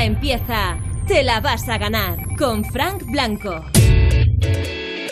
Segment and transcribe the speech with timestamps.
[0.00, 3.66] Empieza Te la vas a ganar con Frank Blanco.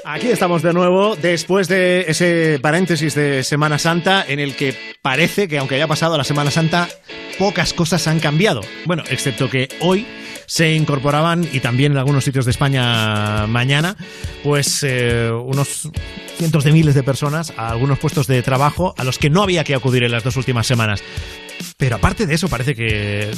[0.03, 5.47] Aquí estamos de nuevo después de ese paréntesis de Semana Santa en el que parece
[5.47, 6.89] que aunque haya pasado la Semana Santa,
[7.39, 8.63] pocas cosas han cambiado.
[8.87, 10.07] Bueno, excepto que hoy
[10.47, 13.95] se incorporaban y también en algunos sitios de España mañana,
[14.43, 15.91] pues eh, unos
[16.39, 19.65] cientos de miles de personas a algunos puestos de trabajo a los que no había
[19.65, 21.03] que acudir en las dos últimas semanas.
[21.77, 23.31] Pero aparte de eso, parece que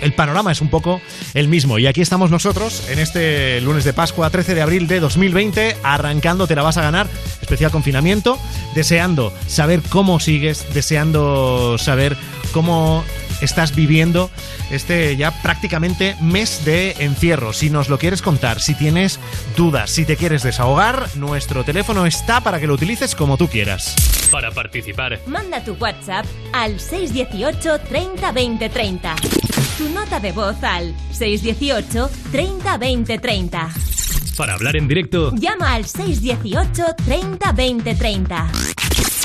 [0.00, 1.00] el panorama es un poco
[1.34, 1.78] el mismo.
[1.78, 6.46] Y aquí estamos nosotros en este lunes de Pascua, 13 de abril de 2020, arrancando
[6.46, 7.06] Te la vas a ganar,
[7.40, 8.38] especial confinamiento,
[8.74, 12.16] deseando saber cómo sigues, deseando saber
[12.52, 13.04] cómo
[13.40, 14.30] estás viviendo
[14.70, 17.52] este ya prácticamente mes de encierro.
[17.52, 19.20] Si nos lo quieres contar, si tienes
[19.56, 23.94] dudas, si te quieres desahogar, nuestro teléfono está para que lo utilices como tú quieras.
[24.30, 29.16] Para participar, Manda tu WhatsApp al 618 30 20 30.
[29.78, 33.68] Tu nota de voz al 618 30 20 30.
[34.36, 38.50] Para hablar en directo, Llama al 618 30 20 30.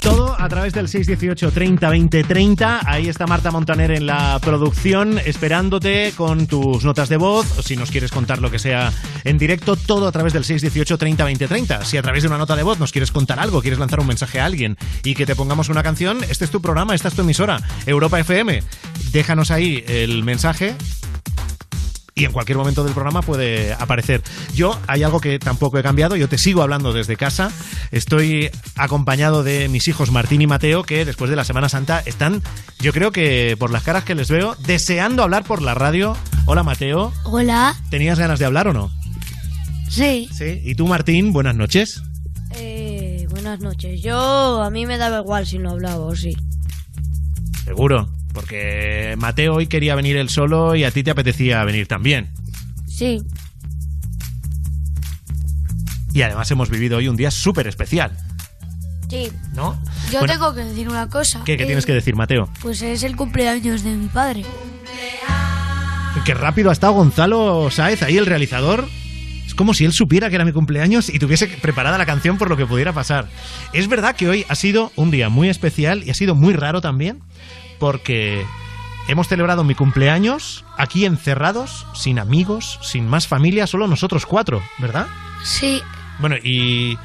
[0.01, 2.81] Todo a través del 618 30 20 30.
[2.85, 7.45] Ahí está Marta Montaner en la producción, esperándote con tus notas de voz.
[7.65, 8.93] Si nos quieres contar lo que sea
[9.25, 11.85] en directo, todo a través del 618 30 20 30.
[11.85, 14.07] Si a través de una nota de voz nos quieres contar algo, quieres lanzar un
[14.07, 17.15] mensaje a alguien y que te pongamos una canción, este es tu programa, esta es
[17.15, 18.63] tu emisora, Europa FM.
[19.11, 20.75] Déjanos ahí el mensaje
[22.19, 24.21] y en cualquier momento del programa puede aparecer.
[24.53, 27.49] Yo, hay algo que tampoco he cambiado, yo te sigo hablando desde casa.
[27.91, 32.43] Estoy acompañado de mis hijos Martín y Mateo, que después de la Semana Santa están,
[32.79, 36.17] yo creo que por las caras que les veo, deseando hablar por la radio.
[36.45, 37.75] Hola Mateo, Hola.
[37.89, 38.91] ¿tenías ganas de hablar o no?
[39.89, 40.27] Sí.
[40.33, 40.61] Sí.
[40.63, 41.31] ¿Y tú Martín?
[41.31, 42.03] Buenas noches.
[42.55, 44.01] Eh, buenas noches.
[44.01, 46.35] Yo, a mí me daba igual si no hablaba o sí.
[47.63, 48.09] Seguro.
[48.33, 52.29] Porque Mateo hoy quería venir él solo y a ti te apetecía venir también.
[52.87, 53.21] Sí.
[56.13, 58.11] Y además hemos vivido hoy un día súper especial,
[59.09, 59.31] Sí.
[59.55, 59.79] ¿no?
[60.11, 61.41] Yo Bueno, tengo que decir una cosa.
[61.45, 62.49] ¿Qué, qué Eh, tienes que decir, Mateo?
[62.61, 64.43] Pues es el cumpleaños de mi padre.
[66.25, 68.87] Qué rápido ha estado Gonzalo Sáez, ahí el realizador.
[69.47, 72.49] Es como si él supiera que era mi cumpleaños y tuviese preparada la canción por
[72.49, 73.27] lo que pudiera pasar.
[73.73, 76.81] Es verdad que hoy ha sido un día muy especial y ha sido muy raro
[76.81, 77.19] también,
[77.79, 78.45] porque
[79.07, 85.07] hemos celebrado mi cumpleaños aquí encerrados, sin amigos, sin más familia, solo nosotros cuatro, ¿verdad?
[85.43, 85.81] Sí.
[86.19, 86.97] Bueno, ¿y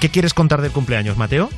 [0.00, 1.50] qué quieres contar del cumpleaños, Mateo?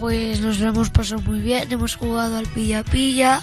[0.00, 1.70] Pues nos lo hemos pasado muy bien.
[1.72, 3.42] Hemos jugado al pilla-pilla.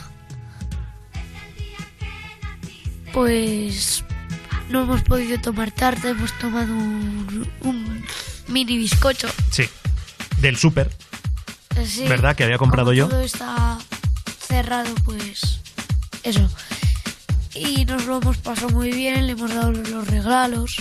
[3.12, 4.04] Pues
[4.70, 6.10] no hemos podido tomar tarde.
[6.10, 8.06] Hemos tomado un, un
[8.48, 9.28] mini bizcocho.
[9.52, 9.64] Sí,
[10.40, 10.92] del súper.
[11.88, 12.08] Sí.
[12.08, 12.36] ¿Verdad?
[12.36, 13.08] Que había comprado Como yo.
[13.10, 13.78] Todo está
[14.48, 15.60] cerrado, pues
[16.24, 16.50] eso.
[17.56, 20.76] Y nos lo hemos pasado muy bien, le hemos dado los regalos.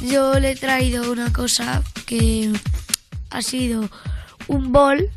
[0.00, 2.50] Yo le he traído una cosa que
[3.30, 3.88] ha sido
[4.48, 5.08] un bol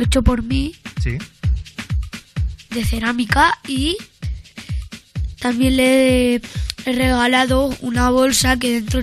[0.00, 1.18] hecho por mí Sí.
[2.70, 3.96] de cerámica y
[5.40, 6.42] también le he
[6.86, 9.02] regalado una bolsa que dentro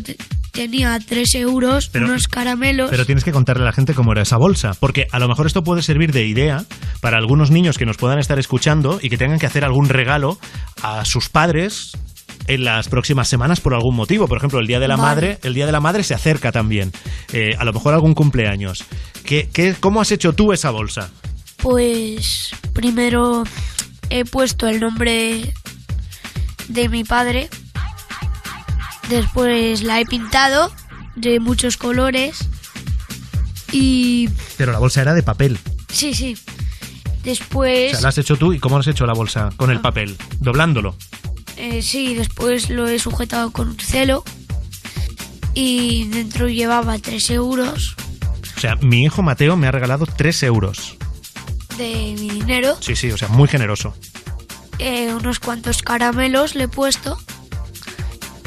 [0.55, 2.89] tenía 3 euros, Pero- unos caramelos.
[2.89, 5.45] Pero tienes que contarle a la gente cómo era esa bolsa, porque a lo mejor
[5.45, 6.63] esto puede servir de idea
[7.01, 10.39] para algunos niños que nos puedan estar escuchando y que tengan que hacer algún regalo
[10.81, 11.91] a sus padres
[12.47, 14.27] en las próximas semanas por algún motivo.
[14.27, 14.97] Por ejemplo, el Día de la.
[14.97, 16.91] Madre, el Día de la Madre se acerca también.
[17.33, 18.83] Eh, a lo mejor algún cumpleaños.
[19.25, 21.09] ¿Qué, qué, ¿Cómo has hecho tú esa bolsa?
[21.57, 23.43] Pues primero
[24.09, 25.53] he puesto el nombre
[26.67, 27.49] de mi padre.
[29.09, 30.71] Después la he pintado
[31.15, 32.47] de muchos colores.
[33.71, 35.59] Y Pero la bolsa era de papel.
[35.89, 36.35] sí, sí.
[36.37, 39.49] O Después, sea, la has hecho tú y ¿cómo has hecho la bolsa?
[39.57, 40.95] Con el papel, doblándolo.
[41.57, 44.23] eh, sí, después lo he sujetado con un celo.
[45.55, 47.95] Y dentro llevaba 3 euros
[48.57, 50.97] O sea, mi hijo Mateo me ha regalado 3 euros.
[51.77, 52.77] de mi dinero.
[52.81, 53.95] Sí, sí, o sea, muy generoso.
[54.79, 57.17] eh, unos cuantos caramelos le he puesto.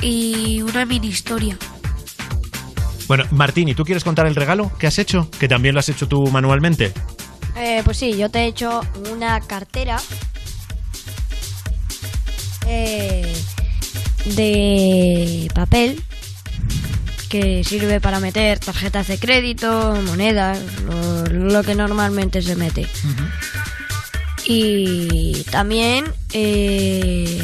[0.00, 1.58] Y una mini historia.
[3.08, 5.30] Bueno, Martín, ¿y tú quieres contar el regalo que has hecho?
[5.38, 6.92] Que también lo has hecho tú manualmente.
[7.56, 9.98] Eh, pues sí, yo te he hecho una cartera
[12.66, 13.32] eh,
[14.36, 16.02] de papel
[17.28, 22.86] que sirve para meter tarjetas de crédito, monedas, lo, lo que normalmente se mete.
[24.44, 27.40] Y también eh,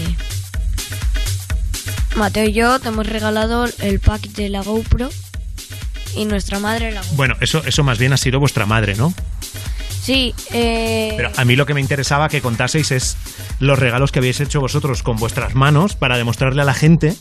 [2.17, 5.09] Mateo y yo te hemos regalado el pack de la GoPro
[6.15, 7.17] y nuestra madre la GoPro.
[7.17, 9.13] Bueno, eso, eso más bien ha sido vuestra madre, ¿no?
[10.05, 11.15] Sí, eh...
[11.17, 13.17] Pero a mí lo que me interesaba que contaseis es
[13.59, 17.17] los regalos que habéis hecho vosotros con vuestras manos para demostrarle a la gente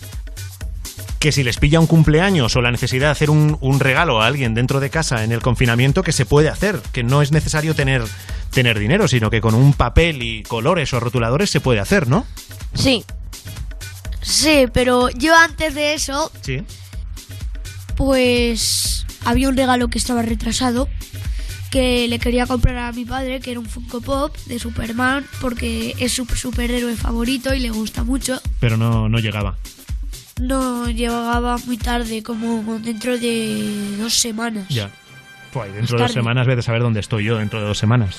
[1.19, 4.27] que si les pilla un cumpleaños o la necesidad de hacer un, un, regalo a
[4.27, 7.73] alguien dentro de casa en el confinamiento, que se puede hacer, que no es necesario
[7.73, 8.03] tener,
[8.51, 12.27] tener dinero, sino que con un papel y colores o rotuladores se puede hacer, ¿no?
[12.73, 13.05] Sí.
[14.23, 16.63] Sí, pero yo antes de eso, Sí.
[17.95, 20.87] pues había un regalo que estaba retrasado
[21.71, 25.95] que le quería comprar a mi padre, que era un Funko Pop de Superman, porque
[25.97, 28.39] es su superhéroe favorito y le gusta mucho.
[28.59, 29.57] Pero no, no llegaba.
[30.39, 34.67] No llegaba muy tarde, como dentro de dos semanas.
[34.69, 34.91] Ya.
[35.51, 38.17] Pues dentro de dos semanas vete a saber dónde estoy yo dentro de dos semanas.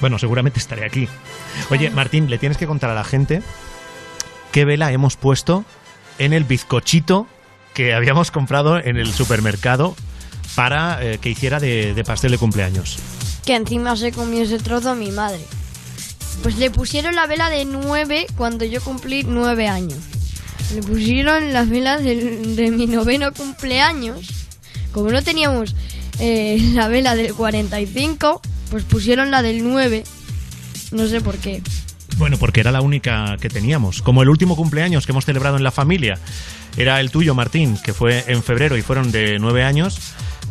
[0.00, 1.08] Bueno, seguramente estaré aquí.
[1.70, 3.42] Oye, Martín, le tienes que contar a la gente
[4.52, 5.64] qué vela hemos puesto
[6.18, 7.26] en el bizcochito
[7.74, 9.94] que habíamos comprado en el supermercado
[10.54, 12.98] para eh, que hiciera de, pastel de cumpleaños.
[13.44, 15.40] Que encima se comió ese trozo mi madre.
[16.42, 19.98] Pues le pusieron la vela de 9 cuando yo cumplí 9 años.
[20.74, 24.28] Le pusieron la vela del- de, mi noveno cumpleaños.
[24.92, 25.74] Como no teníamos
[26.18, 28.40] eh, la vela del 45,
[28.70, 30.04] pues pusieron la del 9.
[30.92, 31.62] No sé por qué.
[32.18, 34.02] Bueno, porque era la única que teníamos.
[34.02, 36.18] Como el último cumpleaños que hemos celebrado en la familia
[36.76, 39.98] era el tuyo, Martín, que fue en febrero y fueron de nueve años.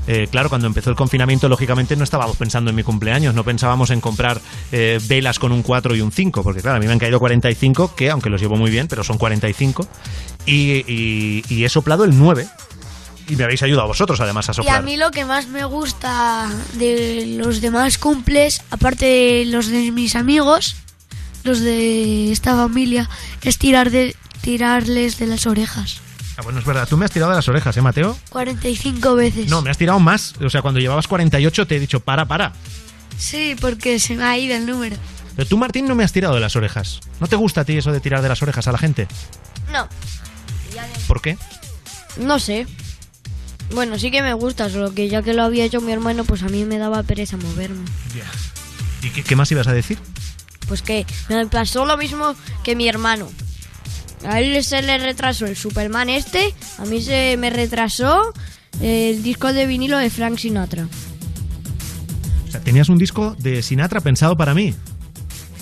[0.09, 3.89] eh, claro, cuando empezó el confinamiento, lógicamente no estábamos pensando en mi cumpleaños, no pensábamos
[3.89, 4.39] en comprar
[4.71, 7.19] eh, velas con un 4 y un 5, porque claro, a mí me han caído
[7.19, 9.85] 45, que aunque los llevo muy bien, pero son 45,
[10.45, 12.47] y, y- y he soplado el 9.
[13.27, 14.77] Y me habéis ayudado vosotros, además, a Y soplar.
[14.77, 19.91] a mí lo que más me gusta de los demás cumples, aparte de los de
[19.91, 20.77] mis amigos,
[21.47, 23.09] los de esta familia,
[23.41, 26.01] es tirar de, tirarles de las orejas.
[26.37, 28.17] Ah, bueno, es verdad, tú me has tirado de las orejas, ¿eh, Mateo?
[28.29, 29.49] 45 veces.
[29.49, 30.35] No, me has tirado más.
[30.39, 32.53] O sea, cuando llevabas 48 te he dicho, para, para.
[33.17, 34.95] Sí, porque se me ha ido el número.
[35.35, 36.99] Pero tú, Martín, no me has tirado de las orejas.
[37.19, 39.07] ¿No te gusta a ti eso de tirar de las orejas a la gente?
[39.71, 39.87] No,
[41.07, 41.37] ¿Por qué?
[42.17, 42.67] no sé.
[43.73, 46.43] Bueno, sí que me gusta, solo que ya que lo había hecho mi hermano, pues
[46.43, 47.85] a mí me daba pereza moverme.
[49.01, 49.97] ¿Y qué, qué más ibas a decir?
[50.67, 53.29] Pues que me pasó lo mismo que mi hermano.
[54.25, 58.33] A él se le retrasó el Superman este, a mí se me retrasó
[58.81, 60.87] el disco de vinilo de Frank Sinatra.
[62.47, 64.73] O sea, tenías un disco de Sinatra pensado para mí.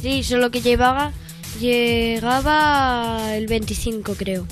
[0.02, 1.12] Sí, solo que llevaba
[1.60, 4.46] llegaba el 25 creo.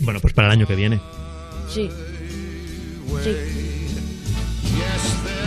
[0.00, 1.00] Bueno, pues para el año que viene.
[1.68, 1.88] Sí.
[3.24, 3.36] Sí,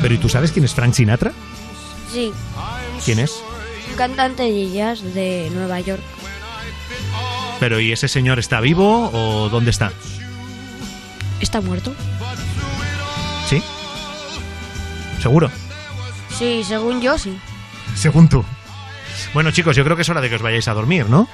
[0.01, 1.31] Pero ¿y tú sabes quién es Frank Sinatra?
[2.13, 2.31] Sí.
[3.03, 3.43] ¿Quién es?
[3.89, 6.01] Un cantante de jazz de Nueva York.
[7.59, 9.91] Pero ¿y ese señor está vivo o dónde está?
[11.39, 11.93] ¿Está muerto?
[13.49, 13.61] ¿Sí?
[15.21, 15.49] ¿Seguro?
[16.37, 17.37] Sí, según yo sí.
[17.95, 18.43] Según tú.
[19.33, 21.27] Bueno, chicos, yo creo que es hora de que os vayáis a dormir, ¿no?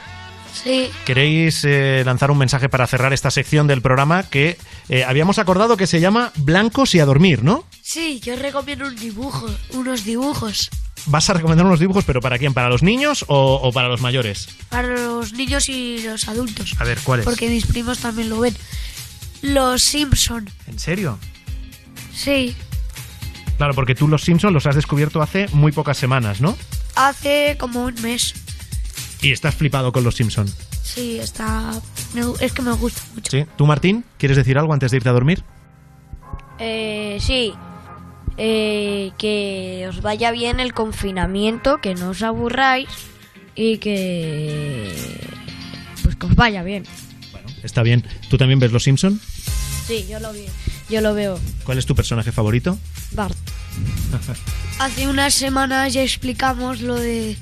[0.53, 4.57] Sí, ¿Queréis eh, lanzar un mensaje para cerrar esta sección del programa que
[4.89, 7.65] eh, habíamos acordado que se llama Blancos y a dormir, ¿no?
[7.89, 10.69] Sí, yo recomiendo un dibujo, unos dibujos
[11.05, 12.53] ¿Vas a recomendar unos dibujos, pero para quién?
[12.53, 14.49] ¿Para los niños o, o para los mayores?
[14.69, 16.75] para los niños y los adultos.
[16.77, 17.25] A ver, ¿cuáles?
[17.25, 18.55] Porque mis primos también lo ven.
[19.41, 20.49] Los Simpson.
[20.67, 21.17] ¿En serio?
[22.13, 22.55] Sí,
[23.57, 26.57] Claro, porque tú los Simpsons los has descubierto hace muy pocas semanas, ¿no?
[26.95, 28.33] hace como un mes.
[29.21, 30.55] Y estás flipado con los Simpsons.
[30.83, 31.71] Sí, está.
[32.39, 33.31] Es que me gusta mucho.
[33.31, 33.45] ¿Sí?
[33.57, 35.43] ¿Tú, Martín, quieres decir algo antes de irte a dormir?
[36.57, 37.53] Eh, sí.
[38.41, 42.87] Eh, que os vaya bien el confinamiento, que no os aburráis
[43.53, 44.93] y que...
[46.01, 46.85] Pues que os vaya bien.
[47.63, 48.05] Está bien.
[48.29, 49.21] ¿Tú también ves los Simpsons?
[49.85, 50.45] Sí, yo lo, vi,
[50.89, 51.37] yo lo veo.
[51.65, 52.79] ¿Cuál es tu personaje favorito?
[53.11, 53.35] Bart.
[54.79, 57.35] Hace unas semanas ya explicamos lo de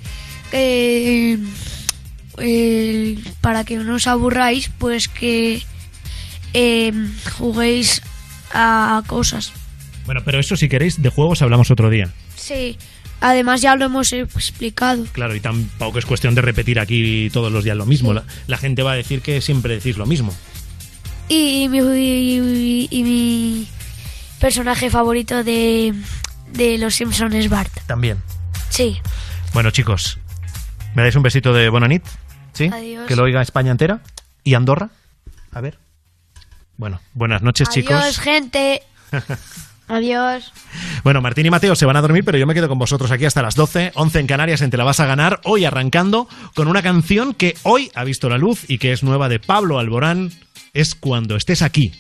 [0.50, 1.38] que
[2.39, 5.62] eh, para que no os aburráis, pues que
[6.54, 6.92] eh,
[7.38, 8.01] juguéis
[8.51, 9.51] a cosas.
[10.08, 12.10] Bueno, pero eso si queréis, de juegos hablamos otro día.
[12.36, 12.78] Sí,
[13.22, 15.06] además ya lo hemos explicado.
[15.12, 18.14] Claro, y tampoco es cuestión de repetir aquí todos los días lo mismo.
[18.14, 20.34] La, la gente va a decir que siempre decís lo mismo.
[21.30, 23.68] Y mi, y, y mi
[24.40, 25.94] personaje favorito de,
[26.54, 27.72] de Los Simpsons es Bart.
[27.86, 28.18] También.
[28.70, 28.98] Sí,
[29.54, 30.20] Bueno, chicos,
[30.96, 32.04] ¿me dais un besito de Bonanit?
[32.54, 32.70] ¿Sí?
[32.74, 33.08] Adiós.
[33.08, 34.00] Que lo oiga España entera.
[34.44, 34.90] ¿Y Andorra?
[35.52, 35.78] A ver.
[36.78, 38.20] Bueno, buenas noches, adiós chicos.
[38.20, 38.84] gente.
[39.88, 40.51] Adiós.
[41.03, 43.25] Bueno, Martín y Mateo se van a dormir, pero yo me quedo con vosotros aquí
[43.25, 46.67] hasta las 12, 11 en Canarias, en Te la vas a ganar, hoy arrancando con
[46.67, 50.32] una canción que hoy ha visto la luz y que es nueva de Pablo Alborán,
[50.74, 51.94] es Cuando estés aquí.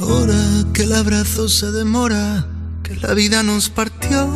[0.00, 0.34] Ahora
[0.74, 2.46] que el abrazo se demora,
[2.82, 4.26] que la vida nos partió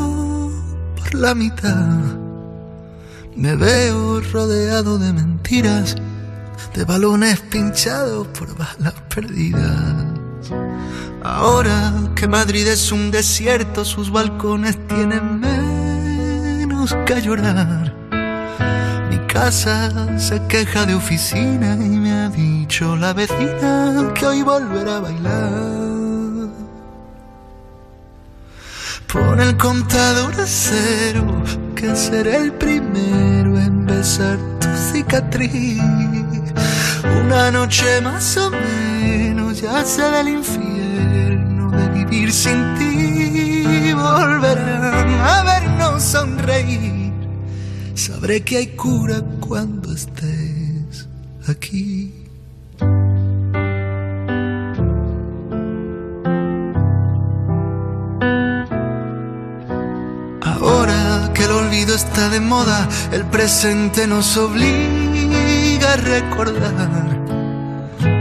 [0.96, 2.22] por la mitad.
[3.36, 5.96] Me veo rodeado de mentiras,
[6.74, 10.11] de balones pinchados por balas perdidas.
[11.24, 17.94] Ahora que Madrid es un desierto, sus balcones tienen menos que llorar.
[19.08, 24.96] Mi casa se queja de oficina y me ha dicho la vecina que hoy volverá
[24.96, 25.82] a bailar.
[29.12, 31.42] Pon el contador a cero,
[31.76, 35.80] que seré el primero en besar tu cicatriz.
[37.24, 43.92] Una noche más o menos, ya sé del infierno de vivir sin ti.
[43.92, 47.12] Volverán a vernos sonreír.
[47.94, 51.08] Sabré que hay cura cuando estés
[51.48, 52.14] aquí.
[60.40, 67.22] Ahora que el olvido está de moda, el presente nos obliga a recordar.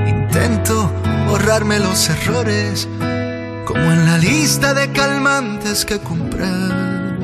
[0.08, 0.92] Intento
[1.32, 2.90] borrarme los errores,
[3.66, 7.18] como en la lista de calmantes que comprar.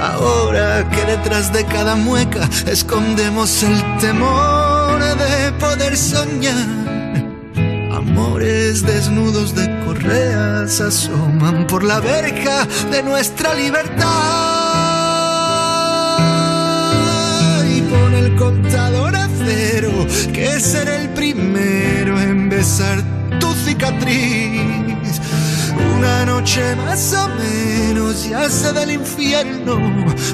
[0.00, 6.68] Ahora que detrás de cada mueca escondemos el temor de poder soñar.
[7.92, 14.04] Amores desnudos de correas asoman por la verja de nuestra libertad.
[17.64, 23.13] Y pone el contador a cero, que seré el primero en besar tu
[25.96, 29.76] Una noche más o menos, ya sé del infierno,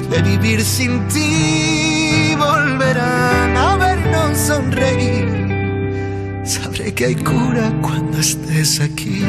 [0.09, 2.33] de vivir sin ti.
[2.37, 6.45] Volverán a vernos sonreír.
[6.45, 9.21] Sabré que hay cura cuando estés aquí.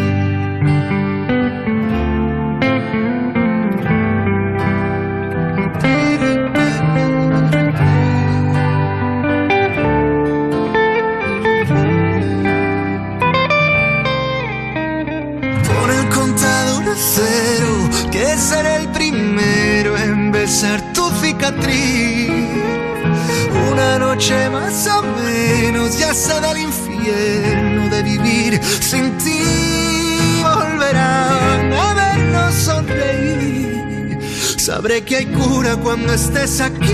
[26.14, 30.42] Sé del infierno de vivir sin ti.
[30.42, 34.18] Volverán a vernos sonreír.
[34.58, 36.92] Sabré que hay cura cuando estés aquí.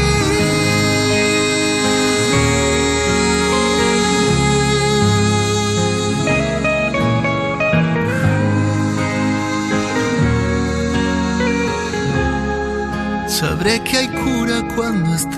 [13.29, 15.38] Sabré que hay cura cuando estés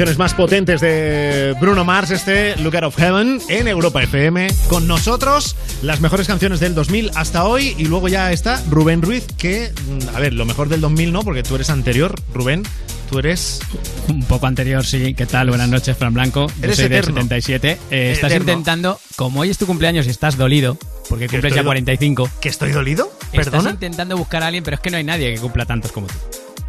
[0.00, 4.46] Canciones más potentes de Bruno Mars, este Look Out of Heaven, en Europa FM.
[4.66, 7.74] Con nosotros, las mejores canciones del 2000 hasta hoy.
[7.76, 11.22] Y luego ya está Rubén Ruiz, que, mm, a ver, lo mejor del 2000 no,
[11.22, 12.62] porque tú eres anterior, Rubén.
[13.10, 13.60] Tú eres.
[14.08, 15.12] Un poco anterior, sí.
[15.12, 15.50] ¿Qué tal?
[15.50, 16.46] Buenas noches, Fran Blanco.
[16.46, 17.16] Yo Eres soy del eterno.
[17.20, 17.78] 77.
[17.90, 18.52] Eh, estás Eterno.
[18.52, 20.78] intentando, como hoy es tu cumpleaños y estás dolido,
[21.10, 23.12] porque ¿Que cumples ya do- 45, ¿Que estoy dolido?
[23.34, 23.70] estás ¿Perdona?
[23.72, 26.14] intentando buscar a alguien, pero es que no hay nadie que cumpla tantos como tú.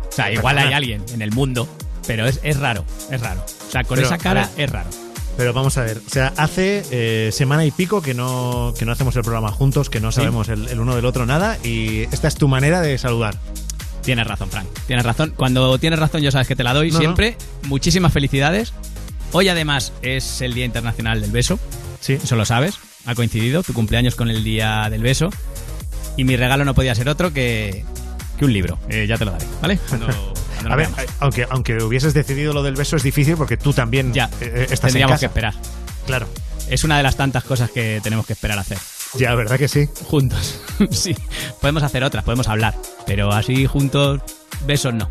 [0.09, 0.67] O sea, igual Perdona.
[0.67, 1.69] hay alguien en el mundo,
[2.07, 3.43] pero es, es raro, es raro.
[3.67, 4.89] O sea, con Pero, esa cara es raro.
[5.37, 8.91] Pero vamos a ver, o sea, hace eh, semana y pico que no, que no
[8.91, 12.27] hacemos el programa juntos, que no sabemos el, el uno del otro nada, y esta
[12.27, 13.37] es tu manera de saludar.
[14.03, 14.67] Tienes razón, Frank.
[14.87, 15.33] Tienes razón.
[15.35, 17.37] Cuando tienes razón, yo sabes que te la doy No, siempre.
[17.63, 18.73] Muchísimas felicidades.
[19.31, 21.59] Hoy además es el Día Internacional del Beso.
[21.99, 22.13] Sí.
[22.13, 22.79] Eso lo sabes.
[23.05, 25.29] Ha coincidido tu cumpleaños con el Día del Beso.
[26.17, 27.85] Y mi regalo no podía ser otro que,
[28.37, 28.79] que un libro.
[28.89, 29.79] Eh, ya te lo daré, ¿vale?
[29.89, 30.07] Cuando,
[30.69, 34.25] A ver, aunque, aunque hubieses decidido lo del beso es difícil porque tú también ya,
[34.41, 35.19] eh, eh, estás en tendríamos casa.
[35.19, 35.53] que esperar.
[36.05, 36.27] Claro,
[36.69, 38.77] Es una de las tantas cosas que tenemos que esperar a hacer.
[39.17, 39.87] ya, ¿verdad que sí?
[40.05, 40.61] Juntos.
[40.91, 41.15] sí.
[41.59, 42.75] Podemos hacer otras, podemos hablar.
[43.05, 44.21] Pero así juntos,
[44.65, 45.09] besos no.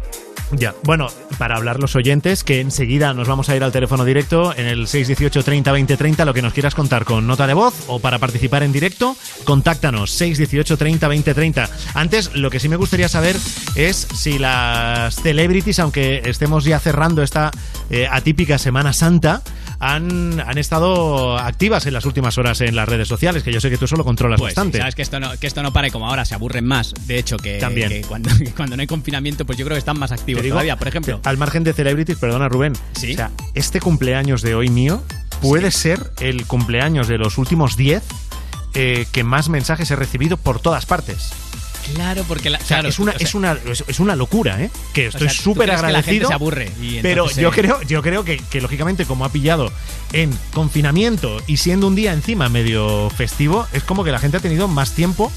[0.52, 1.06] Ya, bueno,
[1.38, 4.88] para hablar los oyentes, que enseguida nos vamos a ir al teléfono directo en el
[4.88, 8.18] 618 30 20 30, lo que nos quieras contar con nota de voz o para
[8.18, 11.70] participar en directo, contáctanos 618 30 20 30.
[11.94, 13.36] Antes, lo que sí me gustaría saber
[13.76, 17.50] es si las celebrities, aunque estemos ya cerrando esta
[17.90, 19.42] eh, atípica Semana Santa,
[19.80, 23.70] han, han estado activas en las últimas horas en las redes sociales, que yo sé
[23.70, 24.78] que tú solo controlas Pues sí, bastante.
[24.78, 26.92] sabes que esto no que esto no pare como ahora, se aburren más.
[27.06, 27.88] De hecho, que, También.
[27.88, 30.54] que cuando, que cuando no hay confinamiento, pues yo creo que están más activos digo,
[30.54, 30.76] todavía.
[30.76, 33.14] Por ejemplo, al margen de celebrities, perdona Rubén, Sí.
[33.14, 35.02] o sea, este cumpleaños de hoy mío
[35.40, 38.02] puede ser el cumpleaños de los últimos 10
[38.74, 41.30] eh, que más mensajes he recibido por todas partes.
[41.94, 44.62] Claro, porque la, O sea, claro, es, una, o sea, es, una, es, una locura,
[44.62, 44.70] ¿eh?
[44.92, 46.28] Que estoy sea, ¿tú súper que la gente agradecido.
[46.28, 49.72] se aburre y pero yo creo, yo creo que, que, lógicamente, como ha pillado
[50.12, 54.40] en confinamiento y siendo un día encima medio festivo, es como que la gente ha
[54.40, 55.30] tenido más tiempo.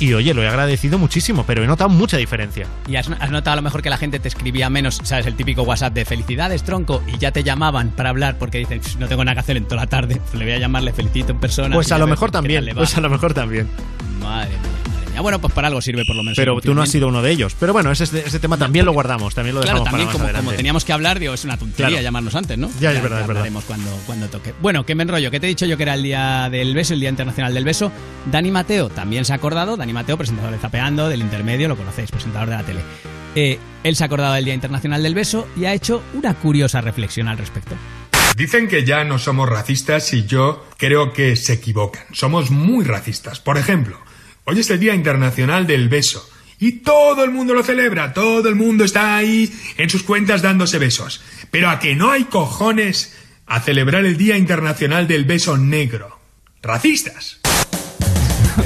[0.00, 2.66] Y oye, lo he agradecido muchísimo, pero he notado mucha diferencia.
[2.86, 5.26] Y has, has notado a lo mejor que la gente te escribía menos, ¿sabes?
[5.26, 8.94] El típico WhatsApp de felicidades, tronco, y ya te llamaban para hablar porque dicen, "Pff,
[8.96, 11.32] no tengo nada que hacer en toda la tarde, le voy a llamar, le felicito
[11.32, 11.74] en persona.
[11.74, 12.78] Pues a lo mejor también, le va".
[12.78, 13.68] pues a lo mejor también.
[14.20, 16.36] Madre mía, Bueno, pues para algo sirve por lo menos.
[16.36, 17.54] Pero tú no has sido uno de ellos.
[17.58, 20.42] Pero bueno, ese, ese tema también lo guardamos, también lo Claro, dejamos también para más
[20.42, 22.02] como, teníamos que hablar, digo, es una tontería Claro.
[22.02, 22.68] llamarnos antes, ¿no?
[22.80, 23.42] Ya, es verdad, es verdad.
[23.42, 24.54] hablaremos cuando, cuando toque.
[24.60, 26.94] Bueno, que me enrollo, que te he dicho yo que era el día del beso,
[26.94, 27.90] el Día Internacional del Beso.
[28.30, 32.10] Dani Mateo también se ha acordado, Dani Mateo, presentador de Zapeando, del Intermedio, lo conocéis,
[32.10, 32.80] presentador de la tele.
[33.34, 36.80] Eh, él se ha acordado del Día Internacional del Beso y ha hecho una curiosa
[36.80, 37.74] reflexión al respecto.
[38.36, 42.04] Dicen que ya no somos racistas y yo creo que se equivocan.
[42.12, 43.40] Somos muy racistas.
[43.40, 43.98] Por ejemplo,
[44.48, 46.28] hoy es el Día Internacional del Beso.
[46.58, 50.78] Y todo el mundo lo celebra, todo el mundo está ahí en sus cuentas dándose
[50.78, 51.20] besos.
[51.50, 53.14] Pero a que no hay cojones
[53.46, 56.18] a celebrar el Día Internacional del Beso Negro.
[56.62, 57.40] Racistas.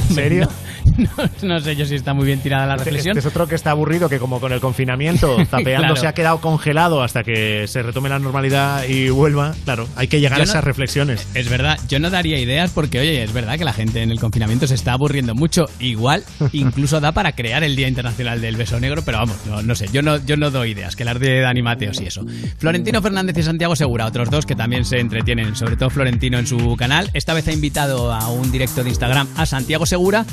[0.08, 0.48] ¿En serio?
[0.96, 1.09] No,
[1.42, 3.16] no sé yo si está muy bien tirada la Este, reflexión.
[3.16, 5.96] este es otro que está aburrido, que como con el confinamiento, zapeando, Claro.
[5.96, 9.55] se ha quedado congelado hasta que se retome la normalidad y vuelva.
[9.64, 11.26] Claro, hay que llegar Yo a no- esas reflexiones.
[11.35, 14.20] Es verdad, yo no daría ideas porque, oye, es verdad que la gente en el
[14.20, 15.66] confinamiento se está aburriendo mucho.
[15.81, 19.74] Igual, incluso da para crear el Día Internacional del Beso Negro, pero vamos, no, no
[19.74, 22.24] sé, yo no, yo no doy ideas, que las de Dani Mateos y eso.
[22.59, 26.46] Florentino Fernández y Santiago Segura, otros dos que también se entretienen, sobre todo Florentino en
[26.46, 27.11] su canal.
[27.14, 30.24] Esta vez ha invitado a un directo de Instagram a Santiago Segura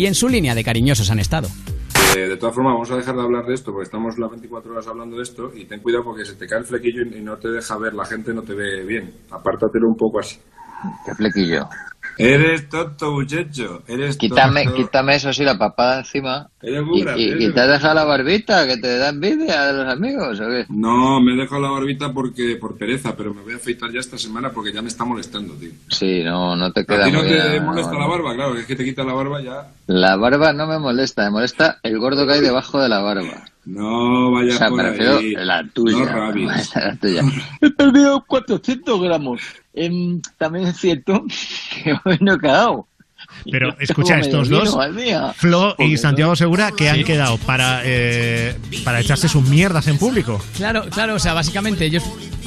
[0.00, 1.48] y en su línea de cariñosos han estado.
[2.16, 4.72] Eh, de todas formas, vamos a dejar de hablar de esto porque estamos las 24
[4.72, 7.22] horas hablando de esto y ten cuidado porque se te cae el flequillo y y
[7.22, 9.12] no te deja ver, la gente no te ve bien.
[9.30, 10.40] Apártatelo un poco así.
[11.04, 11.68] ¿Qué flequillo?
[12.18, 13.82] Eres tonto, muchacho.
[13.88, 14.76] Eres Quítame, tonto.
[14.76, 16.48] quítame eso sí, la papada encima.
[16.62, 20.38] Eres muy Y, te has dejado la barbita, que te da envidia de los amigos,
[20.40, 20.66] ¿o qué?
[20.68, 24.00] No, me he dejado la barbita porque por pereza, pero me voy a afeitar ya
[24.00, 25.70] esta semana porque ya me está molestando, tío.
[25.88, 28.34] Sí, no, no te ¿A queda ti no muy te molesta la barba?
[28.34, 29.68] Claro, que es que te quita la barba ya.
[29.86, 33.44] La barba no me molesta, me molesta el gordo que hay debajo de la barba.
[33.70, 35.34] No vaya O sea, por me refiero ahí.
[35.36, 35.98] a la tuya.
[35.98, 36.74] No rabies.
[36.74, 37.22] la tuya.
[37.60, 39.40] He perdido 400 gramos.
[39.72, 41.24] Em, también es cierto
[41.84, 42.86] que hoy no he quedado.
[43.50, 44.76] Pero escucha, estos dos.
[45.36, 45.96] Flo y.
[45.96, 50.42] Santiago Segura, que han quedado para, eh, para echarse sus mierdas en público.
[50.56, 52.02] Claro, claro, o sea, básicamente ellos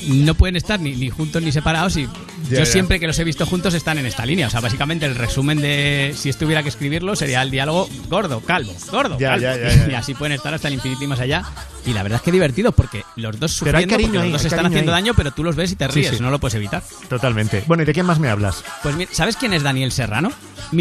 [0.07, 2.09] no pueden estar ni, ni juntos ni separados y Ya,
[2.49, 2.65] yo ya.
[2.65, 4.47] siempre que los he visto juntos están en esta línea.
[4.47, 8.73] O sea, básicamente el resumen de si estuviera que escribirlo sería el diálogo gordo, calvo,
[8.91, 9.43] gordo, Ya, calvo.
[9.43, 9.91] ya, ya, ya.
[9.91, 11.43] Y así pueden estar hasta el infinito y más allá.
[11.85, 14.31] Y la verdad es que divertido porque los dos Pero hay sufriendo, cariño porque los
[14.33, 15.01] dos hay están haciendo ahí.
[15.03, 16.21] daño, pero tú los ves y te ríes, sí.
[16.21, 16.83] no lo puedes evitar.
[17.09, 17.63] Totalmente.
[17.67, 18.63] Bueno, ¿y de quién más me hablas?
[18.83, 20.31] Pues mira, ¿sabes quién es Daniel Serrano?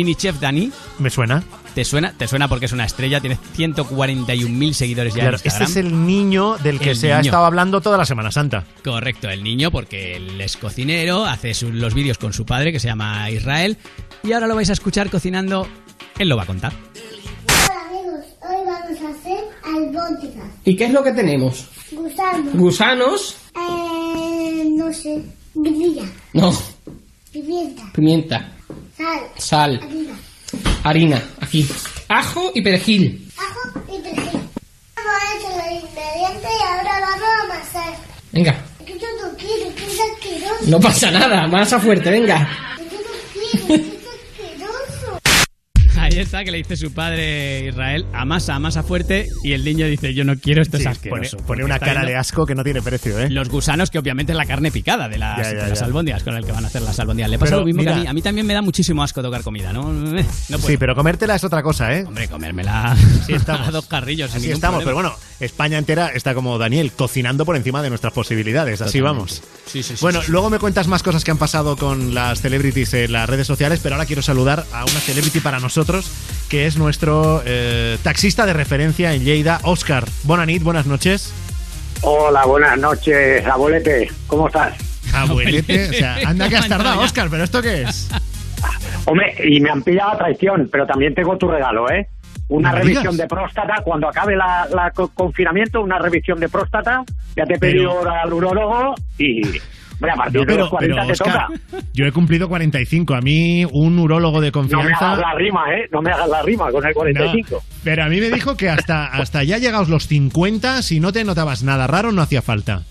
[0.03, 0.69] Mini Chef Dani.
[0.99, 1.45] ¿Me suena?
[1.77, 2.13] ¿Te suena?
[2.19, 5.63] Te suena porque es una estrella, tiene 141.000 seguidores ya Claro, en Instagram.
[5.69, 8.65] este es el niño del que El se ha estado hablando toda la Semana Santa.
[8.83, 12.81] Correcto, el niño, porque él es cocinero, hace su- los vídeos con su padre, que
[12.81, 13.79] se llama Israel,
[14.25, 15.69] y ahora lo vais a escuchar cocinando,
[16.19, 16.73] él lo va a contar.
[17.47, 20.51] Hola amigos, hoy vamos a hacer albóndigas.
[20.65, 21.69] ¿Y qué es lo que tenemos?
[21.93, 22.53] Gusanos.
[22.55, 25.23] Gusanos, Eh, no sé.
[25.55, 26.03] Grilla.
[26.33, 26.53] no,
[27.33, 27.83] Pimienta.
[27.95, 28.53] pimienta,
[29.03, 29.31] Sal.
[29.37, 30.17] sal, Harina.
[30.85, 31.69] harina, aquí,
[32.09, 33.29] ajo y perejil.
[33.37, 34.41] Ajo y perejil.
[34.95, 37.95] Vamos a echar los ingredientes y ahora vamos a amasar.
[38.31, 38.65] Venga,
[40.69, 42.49] no pasa nada, masa fuerte, venga.
[46.03, 50.13] Ahí está, que le dice su padre Israel, amasa, amasa fuerte, y el niño dice,
[50.15, 51.37] yo no quiero, esto Sí, es pone, asqueroso.
[51.39, 53.31] pone porque una cara de asco que no tiene precio, ¿eh?
[53.31, 55.85] Los gusanos, que obviamente es la carne picada de las, Ya, ya, de las ya.
[55.87, 57.31] albóndigas con el que van a hacer las albóndigas.
[57.31, 58.07] Le pasa Pero, lo mismo mira- que a mí.
[58.09, 59.93] A mí también me da muchísimo asco tocar comida, ¿no?
[59.93, 60.67] No puedo.
[60.67, 62.05] Sí, pero comértela es otra cosa, ¿eh?
[62.07, 63.69] Hombre, comérmela Así estamos.
[63.69, 64.35] a dos carrillos.
[64.35, 68.81] Así estamos, pero bueno, España entera está como Daniel, cocinando por encima de nuestras posibilidades.
[68.83, 69.03] Así Totalmente.
[69.03, 69.43] vamos.
[69.67, 70.33] Sí, sí, sí, Bueno, sí, sí.
[70.33, 73.81] luego me cuentas más cosas que han pasado con las celebrities en las redes sociales,
[73.83, 75.92] pero ahora quiero saludar a una celebrity para nosotros,
[76.49, 80.05] que es nuestro eh, taxista de referencia en Lleida, Oscar.
[80.25, 81.33] Bonanit, buenas noches.
[82.03, 84.11] Hola, buenas noches, abuelete.
[84.27, 84.75] ¿Cómo estás?
[85.15, 88.09] Abuelete, o sea, anda que has tardado, Oscar, pero ¿esto qué es?
[89.05, 92.09] Hombre, y me han pillado a traición, pero también tengo tu regalo, ¿eh?
[92.49, 93.17] Una revisión digas.
[93.19, 97.03] de próstata, cuando acabe la, la co- confinamiento, una revisión de próstata.
[97.37, 99.41] Ya te he Pero- pedido ahora al urólogo y,
[100.03, 101.83] hombre, a partir No, de pero, los 40 pero, te Oscar, toca.
[101.93, 103.15] yo he cumplido 45.
[103.15, 105.13] A mí, un urólogo de No me confianza.
[105.13, 105.89] hagas la rima, ¿eh?
[105.93, 107.49] No me hagas la rima con el 45.
[107.51, 111.13] No, pero a mí me dijo que hasta, hasta ya llegados los 50, si no
[111.13, 112.83] te notabas nada raro, no hacía falta.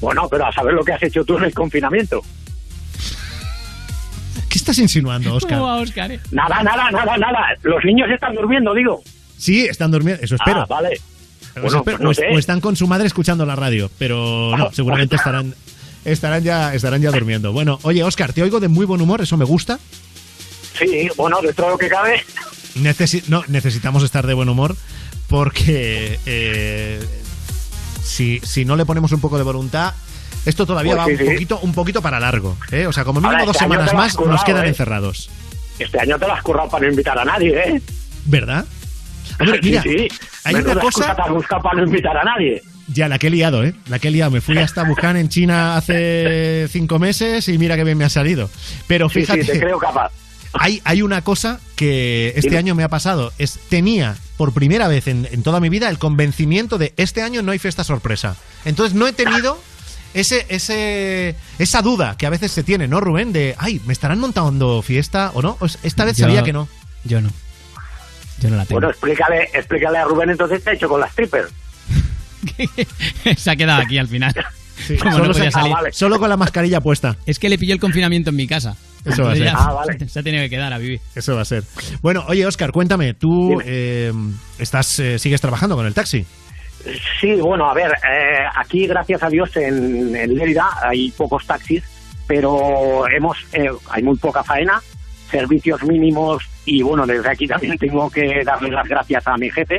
[0.00, 2.20] Bueno, pero a saber lo que has hecho tú en el confinamiento.
[4.48, 5.58] ¿Qué estás insinuando, Oscar?
[5.58, 6.12] ¿Cómo va, Oscar?
[6.12, 6.20] eh?
[6.30, 7.40] Nada, nada, nada, nada.
[7.62, 9.00] Los niños están durmiendo, digo.
[9.36, 10.60] Sí, están durmiendo, eso espero.
[10.62, 11.00] Ah, vale.
[11.60, 12.26] Bueno, pues no o, sé.
[12.32, 15.54] o están con su madre escuchando la radio, pero no, Ah, seguramente estarán,
[16.04, 17.52] estarán, ya, estarán ya durmiendo.
[17.52, 19.78] Bueno, oye, Oscar, te oigo de muy buen humor, eso me gusta.
[20.78, 22.22] Sí, bueno, dentro de lo que cabe.
[22.76, 24.76] Necesi- no, necesitamos estar de buen humor
[25.28, 27.00] porque eh,
[28.02, 29.94] si, si no le ponemos un poco de voluntad,
[30.44, 31.24] esto todavía Pues va sí, un, sí.
[31.34, 32.56] poquito, un poquito para largo.
[32.72, 32.86] ¿eh?
[32.86, 34.68] O sea, como mínimo Ahora, dos este semanas más nos currado, quedan ¿eh?
[34.68, 35.30] encerrados.
[35.78, 37.82] Este año te lo has currado para no invitar a nadie, ¿eh?
[38.26, 38.64] ¿Verdad?
[39.40, 40.08] Hombre, mira, sí,
[40.44, 42.62] hay Menuda una cosa- buscado para no invitar a nadie.
[42.88, 43.74] Ya, la que he liado, ¿eh?
[43.88, 44.30] La que he liado.
[44.30, 48.08] Me fui hasta Wuhan en China hace cinco meses y mira que bien me ha
[48.10, 48.50] salido.
[48.86, 50.10] Pero fíjate, sí, te creo capaz.
[50.52, 52.58] hay, hay una cosa que este Dime.
[52.58, 53.32] año me ha pasado.
[53.38, 57.42] Es, tenía por primera vez en, en toda mi vida el convencimiento de este año
[57.42, 58.36] no hay fiesta sorpresa.
[58.64, 59.58] Entonces no he tenido
[60.12, 63.32] ese, ese, esa duda que a veces se tiene, ¿no, Rubén?
[63.32, 65.56] De, ay, ¿me estarán montando fiesta o no?
[65.56, 66.68] Pues esta vez Yo- sabía que no.
[67.04, 67.30] Yo no.
[68.40, 68.80] Yo no la tengo.
[68.80, 71.50] Bueno, explícale, explícale a Rubén entonces qué ha hecho con las strippers.
[73.36, 74.32] se ha quedado aquí al final.
[74.76, 75.74] Sí, Como solo, no podía se- salir.
[75.92, 77.16] solo con la mascarilla puesta.
[77.26, 78.76] Es que le pilló el confinamiento en mi casa.
[79.04, 79.48] Eso va a ser.
[79.54, 79.98] Ah, vale.
[80.08, 80.98] Se ha tenido que quedar a vivir.
[81.14, 81.62] Eso va a ser.
[82.02, 84.12] Bueno, oye, Oscar, cuéntame, tú eh,
[84.58, 86.24] estás, eh, sigues trabajando con el taxi.
[87.20, 91.82] Sí, bueno, a ver, eh, aquí gracias a Dios en, en Lérida hay pocos taxis,
[92.26, 94.80] pero hemos eh, hay muy poca faena,
[95.30, 99.78] servicios mínimos y bueno, desde aquí también tengo que darle las gracias a mi jefe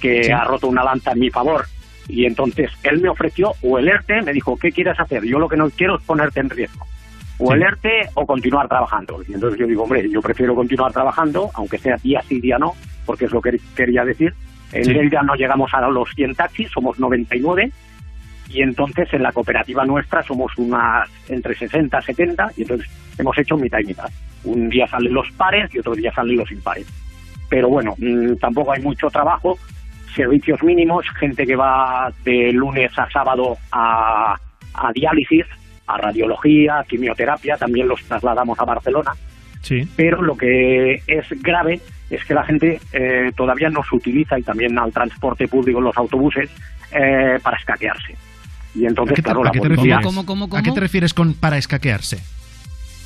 [0.00, 0.30] que Sí.
[0.30, 1.66] ha roto una lanza en mi favor.
[2.08, 5.24] Y entonces él me ofreció o el ERTE, me dijo, ¿qué quieres hacer?
[5.24, 6.86] Yo lo que no quiero es ponerte en riesgo.
[7.38, 9.22] O el ERTE o continuar trabajando.
[9.28, 12.72] Y entonces yo digo, hombre, yo prefiero continuar trabajando, aunque sea día sí, día no,
[13.06, 14.34] porque es lo que quería decir.
[14.72, 14.92] En Sí.
[14.92, 17.70] Lérida no llegamos a los 100 taxis, somos 99.
[18.50, 23.56] Y entonces en la cooperativa nuestra somos unas entre 60 70 y entonces hemos hecho
[23.56, 24.08] mitad y mitad.
[24.44, 26.86] Un día salen los pares y otro día salen los impares.
[27.48, 29.58] Pero bueno, mm, tampoco hay mucho trabajo,
[30.18, 34.34] servicios mínimos, gente que va de lunes a sábado a,
[34.74, 35.46] a diálisis,
[35.86, 39.12] a radiología, quimioterapia, también los trasladamos a Barcelona
[39.60, 39.82] Sí.
[39.96, 44.42] pero lo que es grave es que la gente eh, todavía no se utiliza y
[44.42, 46.48] también al transporte público, los autobuses,
[46.92, 48.14] eh, para escaquearse.
[48.74, 50.06] Y entonces, ¿A qué te, claro, a la qué te refieres?
[50.52, 52.18] ¿A qué te refieres con para escaquearse?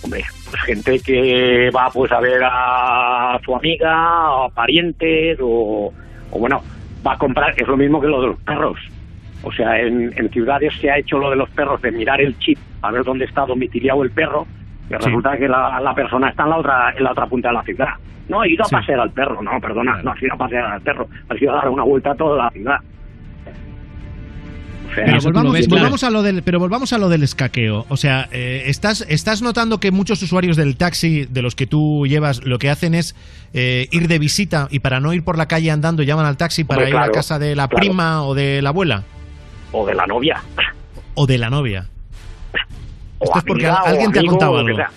[0.02, 5.92] Hombre, pues gente que va pues a ver a su amiga, a parientes, o,
[6.30, 6.62] o bueno,
[7.06, 8.78] va a comprar, es lo mismo que lo de los perros.
[9.42, 12.38] O sea, en, en ciudades se ha hecho lo de los perros, de mirar el
[12.38, 14.46] chip, a ver dónde está domiciliado el perro,
[14.88, 17.54] y resulta que la, la persona está en la otra en la otra punta de
[17.54, 17.88] la ciudad.
[18.28, 20.80] No, he ido a pasear al perro, no, perdona, no has ido a pasear al
[20.80, 22.78] perro, has ido a dar una vuelta a toda la ciudad.
[24.94, 26.14] Pero volvamos, ves, volvamos claro.
[26.14, 27.86] a lo del, pero volvamos a lo del escaqueo.
[27.88, 32.06] O sea, eh, estás, estás notando que muchos usuarios del taxi de los que tú
[32.06, 33.14] llevas lo que hacen es
[33.54, 36.64] eh, ir de visita y para no ir por la calle andando llaman al taxi
[36.64, 37.80] para Hombre, ir a claro, casa de la claro.
[37.80, 39.04] prima o de la abuela
[39.72, 40.42] O de la novia.
[41.14, 41.88] o de la novia.
[43.18, 44.94] O Esto es porque alguien te ha contado o lo que algo.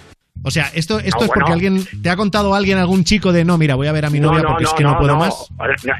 [0.48, 1.54] O sea, esto, esto No, es porque bueno.
[1.56, 4.20] alguien te ha contado alguien, algún chico de no, mira, voy a ver a mi
[4.20, 5.50] novia porque es que no, puedo más.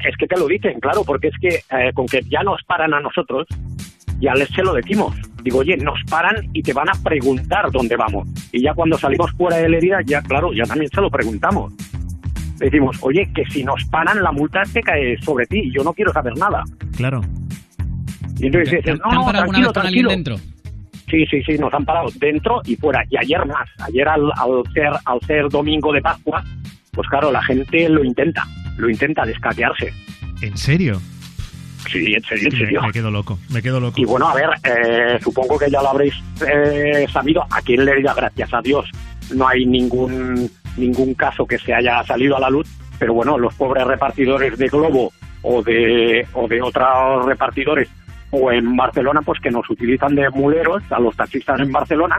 [0.08, 2.94] Es que te lo dicen, claro, porque es que eh, con que ya nos paran
[2.94, 3.46] a nosotros,
[4.20, 5.16] ya les se lo decimos.
[5.42, 8.28] Digo, oye, nos paran y te van a preguntar dónde vamos.
[8.52, 11.72] Y ya cuando salimos fuera de la herida, ya claro, ya también se lo preguntamos.
[12.58, 15.92] Decimos, oye, que si nos paran, la multa te cae sobre ti y yo no
[15.92, 16.62] quiero saber nada.
[16.96, 17.20] Claro.
[18.38, 20.10] Y entonces ¿Te- dices, te no, no, tranquilo, vez con alguien tranquilo.
[20.10, 20.36] dentro?
[21.08, 23.04] Sí, sí, sí, nos han parado dentro y fuera.
[23.08, 23.68] Y ayer más.
[23.78, 26.42] Ayer al, al ser al ser domingo de Pascua,
[26.92, 28.44] pues claro, la gente lo intenta,
[28.76, 29.92] lo intenta descatearse.
[30.42, 31.00] ¿En serio?
[31.90, 32.82] Sí, en serio, en serio.
[32.82, 34.00] me quedo loco, me quedo loco.
[34.00, 36.14] Y bueno, a ver, eh, supongo que ya lo habréis
[36.46, 37.46] eh, sabido.
[37.50, 38.90] Aquí en Lerida, gracias a Dios,
[39.34, 42.68] no hay ningún ningún caso que se haya salido a la luz.
[42.98, 47.88] Pero bueno, los pobres repartidores de Globo o de o de otros repartidores
[48.36, 52.16] o en Barcelona, pues que nos utilizan de muleros a los taxistas en Barcelona.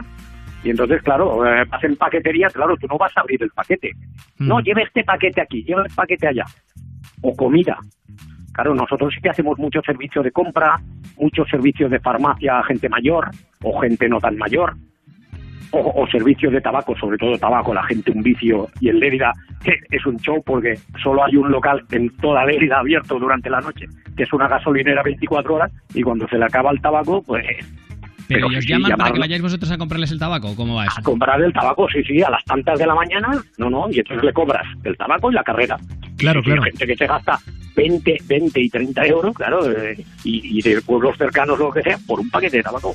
[0.64, 3.92] Y entonces, claro, eh, vas en paquetería, claro, tú no vas a abrir el paquete.
[4.38, 6.44] No, lleve este paquete aquí, lleve el paquete allá.
[7.22, 7.78] O comida.
[8.52, 10.80] Claro, nosotros sí que hacemos mucho servicio de compra,
[11.16, 13.30] muchos servicios de farmacia a gente mayor
[13.62, 14.74] o gente no tan mayor,
[15.72, 18.68] o, o servicios de tabaco, sobre todo tabaco, la gente un vicio.
[18.80, 19.32] Y en Lérida
[19.64, 23.60] que es un show porque solo hay un local en toda Lérida abierto durante la
[23.60, 27.44] noche, que es una gasolinera 24 horas, y cuando se le acaba el tabaco, pues
[28.28, 30.54] Pero, Pero ¿y os sí, llaman para que vayáis vosotros a comprarles el tabaco?
[30.54, 31.00] ¿Cómo va eso?
[31.00, 33.98] a comprar el tabaco, sí, sí, a las tantas de la mañana, no, no, y
[33.98, 35.76] entonces le cobras el tabaco y la carrera.
[36.18, 36.62] Claro, Y claro.
[36.62, 37.38] Hay gente que se gasta
[37.74, 41.82] 20, 20 y 30 euros, claro, eh, y, y de pueblos cercanos o lo que
[41.82, 42.94] sea, por un paquete de tabaco.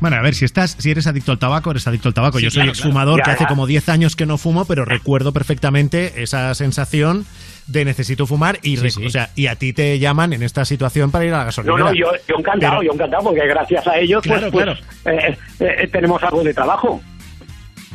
[0.00, 2.38] Bueno, a ver, si estás, si eres adicto al tabaco, eres adicto al tabaco.
[2.38, 3.24] Sí, Yo soy claro, exfumador claro.
[3.24, 7.26] que hace como 10 años que no fumo, pero recuerdo perfectamente esa sensación
[7.66, 11.24] de necesito fumar y, O sea, y a ti te llaman en esta situación para
[11.24, 11.84] ir a la No, gasolinera.
[11.84, 14.78] no, yo, yo encantado, Pero- yo encantado, porque gracias a ellos, pues, Claro, pues,
[15.16, 17.02] eh, eh, tenemos algo de trabajo.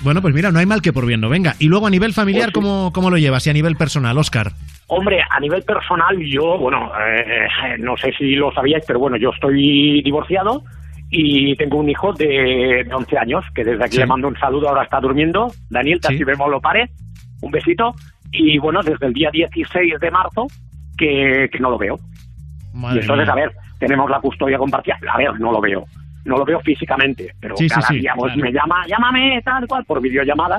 [0.04, 1.56] Bueno, pues mira, no hay mal que por bien no venga.
[1.60, 2.70] Y luego a nivel familiar, Pues sí.
[2.70, 3.48] ¿cómo, ¿cómo lo llevas?
[3.48, 4.52] Y a nivel personal, Oscar.
[4.88, 7.48] Hombre, a nivel personal, yo, bueno, eh,
[7.80, 10.63] no sé si lo sabíais, pero bueno, yo estoy divorciado
[11.15, 13.99] y tengo un hijo de, de 11 años, que desde aquí Sí.
[13.99, 15.47] le mando un saludo, ahora está durmiendo.
[15.69, 16.23] Daniel, Sí.
[16.23, 16.89] vemos lo pare,
[17.41, 17.93] un besito.
[18.32, 20.47] Y bueno, desde el día 16 de marzo
[20.97, 21.97] que, que no lo veo.
[22.73, 23.34] Madre y entonces, mía.
[23.34, 24.97] a ver, tenemos la custodia compartida.
[25.12, 25.86] A ver, no lo veo.
[26.26, 28.47] No lo veo físicamente, pero Sí, cada día pues, claro.
[28.49, 30.58] me llama, llámame, tal cual, por videollamada.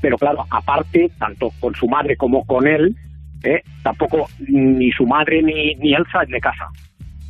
[0.00, 2.94] Pero claro, aparte, tanto con su madre como con él,
[3.42, 3.60] ¿eh?
[3.82, 6.68] tampoco ni su madre ni, ni él salen de casa.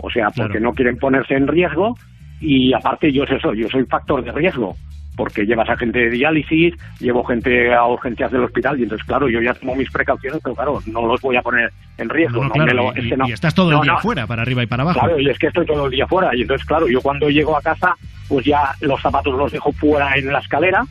[0.02, 0.60] O sea, porque Claro.
[0.66, 1.96] no quieren ponerse en riesgo
[2.40, 4.74] y aparte yo es eso, yo soy factor de riesgo.
[5.16, 9.28] Porque llevas a gente de diálisis, llevo gente a urgencias del hospital y entonces, claro,
[9.28, 12.38] yo ya tomo mis precauciones, pero claro, no los voy a poner en riesgo.
[12.42, 14.42] No, no, claro, lo- y, es que no- y estás todo el día fuera, para
[14.42, 15.00] arriba y para abajo.
[15.00, 16.34] Claro, y es que estoy todo el día fuera.
[16.34, 17.94] Y entonces, claro, yo cuando llego a casa,
[18.28, 20.84] pues ya los zapatos los dejo fuera en la escalera.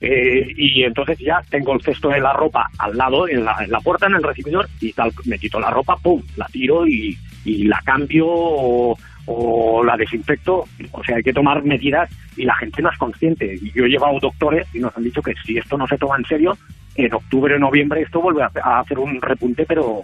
[0.00, 3.70] Eh, y entonces ya tengo el cesto de la ropa al lado, en la, en
[3.70, 7.16] la puerta, en el recibidor, y tal, me quito la ropa, pum, la tiro y,
[7.44, 10.64] y la cambio o, o la desinfecto.
[10.92, 13.54] O sea, hay que tomar medidas y la gente no es consciente.
[13.60, 16.16] Y yo he llevado doctores y nos han dicho que si esto no se toma
[16.18, 16.56] en serio,
[16.94, 20.00] en octubre o noviembre esto vuelve a, a hacer un repunte, pero,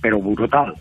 [0.00, 0.74] pero brutal.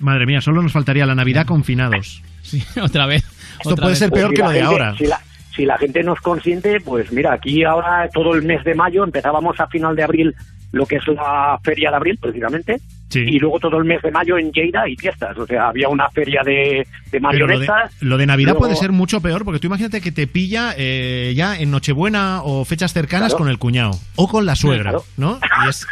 [0.00, 2.22] Madre mía, solo nos faltaría la Navidad confinados.
[2.42, 3.22] Sí, otra vez.
[3.58, 3.98] Esto otra puede vez.
[4.00, 4.96] ser peor Pues que lo la de gente- ahora.
[4.98, 5.20] Si la,
[5.54, 9.04] si la gente no es consciente, pues mira, aquí ahora todo el mes de mayo
[9.04, 10.34] empezábamos a final de abril
[10.72, 13.18] lo que es la feria de abril, precisamente, Sí.
[13.26, 15.36] y luego todo el mes de mayo en Lleida y fiestas.
[15.36, 17.92] O sea, había una feria de, de Pero lo de, marionetas.
[18.00, 21.34] lo de Navidad luego- puede ser mucho peor, porque tú imagínate que te pilla eh,
[21.36, 23.38] ya en Nochebuena o fechas cercanas Claro.
[23.44, 25.04] con el cuñado o con la suegra, Claro.
[25.18, 25.38] ¿no?
[25.66, 25.86] Y, es-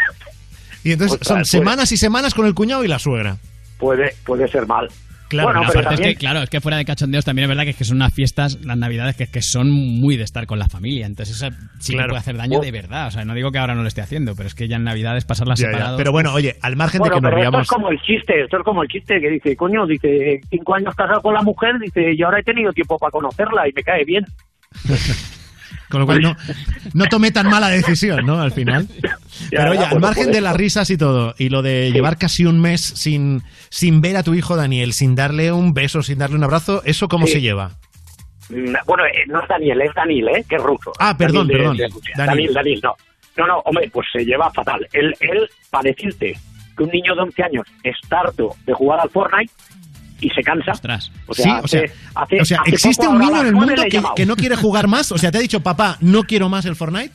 [0.83, 3.37] y entonces Ostras, son pues- semanas y semanas con el cuñado y la suegra.
[3.79, 4.88] Puede, puede ser mal.
[5.30, 7.48] Claro, bueno, Pero aparte es también, que, claro, es que fuera de cachondeos también es
[7.48, 10.46] verdad que, es que son unas fiestas, las navidades, que, que son muy de estar
[10.46, 11.06] con la familia.
[11.06, 12.08] Entonces eso sí Claro.
[12.08, 13.06] que puede hacer daño de verdad.
[13.06, 14.84] O sea, no digo que ahora no lo esté haciendo, pero es que ya en
[14.84, 15.96] navidades pasarlas separados...
[15.96, 18.42] Pero bueno, oye, al margen bueno, de que nos pero esto es como el chiste,
[18.42, 21.78] esto es como el chiste que dice, coño, dice, cinco años casado con la mujer,
[21.80, 24.24] dice, y ahora he tenido tiempo para conocerla y me cae bien.
[25.90, 26.37] Con lo cual no,
[26.94, 28.40] no tomé tan mala decisión, ¿no?
[28.40, 28.87] Al final.
[29.50, 32.16] Pero oye, ya, al margen por de las risas y todo, y lo de llevar
[32.16, 36.18] casi un mes sin, sin ver a tu hijo Daniel, sin darle un beso, sin
[36.18, 37.35] darle un abrazo, ¿eso cómo Sí.
[37.35, 37.72] se lleva?
[38.50, 40.44] Mm, Bueno, eh, no es Daniel, es Daniel, ¿eh?
[40.48, 40.92] Que es ruso.
[40.98, 41.76] Ah, perdón, Daniel perdón.
[42.16, 42.26] Daniel.
[42.26, 42.94] Daniel, Daniel, no.
[43.37, 44.87] No, no, hombre, pues se lleva fatal.
[44.92, 46.37] Él, él, para decirte
[46.76, 49.53] que un niño de 11 años está harto de jugar al Fortnite
[50.20, 50.72] y se cansa.
[51.26, 53.54] O sea, sí, hace, o sea, hace- o sea, hace ¿existe un niño en el
[53.54, 53.74] mundo
[54.16, 55.11] que, no quiere jugar más?
[55.12, 57.12] O sea, te ha dicho, papá, no quiero más el Fortnite.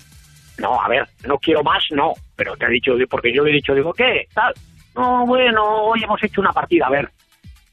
[0.58, 2.14] No, a ver, no quiero más, no.
[2.36, 4.28] Pero te ha dicho, porque yo le he dicho, digo, ¿qué?
[4.34, 4.54] Tal.
[4.96, 6.88] No, bueno, hoy hemos hecho una partida.
[6.88, 7.10] A ver,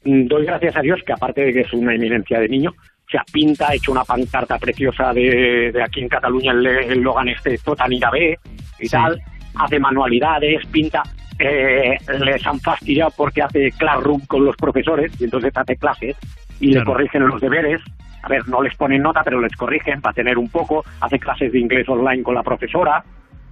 [0.03, 3.09] mm, doy gracias a Dios que aparte de que es una eminencia de niño, o
[3.09, 7.29] sea, pinta, ha hecho una pancarta preciosa de, de aquí en Cataluña, el, el Logan
[7.29, 8.37] este, Totanira B
[8.79, 9.21] y tal,
[9.55, 11.03] hace manualidades, pinta.
[11.39, 16.15] Eh, les han fastidiado porque hace classroom con los profesores y entonces hace clases
[16.59, 17.81] y le corrigen los deberes.
[18.21, 20.83] A ver, no les ponen nota, pero les corrigen para tener un poco.
[21.01, 23.03] Hace clases de inglés online con la profesora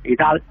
[0.03, 0.41] y tal.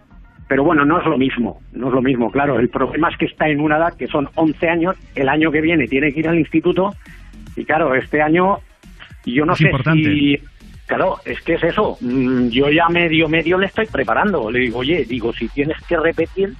[0.48, 2.58] Pero bueno, no es lo mismo, no es lo mismo, claro.
[2.58, 5.60] El problema es que está en una edad que son 11 años, el año que
[5.60, 6.92] viene tiene que ir al instituto
[7.56, 8.58] y claro, este año
[9.24, 10.02] yo no Es sé importante.
[10.02, 10.38] si...
[10.86, 11.96] Claro, es que es eso.
[12.00, 14.50] Mm, Yo ya medio, medio le estoy preparando.
[14.50, 16.52] Le digo, oye, digo, si tienes que repetir,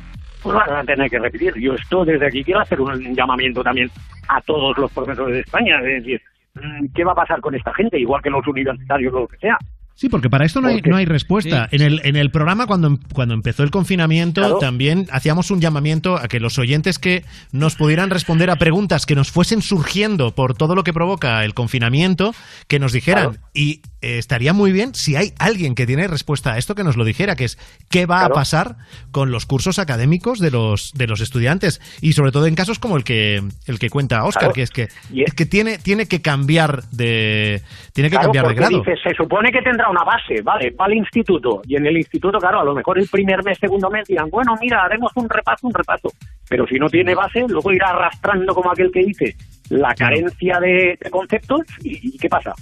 [0.43, 1.55] pues vas a tener que repetir.
[1.61, 3.91] Yo esto desde aquí quiero hacer un llamamiento también
[4.29, 5.79] a todos los profesores de España.
[5.79, 6.21] Es decir,
[6.55, 7.99] mm, ¿qué va a pasar con esta gente?
[7.99, 9.57] Igual que los universitarios o lo que sea.
[9.95, 11.69] Sí, porque para esto no hay, no hay respuesta.
[11.69, 11.77] Sí.
[11.77, 14.59] En, el, en el programa, cuando, em- cuando empezó el confinamiento, Claro.
[14.59, 17.23] también hacíamos un llamamiento a que los oyentes que
[17.53, 21.53] nos pudieran responder a preguntas que nos fuesen surgiendo por todo lo que provoca el
[21.53, 22.33] confinamiento,
[22.67, 23.41] que nos dijeran.
[23.53, 26.97] Y eh, estaría muy bien si hay alguien que tiene respuesta a esto que nos
[26.97, 27.59] lo dijera, que es
[27.91, 28.35] qué va Claro.
[28.35, 28.77] a pasar
[29.13, 31.81] con los cursos académicos de los, de los estudiantes.
[32.01, 34.55] Y sobre todo en casos como el que, el que cuenta Oscar, Claro.
[34.55, 34.83] que es que,
[35.15, 38.79] es- que tiene, tiene que cambiar de, tiene que Claro, cambiar de grado.
[38.79, 40.71] dice, se supone que tendrá una base, ¿vale?
[40.71, 41.63] Va al instituto.
[41.67, 44.55] Y en el instituto, claro, a lo mejor el primer mes, segundo mes dirán, bueno,
[44.61, 46.09] mira, haremos un repaso, un repaso.
[46.49, 49.37] Pero si no tiene base, luego irá arrastrando como aquel que dice
[49.69, 52.53] la carencia de, de conceptos y, y ¿qué pasa?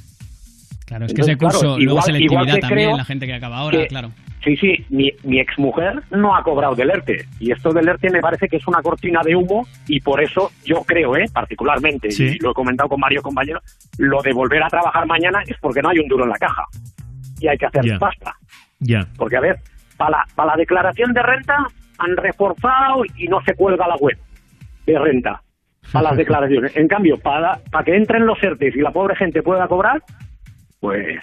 [0.89, 3.27] Claro, es que Entonces, ese curso, claro, luego igual- selectividad igual que también, la gente
[3.27, 4.11] que acaba ahora, que- claro.
[4.43, 7.27] Sí, sí, mi, mi exmujer no ha cobrado del ERTE.
[7.41, 10.51] Y esto del ERTE me parece que es una cortina de humo y por eso
[10.65, 11.27] yo creo, ¿eh?
[11.33, 12.25] particularmente, Sí.
[12.25, 13.63] y lo he comentado con varios compañeros,
[13.99, 16.65] lo de volver a trabajar mañana es porque no hay un duro en la caja.
[17.41, 18.33] Y hay que hacer pasta.
[18.81, 19.01] Ya.
[19.19, 19.57] Porque, a ver,
[19.99, 21.57] para la, para la declaración de renta
[21.99, 24.17] han reforzado y no se cuelga la web
[24.87, 25.43] de renta
[25.93, 26.75] para las declaraciones.
[26.77, 30.01] En cambio, para, para que entren los ERTES y la pobre gente pueda cobrar,
[30.81, 31.19] pues,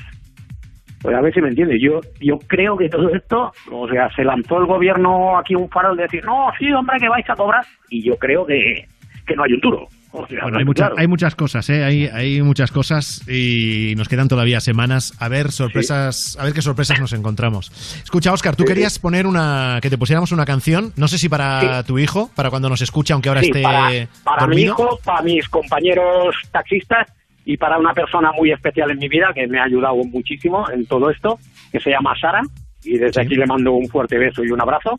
[1.02, 1.80] pues a ver si me entiende.
[1.80, 5.96] Yo, yo creo que todo esto, o sea, se lanzó el gobierno aquí un farol
[5.98, 8.88] de decir, no, sí, hombre, que vais a cobrar, y yo creo que,
[9.26, 9.88] que no hay un duro.
[10.18, 10.96] O sea, Bueno, hay, mucha- claro.
[10.98, 11.84] hay muchas cosas, ¿eh?
[11.84, 15.14] Hay, hay muchas cosas y nos quedan todavía semanas.
[15.20, 17.70] A ver sorpresas, a ver qué sorpresas nos encontramos.
[18.02, 21.28] Escucha, Oscar, tú Sí, querías poner una, que te pusiéramos una canción, no sé si
[21.28, 25.22] para tu hijo, para cuando nos escuche, aunque ahora esté para, para mi hijo, para
[25.22, 27.08] mis compañeros taxistas
[27.46, 30.86] y para una persona muy especial en mi vida que me ha ayudado muchísimo en
[30.88, 31.38] todo esto,
[31.72, 32.42] que se llama Sara,
[32.84, 34.96] y desde aquí le mando un fuerte beso y un abrazo.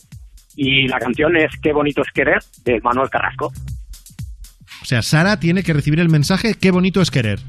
[0.57, 3.53] Y la canción es Qué bonito es querer, de Manuel Carrasco.
[4.83, 7.41] O sea, Sara tiene que recibir el mensaje, qué bonito es querer.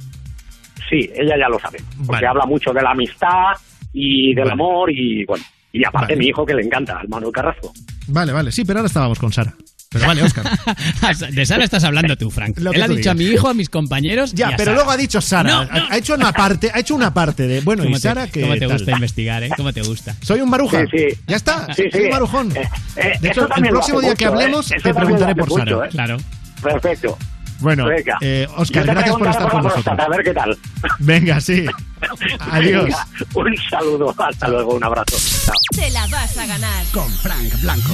[0.90, 2.28] Sí, ella ya lo sabe, porque Vale.
[2.28, 3.54] habla mucho de la amistad
[3.94, 4.54] y del Vale.
[4.54, 6.18] amor y bueno, y aparte Vale.
[6.18, 7.72] mi hijo que le encanta, el Manuel Carrasco.
[8.08, 9.54] Vale, vale, sí, pero ahora estábamos con Sara.
[9.90, 10.46] Pero vale, Oscar.
[11.32, 12.58] de Sara estás hablando tú, Frank.
[12.60, 14.34] Lo que Él ha dicho a mi hijo, a mis compañeros.
[14.34, 14.76] Ya, y a pero Sara.
[14.76, 15.50] luego ha dicho Sara.
[15.50, 18.02] No, ha, ha hecho una parte, ha hecho una parte de, bueno, y ¿Cómo te-
[18.02, 18.94] Sara que ¿Cómo te gusta tal?
[18.96, 19.50] investigar, eh?
[19.56, 20.16] ¿Cómo te gusta?
[20.22, 20.82] Soy un baruja.
[20.92, 21.20] Sí, sí.
[21.28, 21.74] Ya está.
[21.74, 22.06] Sí, soy sí.
[22.06, 22.56] un barujón.
[22.58, 24.44] Eh, eh, de hecho, el próximo día que mucho, ¿eh?
[24.44, 25.64] hablemos te preguntaré por hace Sara.
[25.72, 25.90] mucho, ¿eh?
[25.90, 26.18] Claro.
[26.62, 27.18] Perfecto.
[27.60, 27.88] Bueno,
[28.22, 29.84] eh, Oscar, gracias por estar con nosotros.
[29.84, 30.58] próstata, A ver qué tal.
[31.00, 31.66] Venga, sí.
[32.52, 32.84] Adiós.
[32.86, 35.18] Venga, un saludo, hasta luego, un abrazo.
[35.46, 35.56] Chao.
[35.76, 36.86] Te la vas a ganar.
[36.92, 37.94] Con Frank Blanco.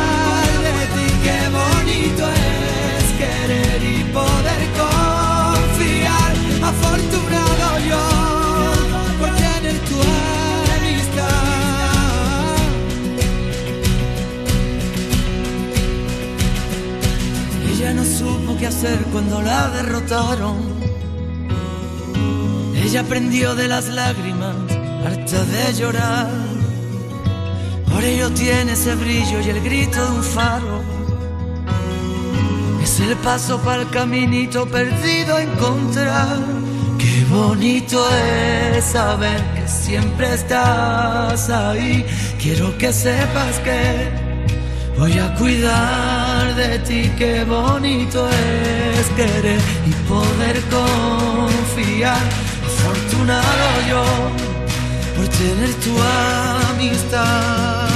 [22.75, 24.57] Ella aprendió de las lágrimas,
[25.05, 26.29] harta de llorar.
[27.89, 30.81] Por ello tiene ese brillo y el grito de un faro.
[32.83, 36.39] Es el paso para el caminito perdido encontrar.
[36.99, 38.05] Qué bonito
[38.75, 42.05] es saber que siempre estás ahí.
[42.37, 44.09] Quiero que sepas que
[44.99, 47.09] voy a cuidar de ti.
[47.17, 49.61] Qué bonito es querer
[50.59, 52.17] confiar.
[52.65, 54.03] Afortunado yo
[55.15, 55.95] por tener tu
[56.71, 57.90] amistad.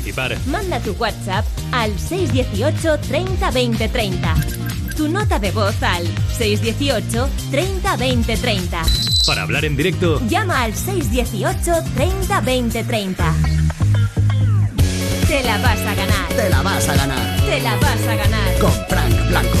[0.00, 4.34] Participar, Manda tu WhatsApp al 618 30 20 30.
[4.96, 8.82] Tu nota de voz al 618 30 20 30.
[9.26, 13.34] para hablar en directo, Llama al 618 30 20 30.
[15.28, 16.28] Te la vas a ganar.
[16.36, 18.58] Te la vas a ganar Te la vas a ganar.
[18.60, 19.58] con Frank Blanco.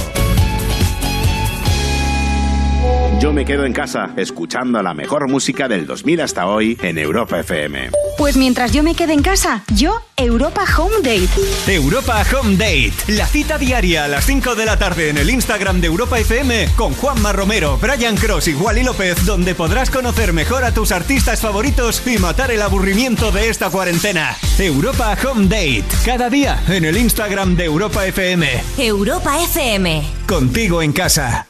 [3.20, 7.40] Yo me quedo en casa escuchando la mejor música del 2000 hasta hoy en Europa
[7.40, 7.90] FM.
[8.16, 11.28] Pues mientras yo me quede en casa, yo Europa Home Date.
[11.66, 15.80] Europa Home Date, la cita diaria a las 5 de la tarde en el Instagram
[15.80, 20.64] de Europa FM con Juanma Romero, Brian Cross y Wally López, donde podrás conocer mejor
[20.64, 24.36] a tus artistas favoritos y matar el aburrimiento de esta cuarentena.
[24.58, 28.62] Europa Home Date, cada día en el Instagram de Europa FM.
[28.78, 30.02] Europa FM.
[30.26, 31.46] Contigo en casa.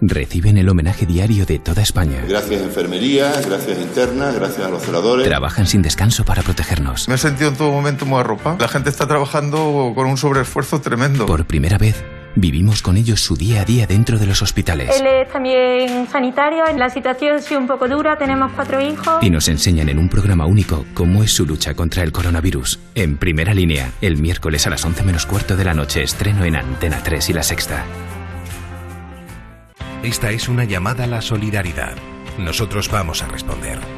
[0.00, 2.22] Reciben el homenaje diario de toda España.
[2.28, 5.26] Gracias enfermería, gracias interna, gracias a los celadores.
[5.26, 7.08] Trabajan sin descanso para protegernos.
[7.08, 8.58] Me he sentido en todo momento muy arropado.
[8.60, 11.26] La gente está trabajando con un sobreesfuerzo tremendo.
[11.26, 12.04] Por primera vez,
[12.36, 15.00] vivimos con ellos su día a día dentro de los hospitales.
[15.00, 19.22] Él es también sanitario, la situación sí un poco dura, tenemos cuatro hijos.
[19.22, 22.78] Y nos enseñan en un programa único cómo es su lucha contra el coronavirus.
[22.94, 26.54] En primera línea, el miércoles a las 11 menos cuarto de la noche, estreno en
[26.54, 27.84] Antena 3 y La Sexta.
[30.02, 31.96] Esta es una llamada a la solidaridad.
[32.38, 33.97] Nosotros vamos a responder.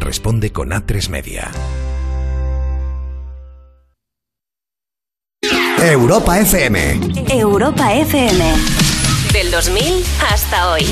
[0.00, 1.50] responde con A3 Media.
[5.78, 7.00] Europa FM.
[7.30, 8.54] Europa FM.
[9.32, 10.84] Del 2000 hasta hoy.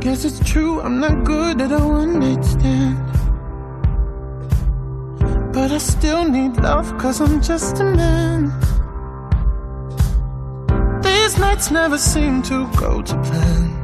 [0.00, 2.98] Guess it's true, I'm not good at a one night stand.
[5.52, 8.52] But I still need love, cause I'm just a man.
[11.02, 13.83] These nights never seem to go to plan.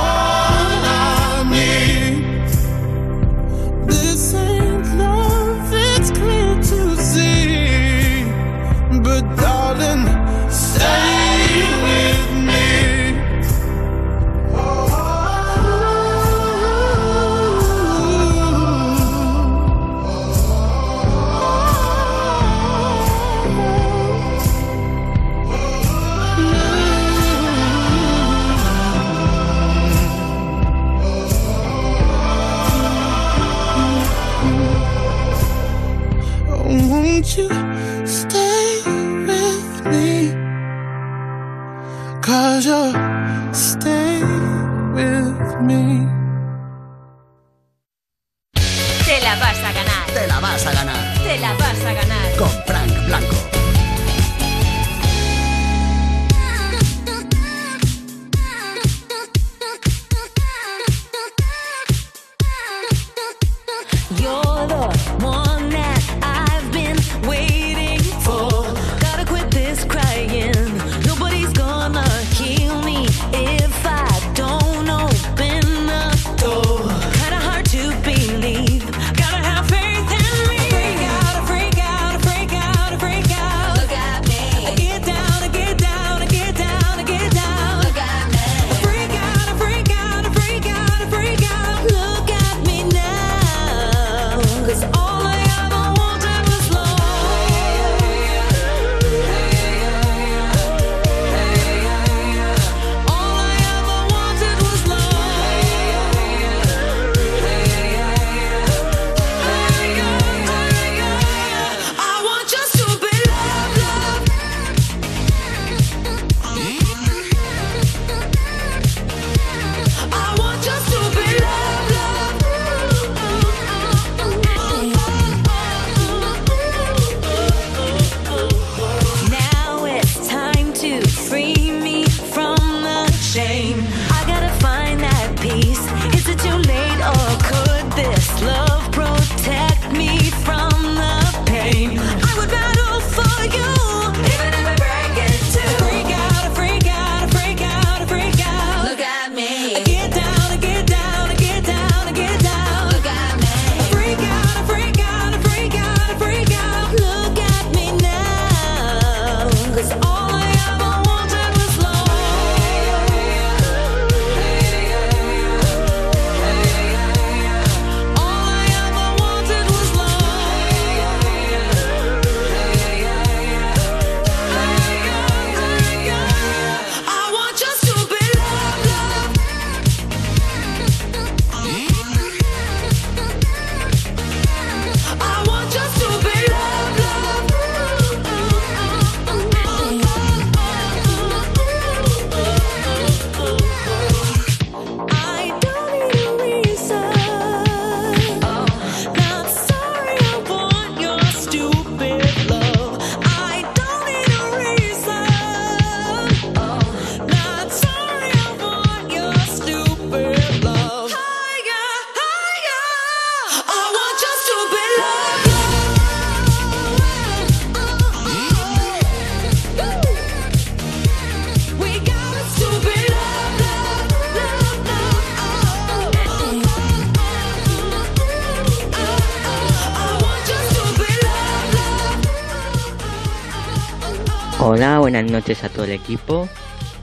[235.11, 236.47] buenas noches a todo el equipo.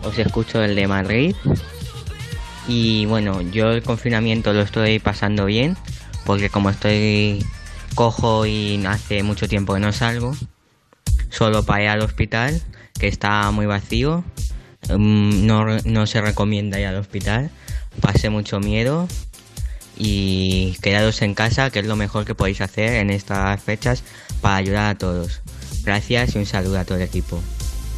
[0.02, 1.36] Os escucho el de Madrid.
[2.66, 5.76] Y bueno, yo el confinamiento lo estoy pasando bien,
[6.24, 7.44] porque como estoy
[7.94, 10.34] cojo y hace mucho tiempo que no salgo,
[11.28, 12.62] solo para ir al hospital,
[12.98, 14.24] que está muy vacío,
[14.88, 17.50] mm, no, no se recomienda ir al hospital,
[18.00, 19.06] pasé mucho miedo
[19.98, 24.02] y quedaros en casa, que es lo mejor que podéis hacer en estas fechas
[24.40, 25.42] para ayudar a todos.
[25.84, 27.42] Gracias y un saludo a todo el equipo.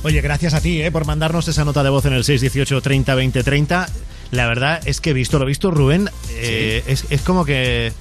[0.02, 3.14] Oye, gracias a ti eh, por mandarnos esa nota de voz en el 618 30
[3.14, 3.88] 20 30.
[4.30, 7.92] La verdad es que visto lo visto, Rubén, eh, es, es como que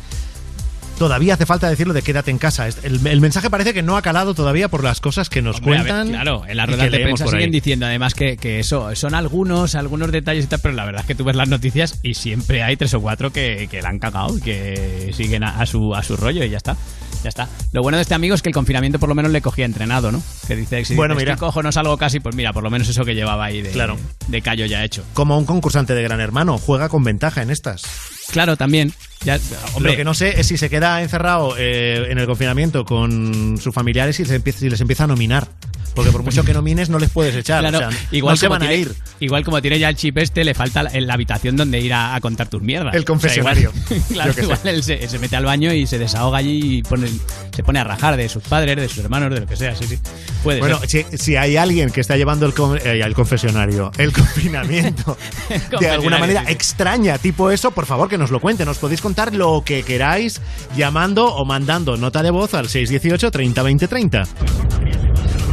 [0.98, 2.68] todavía hace falta decirlo de quédate en casa.
[2.68, 5.78] El, el mensaje parece que no ha calado todavía por las cosas que nos Hombre,
[5.80, 6.10] a ver, cuentan.
[6.14, 7.32] claro, en las y ruedas de prensa ahí.
[7.32, 11.02] siguen diciendo además que, que eso son algunos, algunos detalles y tal, pero la verdad
[11.02, 13.90] es que tú ves las noticias y siempre hay tres o cuatro que, que la
[13.90, 16.78] han cagado y que siguen a, a su, a su rollo y ya está.
[17.24, 17.50] Ya está.
[17.74, 20.12] Lo bueno de este amigo es que el confinamiento por lo menos le cogía entrenado,
[20.12, 20.22] ¿no?
[20.48, 21.34] Que dice, si Bueno, dices, mira.
[21.34, 23.72] "Estoy cojo, no salgo casi, pues mira, por lo menos eso que llevaba ahí de,
[23.72, 23.98] Claro.
[24.28, 25.04] de callo ya hecho.
[25.14, 27.84] Como un concursante de Gran Hermano, juega con ventaja en estas.
[28.32, 28.94] Claro, también.
[29.26, 29.38] Ya,
[29.74, 33.58] hombre, Lo que no sé es si se queda encerrado eh, en el confinamiento con
[33.60, 35.48] sus familiares y les empieza, si les empieza a nominar.
[35.96, 37.62] Porque por mucho que nomines no les puedes echar.
[37.62, 38.96] Claro, o sea, igual, no se como van a tiene, ir.
[39.20, 42.16] igual como tiene ya el chip este, le falta la, la habitación donde ir a,
[42.16, 42.94] a contar tus mierdas.
[42.96, 43.72] El confesionario.
[43.72, 46.78] O sea, igual, claro, igual él se, se mete al baño y se desahoga allí
[46.78, 47.08] y pone,
[47.54, 49.76] se pone a rajar de sus padres, de sus hermanos, de lo que sea.
[49.76, 49.98] Sí, sí.
[50.44, 54.14] Puede Bueno, si, si hay alguien que está llevando el, con- eh, el confesionario, el
[54.14, 55.18] confinamiento,
[55.80, 58.68] de alguna manera sí, extraña, tipo eso, por favor que nos lo cuenten.
[58.68, 60.40] Nos podéis contar lo que queráis
[60.78, 64.24] llamando o mandando nota de voz al 618 30 20 30.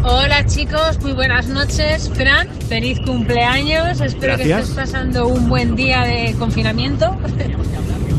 [0.03, 2.11] Hola chicos, muy buenas noches.
[2.15, 4.01] Fran, feliz cumpleaños.
[4.01, 7.17] Espero que estés pasando un buen día de confinamiento.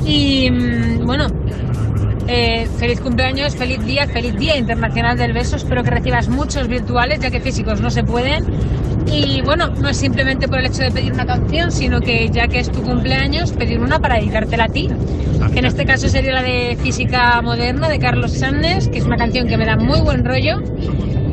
[0.05, 1.27] y mm, bueno,
[2.27, 5.55] eh, feliz cumpleaños, feliz día, feliz Día Internacional del Beso.
[5.55, 8.45] Espero que recibas muchos virtuales, ya que físicos no se pueden.
[9.11, 12.47] Y bueno, no es simplemente por el hecho de pedir una canción, sino que ya
[12.47, 14.89] que es tu cumpleaños, pedir una para dedicártela a ti.
[15.53, 19.15] Que en este caso sería la de Física Moderna de Carlos Sandes, que es una
[19.15, 20.61] canción que me da muy buen rollo.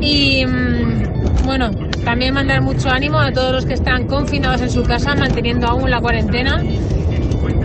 [0.01, 1.71] Y mm, bueno,
[2.03, 5.89] también mandar mucho ánimo a todos los que están confinados en su casa, manteniendo aún
[5.89, 6.63] la cuarentena.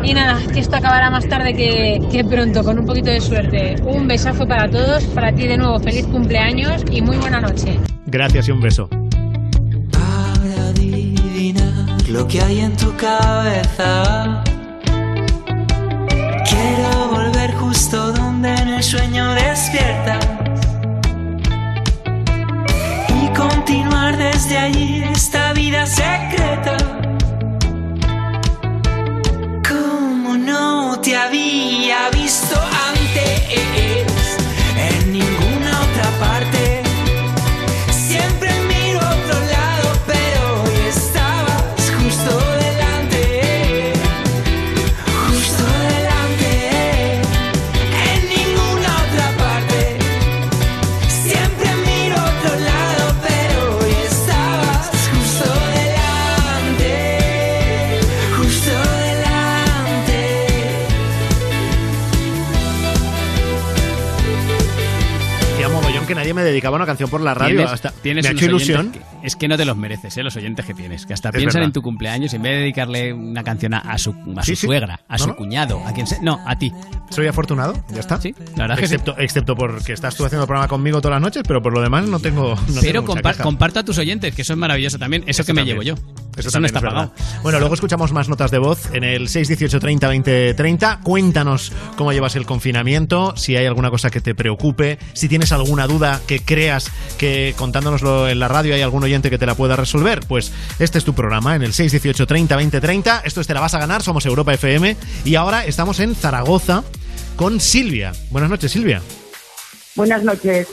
[0.02, 3.76] Y nada, que esto acabará más tarde que, que pronto, con un poquito de suerte.
[3.84, 7.78] Un besazo para todos, para ti de nuevo feliz cumpleaños y muy buena noche.
[8.06, 8.88] Gracias y un beso.
[9.92, 14.42] Para adivinar lo que hay en tu cabeza.
[16.48, 20.29] Quiero volver justo donde en el sueño despiertas.
[23.70, 26.76] Continuar desde allí esta vida secreta.
[29.68, 32.19] Como no te había visto
[66.60, 67.66] dedicaba una canción por la radio.
[67.68, 68.92] Hasta, tienes me ha hecho ilusión.
[68.92, 70.22] que- es que no te los mereces, ¿eh?
[70.22, 71.06] los oyentes que tienes.
[71.06, 71.68] Que hasta Es piensan verdad.
[71.68, 74.54] en tu cumpleaños y en vez de dedicarle una canción a, a su, a Sí,
[74.56, 74.66] su sí.
[74.66, 75.36] suegra, a No, su no.
[75.36, 76.18] cuñado, a quien sea.
[76.22, 76.72] No, a ti.
[77.10, 78.20] Soy afortunado, ya está.
[78.20, 78.94] Sí, la verdad es que sí.
[78.94, 81.80] excepto, excepto porque estás tú haciendo el programa conmigo todas las noches, pero por lo
[81.80, 82.54] demás no tengo.
[82.54, 85.24] no Pero tengo comparto a tus oyentes, que eso es maravilloso también.
[85.26, 85.94] Eso, que me llevo yo.
[86.36, 87.12] Eso, no también está es pagado.
[87.42, 91.00] Bueno, luego escuchamos más notas de voz en el 618 30 20 30.
[91.02, 95.86] Cuéntanos cómo llevas el confinamiento, si hay alguna cosa que te preocupe, si tienes alguna
[95.86, 99.76] duda que creas que contándonoslo en la radio hay algún oyente que te la pueda
[99.76, 100.20] resolver.
[100.26, 103.22] Pues este es tu programa en el 618 30 20 30.
[103.24, 106.82] Esto es Te la vas a ganar, somos Europa FM y ahora estamos en Zaragoza
[107.36, 108.12] con Silvia.
[108.30, 109.02] Buenas noches, Silvia.
[109.96, 110.68] Buenas noches.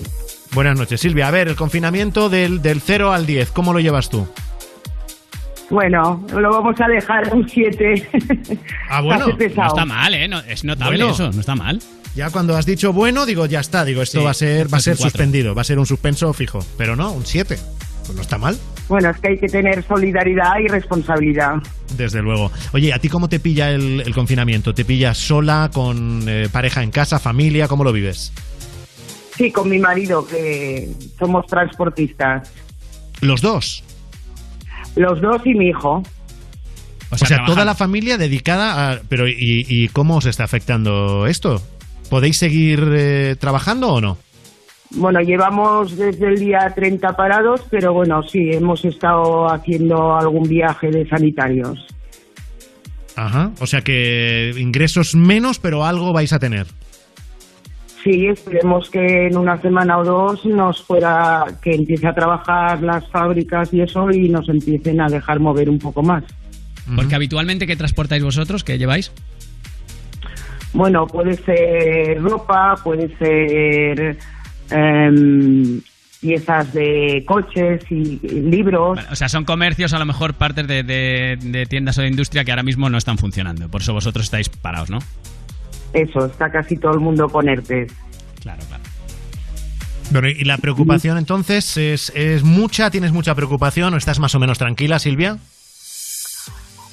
[0.53, 1.27] Buenas noches, Silvia.
[1.27, 4.27] A ver, el confinamiento del, del 0 al 10, ¿cómo lo llevas tú?
[5.69, 8.09] Bueno, lo vamos a dejar un 7.
[8.89, 9.27] Ah, bueno.
[9.27, 10.27] No está mal, ¿eh?
[10.27, 11.13] No- es notable Bueno.
[11.13, 11.81] eso, no está mal.
[12.15, 14.77] Ya cuando has dicho bueno, digo, ya está, digo, esto Sí, va a ser, va
[14.77, 16.65] a ser suspendido, va a ser un suspenso fijo.
[16.77, 17.59] Pero no, un 7.
[18.07, 21.55] Pues no está mal, Bueno, es que hay que tener solidaridad y responsabilidad.
[21.97, 22.51] desde luego.
[22.73, 24.73] Oye, ¿a ti cómo te pilla el, el confinamiento?
[24.73, 27.67] ¿Te pillas sola, con eh, pareja en casa, familia?
[27.67, 28.31] ¿Cómo lo vives?
[29.35, 30.87] Sí, con mi marido, que
[31.19, 32.49] somos transportistas.
[33.21, 33.83] Los dos.
[34.95, 36.01] Los dos y mi hijo.
[37.09, 38.99] O sea, toda la familia dedicada a...
[39.07, 41.61] Pero ¿y, y cómo os está afectando esto?
[42.09, 44.17] ¿Podéis seguir eh, trabajando o no?
[44.91, 50.89] Bueno, llevamos desde el día 30 parados, pero bueno, sí, hemos estado haciendo algún viaje
[50.89, 51.85] de sanitarios.
[53.15, 53.51] Ajá.
[53.59, 56.67] O sea que ingresos menos, pero algo vais a tener.
[58.03, 63.05] Sí, esperemos que en una semana o dos nos fuera, que empiece a trabajar las
[63.09, 66.23] fábricas y eso y nos empiecen a dejar mover un poco más.
[66.95, 68.63] Porque habitualmente, ¿qué transportáis vosotros?
[68.63, 69.11] ¿Qué lleváis?
[70.73, 74.17] Bueno, puede ser ropa, puede ser
[74.71, 75.81] em,
[76.21, 78.99] piezas de coches y, y libros.
[79.11, 82.43] O sea, son comercios, a lo mejor partes de, de- de tiendas o de industria
[82.43, 83.69] que ahora mismo no están funcionando.
[83.69, 84.99] Por eso vosotros estáis parados, ¿no?
[85.93, 87.87] Eso, está casi todo el mundo con ERTE.
[88.41, 88.83] Claro, claro.
[90.11, 94.39] Bueno, y la preocupación entonces es, es mucha, tienes mucha preocupación o estás más o
[94.39, 95.37] menos tranquila, Silvia?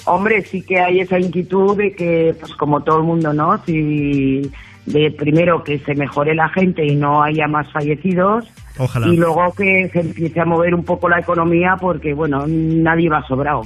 [0.06, 3.62] Hombre, sí que hay esa inquietud de que, pues como todo el mundo, ¿no?
[3.64, 4.50] Si
[4.87, 8.45] de primero que se mejore la gente y no haya más fallecidos.
[8.78, 9.07] Ojalá.
[9.09, 13.26] Y luego que se empiece a mover un poco la economía porque, bueno, nadie va
[13.26, 13.62] sobrado.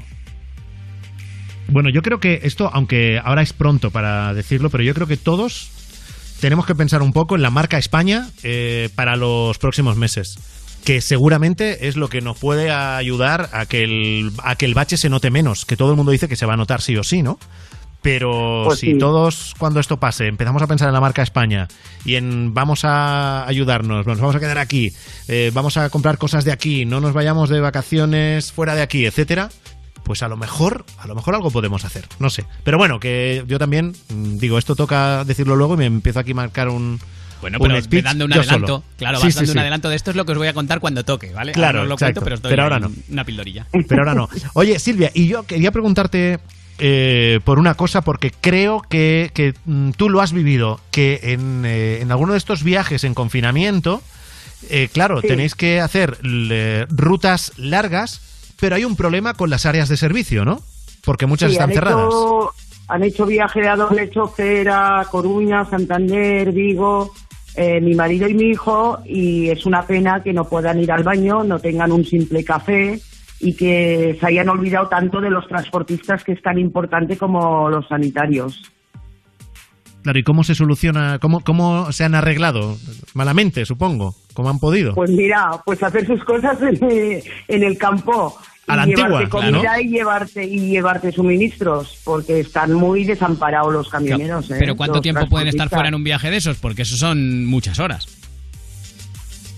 [1.69, 5.19] Bueno, yo creo que esto, aunque ahora es pronto para decirlo, pero yo creo que
[5.19, 5.71] todos
[6.41, 10.39] tenemos que pensar un poco en la marca España eh, para los próximos meses.
[10.85, 14.97] Que seguramente es lo que nos puede ayudar a que, el, a que el bache
[14.97, 15.66] se note menos.
[15.66, 17.39] Que todo el mundo dice que se va a notar sí o sí, ¿no?
[18.11, 18.98] Pero Pues si sí.
[18.98, 21.68] todos, cuando esto pase, empezamos a pensar en la marca España
[22.06, 24.90] y en vamos a ayudarnos, nos vamos a quedar aquí,
[25.28, 29.04] eh, vamos a comprar cosas de aquí, no nos vayamos de vacaciones fuera de aquí,
[29.04, 29.50] etcétera,
[30.04, 32.46] pues a lo mejor, a lo mejor algo podemos hacer, no sé.
[32.64, 36.30] Pero bueno, que yo también mm, digo, esto toca decirlo luego y me empiezo aquí
[36.30, 36.98] a marcar un
[37.42, 38.66] Bueno, pero dando un adelanto.
[38.66, 38.84] solo.
[38.96, 39.59] Claro, Sí, vas sí, dando sí.
[39.59, 41.52] un adelanto de esto es lo que os voy a contar cuando toque, ¿vale?
[41.52, 42.20] Claro, Ahora os lo exacto.
[42.22, 42.90] cuento, pero, os doy Pero ahora no.
[43.11, 43.66] una pildorilla.
[43.86, 44.30] Pero ahora no.
[44.54, 46.38] Oye, Silvia, y yo quería preguntarte
[46.79, 51.64] eh, por una cosa, porque creo que, que, mm, tú lo has vivido, que en,
[51.66, 54.01] eh, en alguno de estos viajes en confinamiento,
[54.70, 55.29] eh, claro, Sí.
[55.29, 58.20] tenéis que hacer le- rutas largas,
[58.61, 60.61] pero hay un problema con las áreas de servicio, ¿no?
[61.05, 62.07] Porque muchas Sí, están han cerradas.
[62.07, 62.53] Hecho,
[62.89, 67.12] han hecho viaje a doble chofer a Coruña, Santander, Vigo,
[67.55, 71.03] eh, mi marido y mi hijo, y es una pena que no puedan ir al
[71.03, 73.01] baño, no tengan un simple café
[73.41, 77.86] y que se hayan olvidado tanto de los transportistas que es tan importante como los
[77.89, 78.62] sanitarios.
[80.03, 81.18] Claro, ¿y cómo se soluciona?
[81.18, 82.76] ¿Cómo, cómo se han arreglado?
[83.14, 84.14] Malamente, supongo.
[84.32, 84.95] ¿Cómo han podido?
[84.95, 88.39] Pues mira, pues hacer sus cosas en, en el campo.
[88.68, 89.80] A la y llevarte antigua, comida claro.
[89.80, 94.51] y llevarte y llevarte suministros, porque están muy desamparados los camioneros.
[94.51, 94.57] ¿eh?
[94.59, 96.59] Pero ¿cuánto Los tiempo pueden estar fuera en un viaje de esos?
[96.59, 98.07] Porque eso son muchas horas.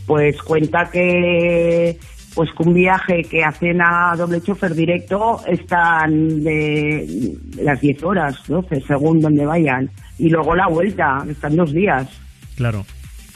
[0.07, 1.99] Pues cuenta que
[2.41, 8.35] pues que un viaje que hacen a doble chofer directo están de las 10 horas,
[8.49, 9.91] 12, según donde vayan.
[10.19, 12.09] Y luego la vuelta, están dos días.
[12.57, 12.87] Claro.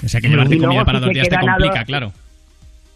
[0.02, 2.12] O sea que llevarte luego comida para si dos días te a complica, dos- claro.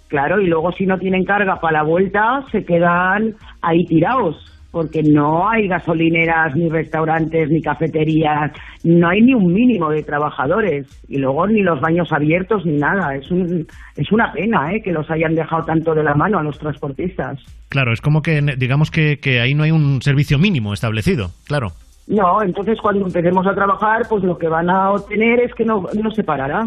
[0.06, 4.36] Claro, y luego si no tienen carga para la vuelta, se quedan ahí tirados,
[4.70, 8.52] porque no hay gasolineras, ni restaurantes, ni cafeterías,
[8.84, 13.14] no hay ni un mínimo de trabajadores, y luego ni los baños abiertos, ni nada.
[13.14, 13.66] Es, un,
[13.96, 14.82] es una pena ¿eh?
[14.82, 17.38] que los hayan dejado tanto de la mano a los transportistas.
[17.70, 21.72] Claro, es como que, digamos que, que ahí no hay un servicio mínimo establecido, claro.
[22.08, 25.84] No, entonces cuando empecemos a trabajar, pues lo que van a obtener es que no,
[26.00, 26.66] no se parará.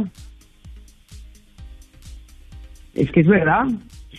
[2.94, 3.66] Es que es verdad.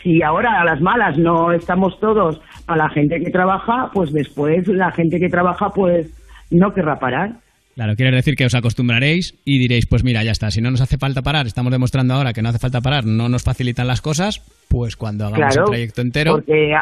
[0.02, 4.66] Si ahora a las malas no estamos todos a la gente que trabaja, pues después
[4.68, 6.10] la gente que trabaja pues
[6.50, 7.32] no querrá parar.
[7.74, 10.82] Claro, quiere decir que os acostumbraréis y diréis, pues mira, ya está, si no nos
[10.82, 14.02] hace falta parar, estamos demostrando ahora que no hace falta parar, no nos facilitan las
[14.02, 16.74] cosas, pues cuando hagamos claro, el trayecto entero, Porque,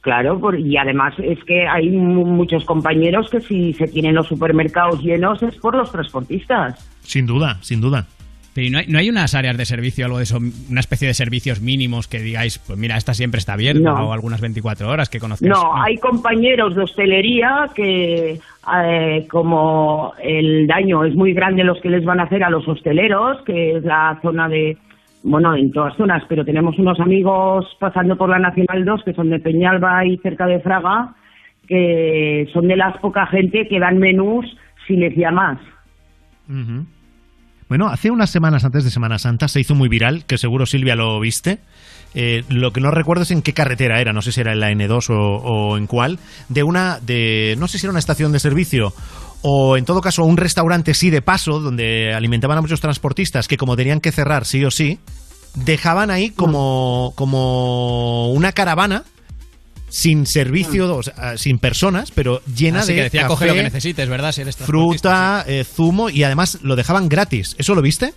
[0.00, 4.28] claro, por- y además es que hay mu- muchos compañeros que si se tienen los
[4.28, 6.88] supermercados llenos es por los transportistas.
[7.02, 8.06] Sin duda, sin duda.
[8.54, 11.06] Pero ¿y no hay, no hay unas áreas de servicio, algo de eso, una especie
[11.06, 14.08] de servicios mínimos que digáis, pues mira, esta siempre está abierta No.
[14.08, 15.48] o algunas 24 horas que conozcáis?
[15.50, 18.40] No, hay compañeros de hostelería que,
[18.82, 22.66] eh, como el daño es muy grande los que les van a hacer a los
[22.66, 24.76] hosteleros, que es la zona de,
[25.22, 29.30] bueno, en todas zonas, pero tenemos unos amigos pasando por la Nacional 2 que son
[29.30, 31.14] de Peñalba y cerca de Fraga,
[31.68, 34.44] que son de las poca gente que dan menús
[34.88, 35.58] si les llamas.
[36.48, 36.84] Ujú.
[37.70, 40.96] Bueno, hace unas semanas antes de Semana Santa se hizo muy viral, que seguro Silvia
[40.96, 41.60] lo viste.
[42.14, 44.58] Eh, lo que no recuerdo es en qué carretera era, no sé si era en
[44.58, 46.18] la N2 o, o en cuál,
[46.48, 48.92] de una, de, no sé si era una estación de servicio
[49.42, 53.56] o en todo caso un restaurante sí de paso, donde alimentaban a muchos transportistas que
[53.56, 54.98] como tenían que cerrar sí o sí,
[55.54, 59.04] dejaban ahí como, como una caravana
[59.90, 63.54] sin servicio, o sea, sin personas, pero llena Así de que decía, café, coge lo
[63.54, 64.32] que necesites, ¿verdad?
[64.32, 67.54] Si eres transportista, fruta, eh, zumo y además lo dejaban gratis.
[67.58, 68.14] ¿Eso lo viste?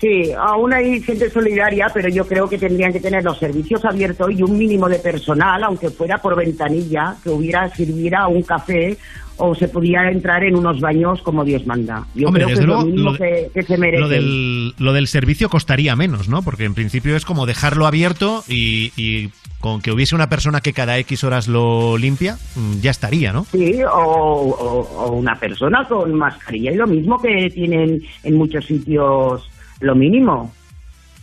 [0.00, 4.30] Sí, aún hay gente solidaria, pero yo creo que tendrían que tener los servicios abiertos
[4.32, 8.98] y un mínimo de personal, aunque fuera por ventanilla, que hubiera sirviera un café
[9.36, 12.06] o se pudiera entrar en unos baños como Dios manda.
[12.14, 14.00] Yo Hombre, creo que desde es lo luego, mínimo lo de- que, que se merece.
[14.00, 16.42] Lo del, lo del servicio costaría menos, ¿no?
[16.42, 19.30] Porque en principio es como dejarlo abierto y, y
[19.64, 23.46] con que hubiese una persona que cada X horas lo limpia, mm, ya estaría, ¿no?
[23.50, 28.66] Sí, o, o- o una persona con mascarilla y lo mismo que tienen en muchos
[28.66, 29.48] sitios
[29.80, 30.52] lo mínimo.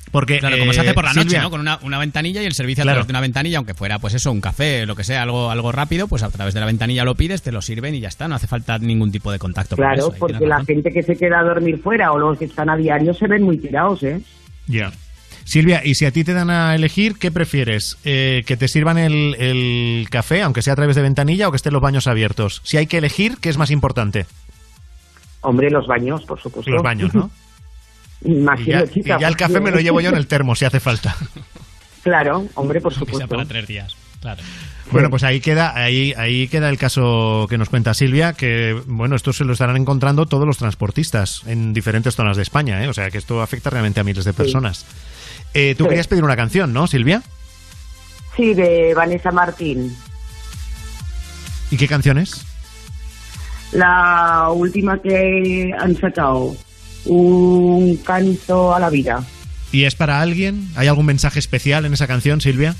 [0.09, 1.51] Porque, Claro, como se eh, hace por la noche, ¿no?
[1.51, 2.95] Con una, una ventanilla y el servicio a Claro.
[2.95, 5.71] través de una ventanilla, aunque fuera, pues eso, un café, lo que sea, algo, algo
[5.71, 8.27] rápido, pues a través de la ventanilla lo pides, te lo sirven y ya está,
[8.27, 9.75] no hace falta ningún tipo de contacto.
[9.75, 10.65] con Claro, eso, ahí porque la razón.
[10.65, 13.43] gente que se queda a dormir fuera o los que están a diario se ven
[13.43, 14.19] muy tirados, ¿eh?
[14.65, 14.91] Ya.
[15.43, 17.97] Silvia, y si a ti te dan a elegir, ¿qué prefieres?
[18.03, 21.57] Eh, ¿Que te sirvan el, el café, aunque sea a través de ventanilla, o que
[21.57, 22.61] estén los baños abiertos?
[22.63, 24.25] Si hay que elegir, ¿qué es más importante?
[25.41, 26.71] Hombre, los baños, por supuesto.
[26.71, 27.29] Los baños, ¿no?
[28.23, 30.65] Más Y ya, y ya el café me lo llevo yo en el termo, si
[30.65, 31.15] hace falta.
[32.03, 33.27] Claro, hombre, por supuesto.
[33.27, 34.41] para tres días, claro.
[34.91, 39.15] Bueno, pues ahí queda, ahí, ahí queda el caso que nos cuenta Silvia, que bueno,
[39.15, 42.89] esto se lo estarán encontrando todos los transportistas en diferentes zonas de España, ¿eh?
[42.89, 44.85] o sea que esto afecta realmente a miles de personas.
[45.53, 45.89] Eh, Tú Sí.
[45.89, 47.21] querías pedir una canción, ¿no, Silvia?
[48.35, 49.95] Sí, de Vanessa Martín.
[51.69, 52.45] ¿Y qué canción es?
[53.71, 56.55] La última que han sacado,
[57.05, 59.23] un canto a la vida.
[59.71, 60.69] ¿Y es para alguien?
[60.75, 62.75] ¿Hay algún mensaje especial en esa canción, Silvia?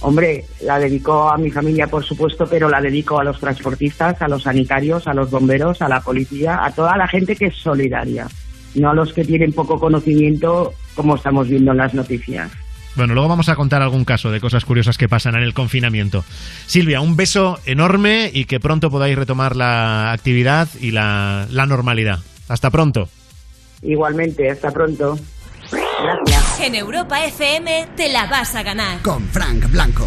[0.00, 4.28] Hombre, la dedico a mi familia, por supuesto, pero la dedico a los transportistas, a
[4.28, 8.26] los sanitarios, a los bomberos, a la policía, a toda la gente que es solidaria,
[8.74, 12.50] no a los que tienen poco conocimiento, como estamos viendo en las noticias.
[12.96, 16.24] Bueno, luego vamos a contar algún caso de cosas curiosas que pasan en el confinamiento.
[16.66, 22.20] Silvia, un beso enorme y que pronto podáis retomar la actividad y la, la normalidad.
[22.48, 23.08] Hasta pronto.
[23.82, 25.18] Igualmente, hasta pronto.
[25.70, 26.60] Gracias.
[26.60, 29.02] En Europa FM te la vas a ganar.
[29.02, 30.06] Con Frank Blanco.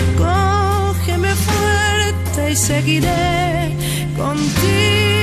[2.39, 3.75] y seguiré
[4.15, 5.20] contigo.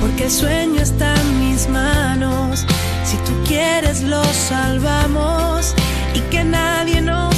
[0.00, 2.66] Porque el sueño está en mis manos.
[3.08, 5.74] Si tú quieres, lo salvamos.
[6.14, 7.33] Y que nadie nos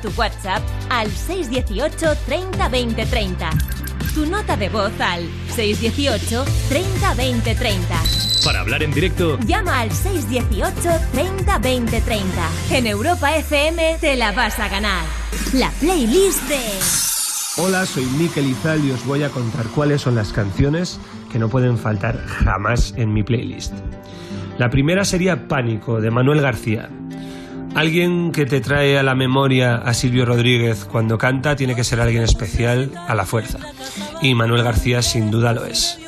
[0.00, 3.50] tu WhatsApp al 618 30 20 30.
[4.14, 8.02] Tu nota de voz al 618 30 20 30.
[8.44, 12.26] Para hablar en directo, Llama al 618 30 20 30.
[12.70, 15.04] En Europa FM te la vas a ganar.
[15.52, 16.60] La playlist de...
[17.62, 20.98] Hola, soy Mikel Izal y os voy a contar cuáles son las canciones
[21.30, 23.74] que no pueden faltar jamás en mi playlist.
[24.58, 26.88] La primera sería Pánico, de Manuel García.
[27.74, 32.00] Alguien que te trae a la memoria a Silvio Rodríguez cuando canta tiene que ser
[32.00, 33.58] alguien especial a la fuerza.
[34.20, 35.98] Y Manuel García sin duda lo es.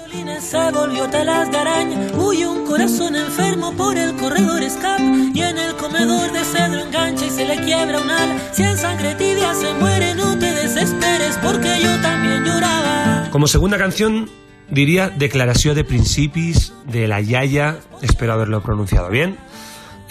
[0.43, 5.57] Se volvió telas de araña, huye un corazón enfermo por el corredor escapa y en
[5.57, 8.37] el comedor de cedro engancha y se le quiebra un ala.
[8.53, 13.31] Si en sangre tibia se muere, no te desesperes porque yo también lloraba.
[13.31, 14.29] Como segunda canción
[14.69, 19.39] diría Declaració de Principis de La Yaya, espero haberlo pronunciado bien.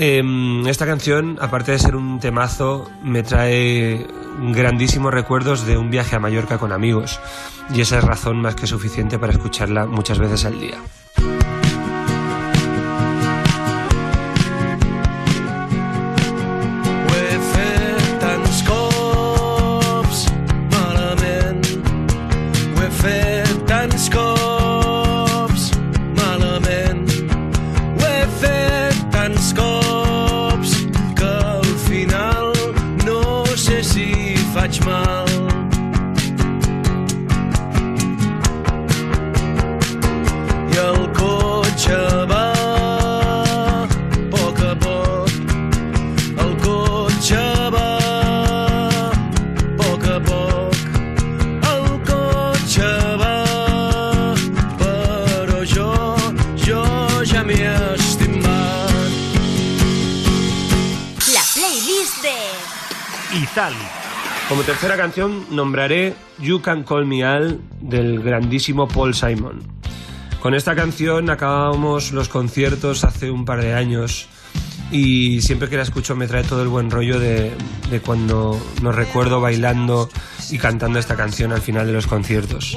[0.04, 4.08] Em, esta canción, aparte de ser un temazo, me trae
[4.52, 7.20] grandísimos recuerdos de un viaje a Mallorca con amigos
[7.72, 10.80] y esa es razón más que suficiente para escucharla muchas veces al día.
[64.50, 69.62] Como tercera canción nombraré You Can Call Me Al del grandísimo Paul Simon.
[70.42, 74.28] Con esta canción acabamos los conciertos hace un par de años
[74.92, 77.56] y siempre que la escucho me trae todo el buen rollo de,
[77.92, 80.10] de cuando nos recuerdo bailando
[80.50, 82.76] y cantando esta canción al final de los conciertos.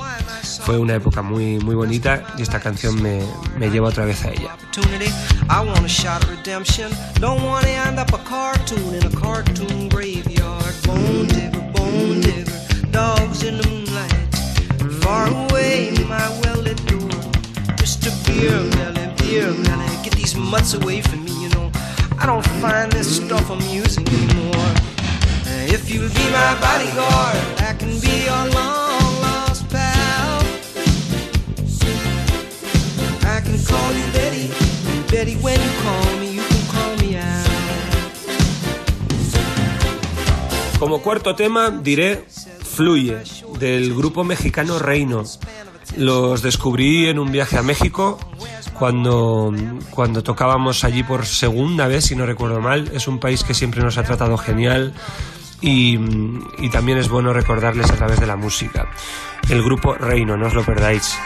[0.65, 3.23] Fue una época muy, muy bonita y esta canción me,
[3.59, 4.55] me lleva otra vez a ella.
[10.85, 12.59] Bone digger, bone digger,
[12.91, 14.13] dogs in the moonlight.
[15.03, 17.11] Far away, my well-lit door.
[18.27, 18.61] Beer
[19.19, 19.53] Beer
[20.03, 21.71] get these mutts away from me, you know.
[22.19, 24.73] I don't find this stuff amusing anymore.
[25.75, 27.37] If you'll be my bodyguard,
[27.69, 30.43] I can be your long lost pal.
[33.35, 34.47] I can call you Betty.
[35.11, 36.24] Betty, when you call me,
[40.85, 42.27] Como cuarto tema diré
[42.63, 43.17] Fluye,
[43.59, 45.23] del grupo mexicano Reino.
[45.97, 48.19] Los descubrí en un viaje a México
[48.79, 49.51] cuando,
[49.89, 52.91] cuando tocábamos allí por segunda vez, si no recuerdo mal.
[52.93, 54.93] Es un país que siempre nos ha tratado genial
[55.63, 55.99] y,
[56.59, 58.87] y también es bueno recordarles a través de la música.
[59.49, 61.17] El grupo Reino, no os lo perdáis.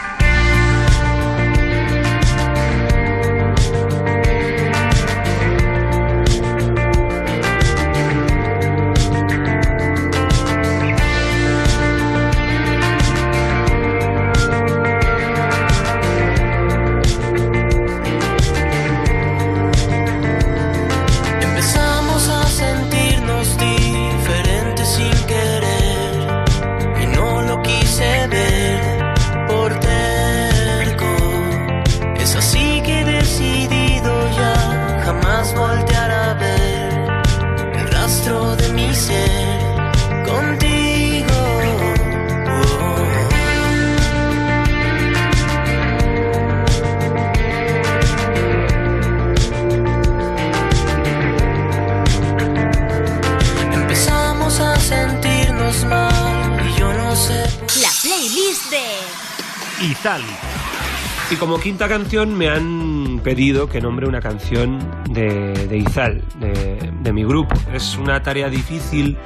[61.49, 64.77] Como quinta canción me han pedido que nombre una canción
[65.09, 67.55] de, de Izal, de, mi grupo.
[67.73, 69.17] Es una tarea difícil,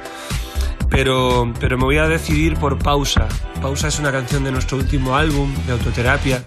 [0.88, 3.28] pero, pero me voy a decidir por Pausa.
[3.60, 6.42] Pausa es una canción de nuestro último álbum, de autoterapia,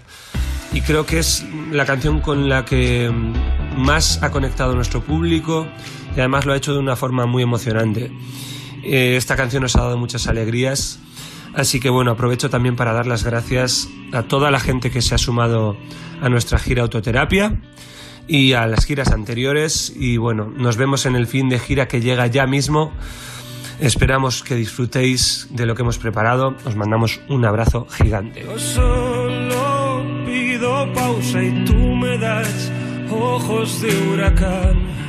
[0.72, 3.08] y creo que es la canción con la que
[3.76, 5.68] más ha conectado nuestro público
[6.16, 8.10] y además lo ha hecho de una forma muy emocionante.
[8.82, 10.98] Eh, esta canción nos ha dado muchas alegrías,
[11.58, 15.14] así que bueno, aprovecho también para dar las gracias a toda la gente que se
[15.14, 15.76] ha sumado
[16.22, 17.60] a nuestra gira autoterapia
[18.26, 22.00] y a las giras anteriores y bueno, nos vemos en el fin de gira que
[22.00, 22.92] llega ya mismo
[23.80, 26.56] Esperamos que disfrutéis de lo que hemos preparado.
[26.64, 28.42] Os mandamos un abrazo gigante.
[28.42, 32.72] Yo solo pido pausa y tú me das
[33.08, 35.07] ojos de huracán.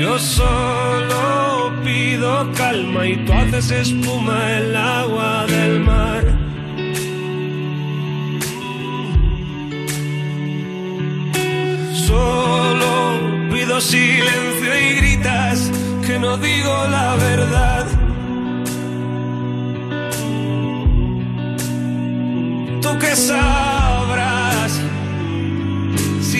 [0.00, 6.24] Yo solo pido calma y tú haces espuma el agua del mar.
[11.94, 13.20] Solo
[13.50, 15.70] pido silencio y gritas
[16.06, 17.86] que no digo la verdad.
[22.82, 23.75] Tú que sabrás si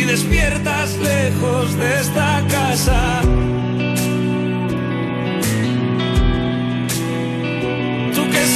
[0.07, 3.21] despiertas lejos de esta casa.
[8.15, 8.47] Tú que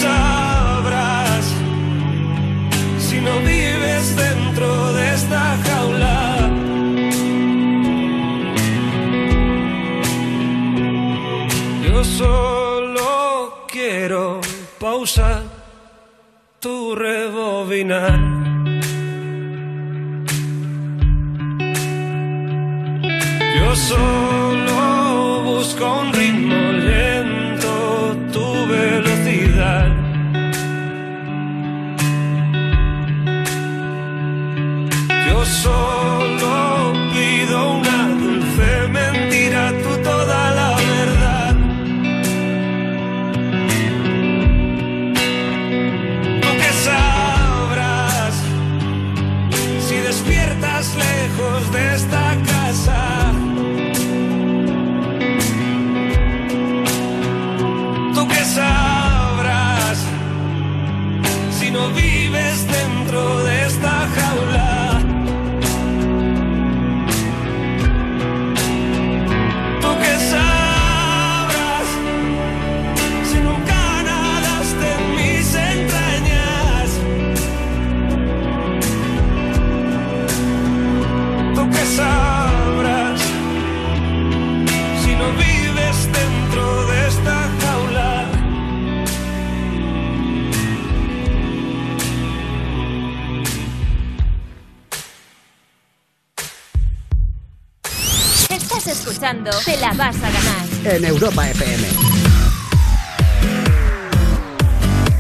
[99.31, 100.97] escuchando Te la vas a ganar.
[100.97, 101.89] En Europa FM.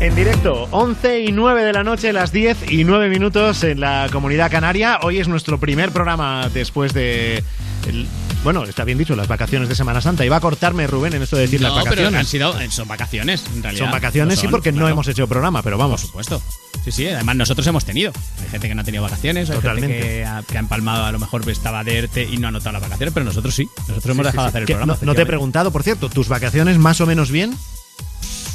[0.01, 4.09] En directo, 11 y 9 de la noche, las 10 y 9 minutos en la
[4.11, 4.99] comunidad canaria.
[5.03, 7.45] Hoy es nuestro primer programa después de.
[7.87, 8.07] el-
[8.43, 10.24] bueno, está bien dicho, las vacaciones de Semana Santa.
[10.24, 12.20] Iba a cortarme Rubén en esto de decir No, las pero vacaciones.
[12.20, 13.85] han sido, eh, son vacaciones, en realidad.
[13.85, 16.01] Son vacaciones, Lo sí, porque no hemos hecho programa, pero vamos.
[16.01, 16.43] Por supuesto.
[16.85, 18.11] Sí, sí, además nosotros hemos tenido.
[18.43, 19.97] Hay gente que no ha tenido vacaciones, hay Totalmente.
[19.98, 22.51] gente que ha, que ha empalmado, a lo mejor estaba de ERTE y no ha
[22.51, 23.69] notado las vacaciones, pero nosotros sí.
[23.89, 24.98] Nosotros hemos Sí, dejado de hacer el Que programa.
[25.01, 27.55] No, no te he preguntado, por cierto, ¿tus vacaciones más o menos bien?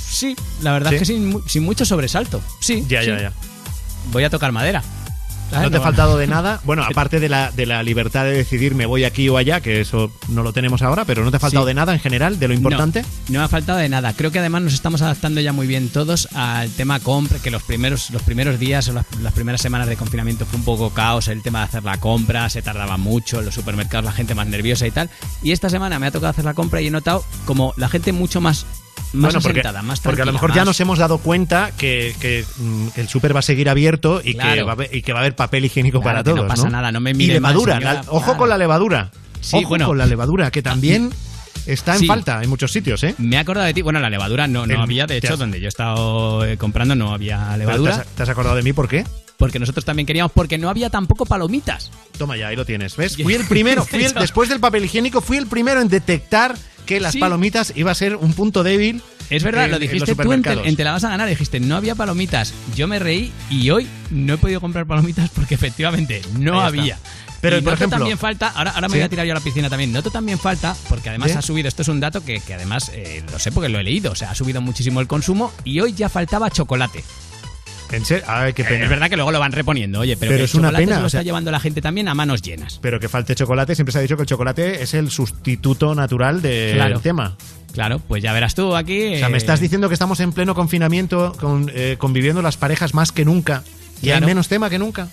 [0.09, 0.95] Sí, la verdad ¿Sí?
[0.95, 2.41] es que sin, mu- sin mucho sobresalto.
[2.61, 2.83] Sí.
[2.87, 3.07] Ya, sí.
[3.09, 3.31] ya, ya.
[4.11, 4.81] Voy a tocar madera.
[5.51, 6.59] ¿No te ha faltado de nada?
[6.65, 9.81] Bueno, aparte de la, de la libertad de decidir me voy aquí o allá, que
[9.81, 11.67] eso no lo tenemos ahora, pero ¿no te ha faltado Sí.
[11.67, 13.01] de nada en general, de lo importante?
[13.03, 14.13] No, no me ha faltado de nada.
[14.13, 17.63] Creo que además nos estamos adaptando ya muy bien todos al tema compra, que los
[17.63, 21.27] primeros, los primeros días o las, las primeras semanas de confinamiento fue un poco caos,
[21.27, 24.47] el tema de hacer la compra, se tardaba mucho, en los supermercados la gente más
[24.47, 25.09] nerviosa y tal.
[25.43, 28.11] Y esta semana me ha tocado hacer la compra y he notado como la gente
[28.11, 28.65] mucho más,
[29.15, 32.15] más Bueno, porque, asentada, más porque a lo mejor ya nos hemos dado cuenta que,
[32.19, 35.13] que, mm, el súper va a seguir abierto y, que va a haber, y que
[35.13, 36.49] va a haber papel higiénico Claro, para que no todos.
[36.49, 38.37] pasa nada, no me mire Y levadura, señora, la- ojo claro.
[38.37, 39.11] con la levadura.
[39.41, 39.87] Sí, ojo bueno.
[39.87, 41.11] con la levadura, que también
[41.65, 42.07] está en Sí.
[42.07, 43.15] falta en muchos sitios, ¿eh?
[43.17, 43.81] Me he acordado de ti.
[43.81, 46.95] Bueno, la levadura no, no había, de hecho, has- donde yo he estado eh, comprando
[46.95, 47.95] no había levadura.
[47.95, 49.03] ¿Te has, te has acordado de mí por qué?
[49.37, 51.91] Porque nosotros también queríamos, porque no había tampoco palomitas.
[52.17, 52.95] Toma ya, ahí lo tienes.
[52.95, 53.17] ¿Ves?
[53.21, 56.55] Fui el primero, fui el- después del papel higiénico, fui el primero en detectar
[56.85, 57.19] que las Sí.
[57.19, 59.01] palomitas iba a ser un punto débil.
[59.29, 60.67] Es verdad, en- lo dijiste tú en te, supermercados.
[60.67, 61.27] en Te la vas a ganar.
[61.27, 62.53] Dijiste, no había palomitas.
[62.75, 66.99] Yo me reí y hoy no he podido comprar palomitas porque efectivamente no había.
[67.41, 68.99] Pero, y por noto ejemplo- también falta, ahora, ahora me Sí.
[68.99, 69.91] voy a tirar yo a la piscina también.
[69.91, 71.37] Noto también falta, porque además ¿Sí?
[71.37, 73.83] ha subido, esto es un dato que, que además eh, lo sé porque lo he
[73.83, 77.03] leído, o sea, ha subido muchísimo el consumo y hoy ya faltaba chocolate.
[77.91, 78.83] En serio, ay, qué pena.
[78.85, 80.95] Es verdad que luego lo van reponiendo, oye, pero, Pero que el es una pena,
[80.95, 82.79] se lo o sea- está llevando la gente también a manos llenas.
[82.81, 86.41] Pero que falte chocolate, siempre se ha dicho que el chocolate es el sustituto natural
[86.41, 86.99] del Claro.
[86.99, 87.37] tema.
[87.73, 89.15] Claro, pues ya verás tú aquí.
[89.15, 92.57] O sea, me eh, estás diciendo que estamos en pleno confinamiento, con, eh, conviviendo las
[92.57, 93.63] parejas más que nunca.
[94.01, 95.07] Y hay menos tema que nunca.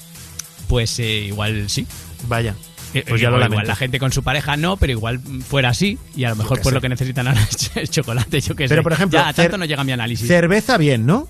[0.69, 1.87] Pues eh, igual sí.
[2.29, 2.55] Vaya.
[2.95, 5.19] Eh, Pues ya igual, lo igual la gente con su pareja no, pero igual
[5.49, 6.75] fuera así y a lo mejor pues sé.
[6.75, 7.41] lo que necesitan ahora
[7.75, 8.69] es chocolate, yo qué sé.
[8.69, 10.27] Pero, por ejemplo, ya, a tanto no llega mi análisis.
[10.29, 11.27] Cerveza bien, ¿no?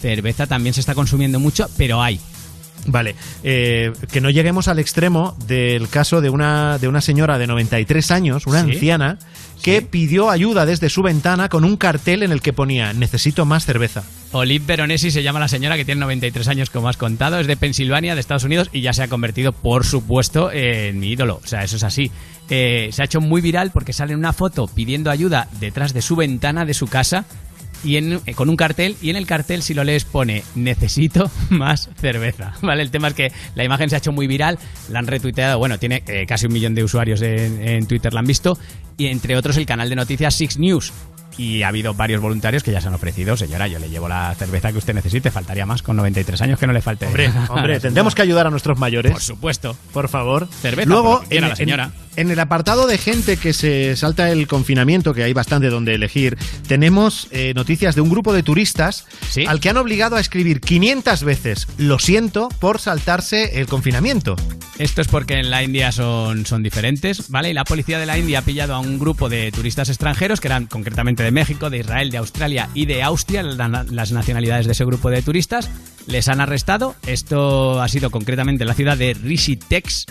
[0.00, 2.20] Cerveza también se está consumiendo mucho, pero hay.
[2.86, 7.46] Vale, eh, que no lleguemos al extremo del caso de una, de una señora de
[7.46, 8.70] 93 años, una ¿Sí?
[8.72, 9.18] anciana,
[9.62, 13.66] que pidió ayuda desde su ventana con un cartel en el que ponía necesito más
[13.66, 14.02] cerveza.
[14.32, 17.56] Olive Veronesi se llama la señora que tiene 93 años, como has contado, es de
[17.56, 21.40] Pensilvania, de Estados Unidos, y ya se ha convertido, por supuesto, en mi ídolo.
[21.44, 22.10] O sea, eso es así.
[22.48, 26.16] Eh, se ha hecho muy viral porque sale una foto pidiendo ayuda detrás de su
[26.16, 27.26] ventana de su casa
[27.84, 31.30] y en- eh, con un cartel, y en el cartel, si lo lees, pone necesito
[31.50, 32.52] más cerveza.
[32.62, 32.82] ¿Vale?
[32.82, 34.58] El tema es que la imagen se ha hecho muy viral,
[34.88, 38.20] la han retuiteado, bueno, tiene eh, casi un millón de usuarios en, en Twitter, la
[38.20, 38.58] han visto,
[38.96, 40.92] y entre otros el canal de noticias Six News.
[41.38, 44.34] Y ha habido varios voluntarios que ya se han ofrecido, señora, yo le llevo la
[44.34, 47.06] cerveza que usted necesite, faltaría más con 93 años que no le falte.
[47.06, 49.12] Hombre, hombre, tendremos que ayudar a nuestros mayores.
[49.12, 49.76] Por supuesto.
[49.92, 50.48] Por favor.
[50.60, 51.84] Cerveza, Luego, por la señora.
[51.84, 55.94] En, en el apartado de gente que se salta el confinamiento, que hay bastante donde
[55.94, 59.06] elegir, tenemos eh, noticias de un grupo de turistas
[59.46, 64.36] al que han obligado a escribir 500 veces lo siento por saltarse el confinamiento.
[64.78, 67.50] Esto es porque en la India son, son diferentes, ¿vale?
[67.50, 70.48] Y la policía de la India ha pillado a un grupo de turistas extranjeros, que
[70.48, 74.72] eran concretamente de México, de Israel, de Australia y de Austria, la- las nacionalidades de
[74.72, 75.68] ese grupo de turistas.
[76.06, 76.96] Les han arrestado.
[77.06, 80.06] Esto ha sido concretamente en la ciudad de Rishitex.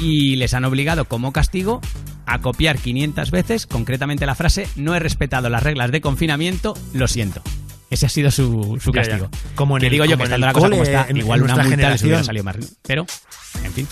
[0.00, 1.80] Y les han obligado como castigo
[2.26, 7.08] a copiar 500 veces, concretamente la frase, no he respetado las reglas de confinamiento, lo
[7.08, 7.42] siento.
[7.90, 9.08] Ese ha sido su, su Ya, ya.
[9.08, 9.30] castigo.
[9.54, 11.44] Como en Que el- digo yo que estando la cosa como está, en- igual en
[11.44, 12.56] una multa les hubiera salido más.
[12.86, 13.06] Pero,
[13.64, 13.88] en fin.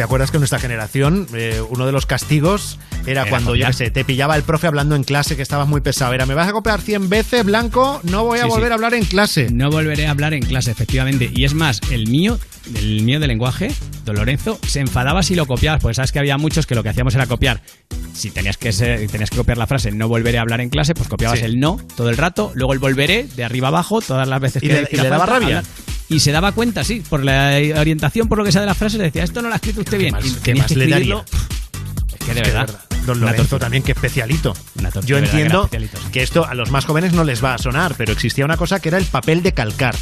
[0.00, 3.66] ¿Te acuerdas que en nuestra generación eh, uno de los castigos era, Era cuando, yo
[3.66, 6.14] qué sé, te pillaba el profe hablando en clase que estabas muy pesado?
[6.14, 8.54] Era, me vas a copiar 100 veces, Blanco, no voy a Sí, sí.
[8.54, 9.48] volver a hablar en clase.
[9.52, 11.30] No volveré a hablar en clase, efectivamente.
[11.36, 12.38] Y es más, el mío,
[12.76, 13.70] el mío de lenguaje,
[14.06, 16.88] Don Lorenzo, se enfadaba si lo copiabas, porque sabes que había muchos que lo que
[16.88, 17.60] hacíamos era copiar.
[18.14, 20.94] Si tenías que, ser- tenías que copiar la frase no volveré a hablar en clase,
[20.94, 21.44] pues copiabas Sí.
[21.44, 24.66] el no todo el rato, luego el volveré de arriba abajo todas las veces ¿Y
[24.68, 25.58] que le- y le daba rabia?
[25.58, 25.64] hablar.
[26.08, 28.98] Y se daba cuenta, sí, por la orientación, por lo que sea de la frase,
[28.98, 30.12] decía, esto no lo ha escrito usted bien.
[30.12, 31.24] más- y qué más que le daría?
[32.12, 32.80] Es que de Es que verdad.
[33.06, 33.60] Don Una Lorenzo tortura.
[33.60, 34.54] también, que especialito.
[35.04, 35.68] Yo entiendo
[36.12, 38.78] que esto a los más jóvenes no les va a sonar, pero existía una cosa
[38.80, 39.96] que era el papel de calcar.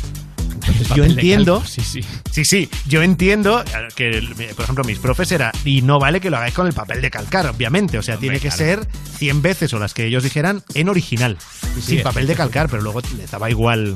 [0.97, 1.63] yo entiendo.
[1.67, 2.01] sí, sí.
[2.31, 6.29] Sí, sí, yo entiendo que, el- por ejemplo, mis profes era, y no vale que
[6.31, 7.99] lo hagáis con el papel de calcar, obviamente.
[7.99, 8.57] O sea, tiene que claro.
[8.57, 11.39] ser 100 veces o las que ellos dijeran en original,
[11.77, 13.95] sí, sin papel de calcar, pero luego le daba igual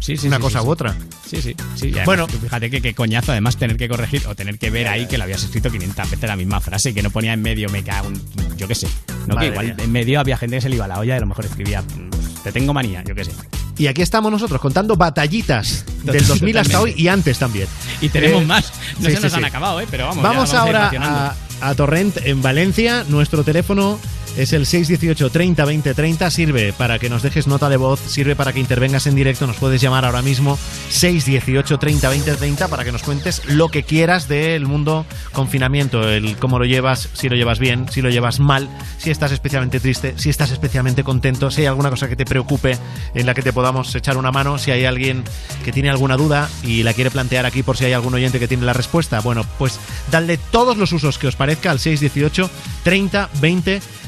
[0.00, 0.94] Sí, sí, una sí, cosa u otra.
[1.28, 1.86] Sí, sí, sí.
[1.86, 2.26] Y además, Bueno.
[2.28, 5.18] tú fíjate que, que coñazo además tener que corregir o tener que ver ahí que
[5.18, 7.82] lo habías escrito 500 veces la misma frase y que no ponía en medio me
[7.82, 8.56] cago en...
[8.56, 8.88] Yo qué sé.
[9.26, 9.84] No, Madre que igual mía.
[9.84, 11.82] en medio había gente que se le iba la olla y a lo mejor escribía
[11.82, 13.32] mm, te tengo manía, yo qué sé.
[13.76, 17.68] Y aquí estamos nosotros contando batallitas del Total- 2000 hasta hoy y antes también.
[18.00, 18.72] Y tenemos Eh, más.
[18.98, 19.48] No sí, se nos sí, han sí.
[19.48, 19.86] acabado, ¿eh?
[19.90, 20.22] Pero vamos.
[20.22, 21.18] ya Vamos a ir ahora racionando.
[21.18, 21.36] a,
[21.68, 23.04] a Torrent en Valencia.
[23.08, 24.00] Nuestro teléfono
[24.38, 26.30] es el 618 30 20 30.
[26.30, 29.46] Sirve para que nos dejes nota de voz, sirve para que intervengas en directo.
[29.48, 30.56] Nos puedes llamar ahora mismo
[30.90, 36.36] 618 30 20 30 para que nos cuentes lo que quieras del mundo confinamiento, el
[36.36, 40.14] cómo lo llevas, si lo llevas bien, si lo llevas mal, si estás especialmente triste,
[40.16, 42.78] si estás especialmente contento, si hay alguna cosa que te preocupe
[43.14, 45.24] en la que te podamos echar una mano, si hay alguien
[45.64, 48.46] que tiene alguna duda y la quiere plantear aquí por si hay algún oyente que
[48.46, 49.20] tiene la respuesta.
[49.20, 49.80] Bueno, pues
[50.12, 52.48] dadle todos los usos que os parezca al 618
[52.84, 54.07] 30 20 30.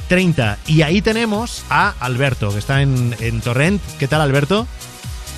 [0.66, 3.80] Y ahí tenemos a Alberto, que está en, en Torrent.
[3.96, 4.66] ¿Qué tal, Alberto?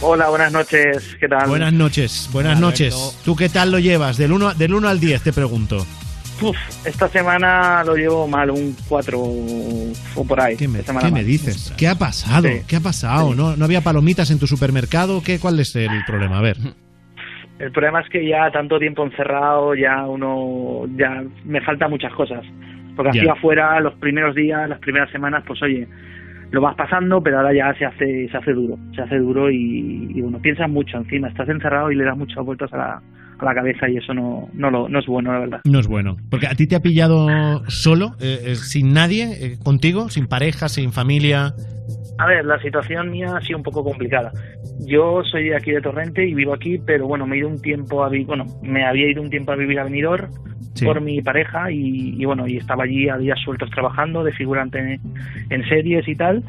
[0.01, 1.15] Hola, buenas noches.
[1.21, 1.47] ¿Qué tal?
[1.47, 2.95] Buenas noches, buenas Hola, noches.
[2.95, 3.21] Alberto.
[3.23, 4.17] ¿Tú qué tal lo llevas?
[4.17, 5.87] Del 1 del uno al 10, te pregunto.
[6.41, 10.57] Uf, esta semana lo llevo mal, un 4 o por ahí.
[10.57, 11.75] ¿Qué me, qué dices?
[11.77, 12.49] ¿Qué ha pasado?
[12.49, 12.63] Sí.
[12.67, 13.35] ¿Qué ha pasado?
[13.35, 15.23] ¿No, ¿No había palomitas en tu supermercado?
[15.23, 16.39] ¿Qué, ¿Cuál es el problema?
[16.39, 16.57] A ver.
[17.59, 22.43] El problema es que ya tanto tiempo encerrado, ya uno, ya me faltan muchas cosas.
[22.97, 25.89] Porque así afuera, los primeros días, las primeras semanas, pues oye,
[26.51, 30.13] lo vas pasando, pero ahora ya se hace, se hace duro, se hace duro y,
[30.15, 33.03] y uno piensas mucho encima, estás encerrado y le das muchas vueltas a la,
[33.39, 35.61] a la cabeza y eso no, no, lo, no es bueno, la verdad.
[35.65, 36.17] No es bueno.
[36.31, 37.27] Porque a ti te ha pillado
[37.69, 41.55] solo, eh, eh, sin nadie, eh, contigo, sin pareja, sin familia.
[42.19, 44.31] A ver, la situación mía ha sido un poco complicada.
[44.87, 47.61] Yo soy de aquí de Torrente y vivo aquí, pero bueno, me he ido un
[47.61, 50.31] tiempo a vivir, bueno, me había ido un tiempo a vivir a Benidorm
[50.75, 50.87] Sí.
[50.87, 55.01] por mi pareja y, y bueno, y estaba allí a días sueltos trabajando de figurante
[55.51, 56.43] en, series y tal.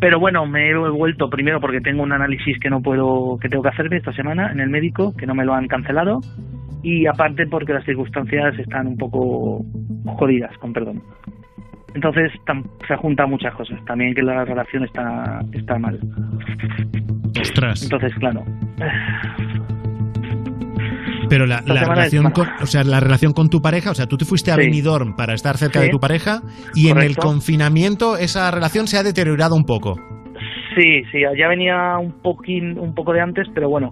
[0.00, 3.62] Pero bueno, me he vuelto primero porque tengo un análisis que no puedo, que tengo
[3.62, 6.20] que hacerme esta semana en el médico, que no me lo han cancelado,
[6.82, 9.64] y aparte porque las circunstancias están un poco
[10.06, 11.02] jodidas, con perdón.
[11.94, 12.30] Entonces
[12.86, 13.84] se juntan muchas cosas.
[13.86, 15.98] También que la relación está, está mal.
[17.40, 17.82] Ostras.
[17.82, 18.44] Entonces, claro.
[21.28, 24.24] Pero la, relación con, o sea, la relación con tu pareja, o sea, tú te
[24.24, 24.62] fuiste a Sí.
[24.62, 25.86] Benidorm para estar cerca Sí.
[25.86, 26.40] de tu pareja
[26.74, 29.96] y en el confinamiento esa relación se ha deteriorado un poco.
[30.76, 33.90] Sí, sí, ya venía un poquín, un poco de antes, pero bueno,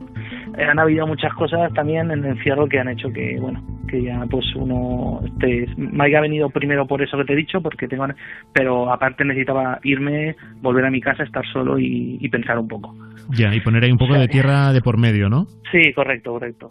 [0.57, 4.25] han habido muchas cosas también en el encierro que han hecho que, bueno, que ya
[4.31, 8.07] pues uno, este, Mike ha venido primero por eso que te he dicho, porque tengo,
[8.53, 12.95] pero aparte necesitaba irme, volver a mi casa, estar solo y, y pensar un poco.
[13.31, 15.47] Ya, y poner ahí un poco de tierra de por medio, ¿no?
[15.73, 16.71] Sí, correcto, correcto.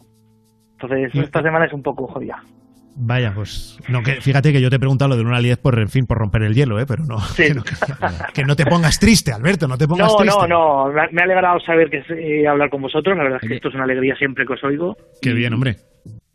[0.79, 2.43] Entonces, esta semana es un poco jodida.
[2.97, 5.77] Vaya, pues no que fíjate que yo te he preguntado lo de una 10 por
[5.79, 6.85] en fin por romper el hielo, ¿eh?
[6.87, 7.61] pero no, que no
[8.33, 10.47] que no te pongas triste, Alberto, no te pongas No, triste.
[10.47, 13.49] no, no, ha- me ha alegrado saber que eh, hablar con vosotros, la verdad es
[13.49, 14.95] que esto es una alegría siempre que os oigo.
[15.21, 15.75] Qué bien, hombre.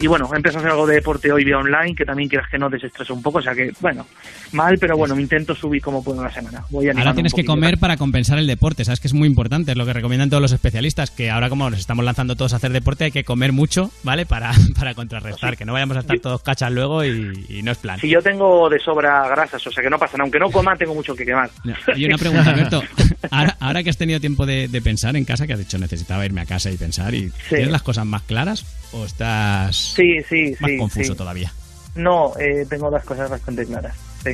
[0.00, 2.48] Y bueno, he empezado a hacer algo de deporte hoy vía online, que también quieras
[2.50, 4.06] que no desestresa un poco, o sea que, bueno,
[4.52, 6.64] mal, pero bueno, me intento subir como puedo la semana.
[6.70, 9.76] Voy Ahora tienes que comer para compensar el deporte, sabes que es muy importante, es
[9.76, 12.72] lo que recomiendan todos los especialistas, que ahora como nos estamos lanzando todos a hacer
[12.72, 14.24] deporte hay que comer mucho, ¿vale?
[14.24, 17.78] Para, para contrarrestar, que no vayamos a estar todos cachas luego y, y no es
[17.78, 18.00] plan.
[18.00, 20.76] Si yo tengo de sobra grasas, o sea que no pasa nada, aunque no coma,
[20.76, 21.50] tengo mucho que quemar.
[21.94, 22.82] Y una pregunta, Alberto.
[23.30, 26.24] Ahora, ahora que has tenido tiempo de, de pensar en casa, que has dicho necesitaba
[26.24, 30.54] irme a casa y pensar, ¿y ¿tienes las cosas más claras o estás Sí, sí,
[30.60, 30.76] más sí.
[30.78, 31.16] confuso sí.
[31.18, 31.52] todavía?
[31.94, 33.94] No, eh, tengo las cosas bastante claras,
[34.24, 34.30] sí.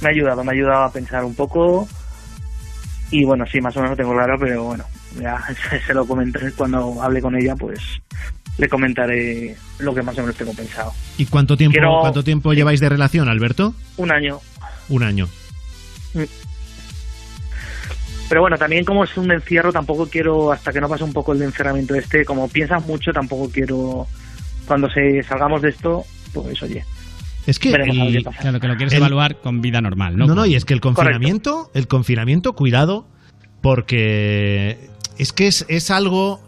[0.00, 1.88] Me ha ayudado, me ha ayudado a pensar un poco
[3.10, 4.84] y bueno, sí, más o menos lo tengo claro, pero bueno,
[5.20, 5.42] ya
[5.86, 7.80] se lo comentaré cuando hable con ella, pues
[8.58, 10.92] le comentaré lo que más o menos tengo pensado.
[11.16, 13.74] ¿Y cuánto tiempo, Quiero- cuánto tiempo lleváis de relación, Alberto?
[13.96, 14.40] Un año.
[14.88, 15.28] Un año.
[18.28, 21.32] Pero bueno, también como es un encierro, tampoco quiero, hasta que no pase un poco
[21.32, 24.06] el encerramiento este, como piensas mucho, tampoco quiero,
[24.68, 26.84] cuando se salgamos de esto, pues oye.
[27.46, 28.22] Es que el-.
[28.40, 30.26] Claro, que lo quieres El- evaluar con vida normal, ¿no?
[30.26, 33.06] No, no, y es que el confinamiento, el confinamiento, cuidado,
[33.62, 36.40] porque es que es, es algo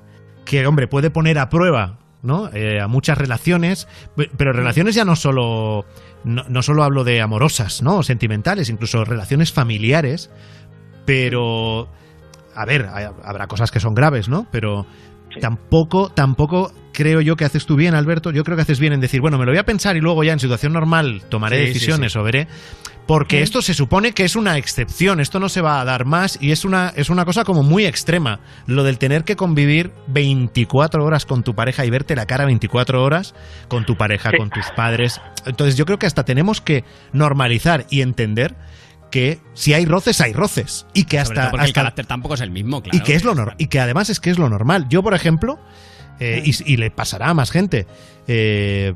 [0.44, 2.50] que, hombre, puede poner a prueba, ¿no?
[2.52, 5.86] Eh, a muchas relaciones, pe- pero relaciones ya no solo,
[6.24, 7.98] no, no solo hablo de amorosas, ¿no?
[7.98, 10.30] O sentimentales, incluso relaciones familiares,
[11.06, 11.88] pero,
[12.54, 14.46] a ver, hay- habrá cosas que son graves, ¿no?
[14.50, 14.86] Pero
[15.40, 18.30] tampoco, tampoco creo yo que haces tú bien, Alberto.
[18.30, 20.24] Yo creo que haces bien en decir, bueno, me lo voy a pensar y luego
[20.24, 22.18] ya en situación normal tomaré Sí, decisiones sí.
[22.18, 22.48] o veré.
[23.06, 26.38] Porque esto se supone que es una excepción, esto no se va a dar más
[26.40, 28.38] y es una, es una cosa como muy extrema.
[28.66, 33.02] Lo del tener que convivir 24 horas con tu pareja y verte la cara 24
[33.02, 33.34] horas
[33.66, 35.20] con tu pareja, con tus padres.
[35.44, 38.54] Entonces yo creo que hasta tenemos que normalizar y entender
[39.10, 40.86] que si hay roces, hay roces.
[40.94, 42.96] Y que Sobre hasta, todo porque el carácter tampoco es el mismo, claro.
[42.96, 44.86] y que es lo y que además es que es lo normal.
[44.88, 45.58] Yo, por ejemplo,
[46.20, 47.86] eh, y, y le pasará a más gente.
[48.28, 48.94] eh,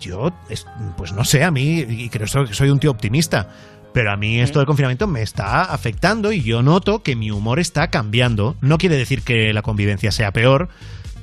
[0.00, 0.66] yo, es-
[0.96, 3.48] pues no sé, a mí, y creo que soy un tío optimista,
[3.94, 7.60] pero a mí esto del confinamiento me está afectando y yo noto que mi humor
[7.60, 8.56] está cambiando.
[8.62, 10.70] No quiere decir que la convivencia sea peor,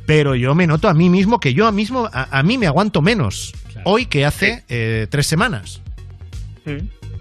[0.06, 2.68] pero yo me noto a mí mismo que yo a, mismo, a, a mí me
[2.68, 3.54] aguanto menos
[3.86, 5.82] hoy que hace eh, tres semanas.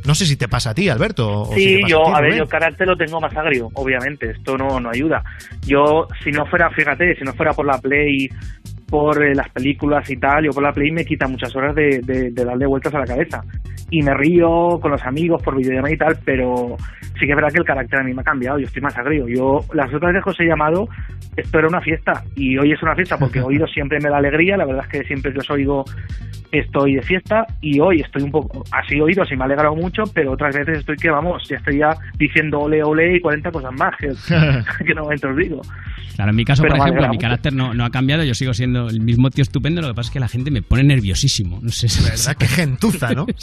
[0.05, 1.43] No sé si te pasa a ti, Alberto.
[1.43, 3.37] o si Sí, te pasa yo, ti, a ver, yo el carácter lo tengo más
[3.37, 5.23] agrio, obviamente, esto no, no ayuda.
[5.67, 8.29] Yo, si no fuera, fíjate, si no fuera por la Play,
[8.89, 12.01] por eh, las películas y tal, yo por la Play me quita muchas horas de,
[12.03, 13.43] de, de darle vueltas a la cabeza.
[13.91, 16.77] Y me río con los amigos por videollamada y tal, pero
[17.19, 18.97] sí que es verdad que el carácter a mí me ha cambiado, yo estoy más
[18.97, 19.27] agrio.
[19.29, 20.89] Yo, las otras veces que os he llamado,
[21.37, 24.57] esto era una fiesta, y hoy es una fiesta porque oído siempre me da alegría,
[24.57, 25.85] la verdad es que siempre que os oigo
[26.51, 30.05] estoy de fiesta y hoy estoy un poco así oído, así me ha alegrado mucho,
[30.15, 33.73] pero otras veces estoy que vamos, ya estoy ya diciendo ole ole y 40 cosas
[33.79, 34.09] más que,
[34.85, 35.61] que no os digo.
[36.17, 37.21] Claro, en mi caso, Pero por ejemplo, mi mucho.
[37.21, 40.09] carácter no, no ha cambiado, yo sigo siendo el mismo tío estupendo, lo que pasa
[40.09, 41.61] es que la gente me pone nerviosísimo.
[41.63, 42.37] No sé si ¿Verdad?
[42.37, 43.27] Qué gentuza, ¿no?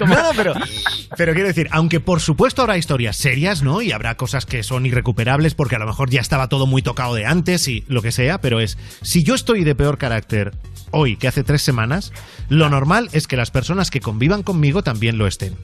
[0.00, 0.54] No, no, pero,
[1.16, 3.82] pero quiero decir, aunque por supuesto habrá historias serias, ¿no?
[3.82, 7.14] Y habrá cosas que son irrecuperables porque a lo mejor ya estaba todo muy tocado
[7.14, 10.52] de antes y lo que sea, pero es, si yo estoy de peor carácter
[10.90, 12.12] hoy que hace tres semanas,
[12.48, 15.54] lo normal es que las personas que convivan conmigo también lo estén.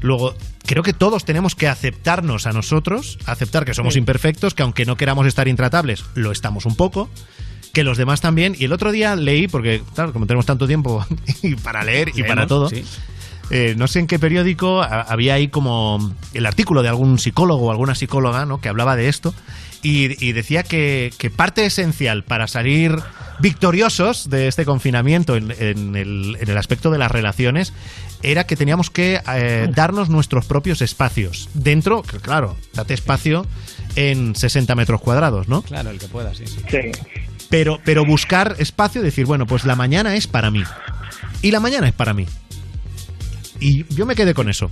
[0.00, 0.34] Luego,
[0.66, 3.98] creo que todos tenemos que aceptarnos a nosotros, aceptar que somos Sí.
[3.98, 7.08] imperfectos, que aunque no queramos estar intratables, lo estamos un poco,
[7.72, 8.54] que los demás también.
[8.58, 11.04] Y el otro día leí, porque claro, como tenemos tanto tiempo
[11.42, 12.84] y para leer y para todo, sí.
[13.50, 17.66] eh, no sé en qué periódico a- había ahí como el artículo de algún psicólogo
[17.66, 18.60] o alguna psicóloga ¿no?
[18.60, 19.34] que hablaba de esto
[19.82, 22.96] y, y decía que, que parte esencial para salir
[23.40, 27.72] victoriosos de este confinamiento en, en el, en el aspecto de las relaciones
[28.22, 31.48] era que teníamos que eh, darnos nuestros propios espacios.
[31.54, 33.46] Dentro, que claro, date espacio
[33.96, 35.62] en 60 metros cuadrados, ¿no?
[35.62, 36.56] Claro, el que pueda, sí, sí.
[37.48, 40.62] Pero, pero buscar espacio y decir, bueno, pues la mañana es para mí.
[41.42, 42.26] Y la mañana es para mí.
[43.60, 44.70] Y yo me quedé con eso.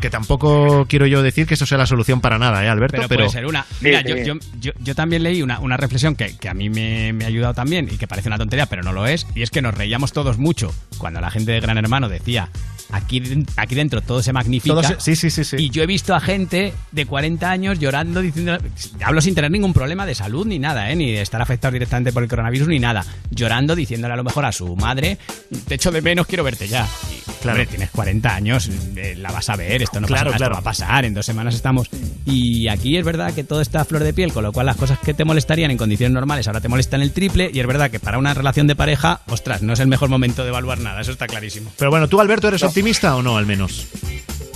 [0.00, 2.98] Que tampoco quiero yo decir que eso sea la solución para nada, ¿eh, Alberto?
[3.08, 3.64] Pero, puede ser una.
[3.80, 7.12] Mira, yo, yo, yo, yo también leí una, una reflexión que, que a mí me,
[7.12, 9.26] me ha ayudado también y que parece una tontería, pero no lo es.
[9.34, 12.50] Y es que nos reíamos todos mucho cuando la gente de Gran Hermano decía
[12.90, 13.22] aquí,
[13.56, 14.74] aquí dentro todo se magnifica.
[14.74, 15.56] Todo se- sí, sí, sí, sí.
[15.58, 18.58] Y yo he visto a gente de 40 años llorando, diciendo.
[19.04, 20.96] Hablo sin tener ningún problema de salud ni nada, ¿eh?
[20.96, 23.04] ni de estar afectado directamente por el coronavirus ni nada.
[23.30, 25.18] Llorando, diciéndole a lo mejor a su madre:
[25.66, 26.86] Te echo de menos, quiero verte ya.
[27.10, 27.58] Y, Claro.
[27.58, 30.52] hombre, tienes 40 años, eh, la vas a ver, esto no Claro, pasa nada, claro.
[30.54, 31.90] esto va a pasar, en dos semanas estamos.
[32.24, 34.76] Y aquí es verdad que todo está a flor de piel, con lo cual las
[34.76, 37.50] cosas que te molestarían en condiciones normales ahora te molestan el triple.
[37.52, 40.42] Y es verdad que para una relación de pareja, ostras, no es el mejor momento
[40.42, 41.70] de evaluar nada, eso está clarísimo.
[41.76, 43.86] Pero bueno, ¿tú, Alberto, eres optimista o no, al menos?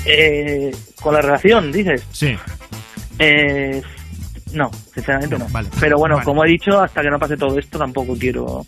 [0.04, 2.02] Eh, con la relación, dices.
[2.10, 2.36] Sí.
[3.20, 3.80] Eh,
[4.52, 5.46] no, sinceramente no.
[5.50, 5.68] vale.
[5.78, 6.24] Pero bueno, Vale.
[6.24, 8.66] como he dicho, hasta que no pase todo esto tampoco quiero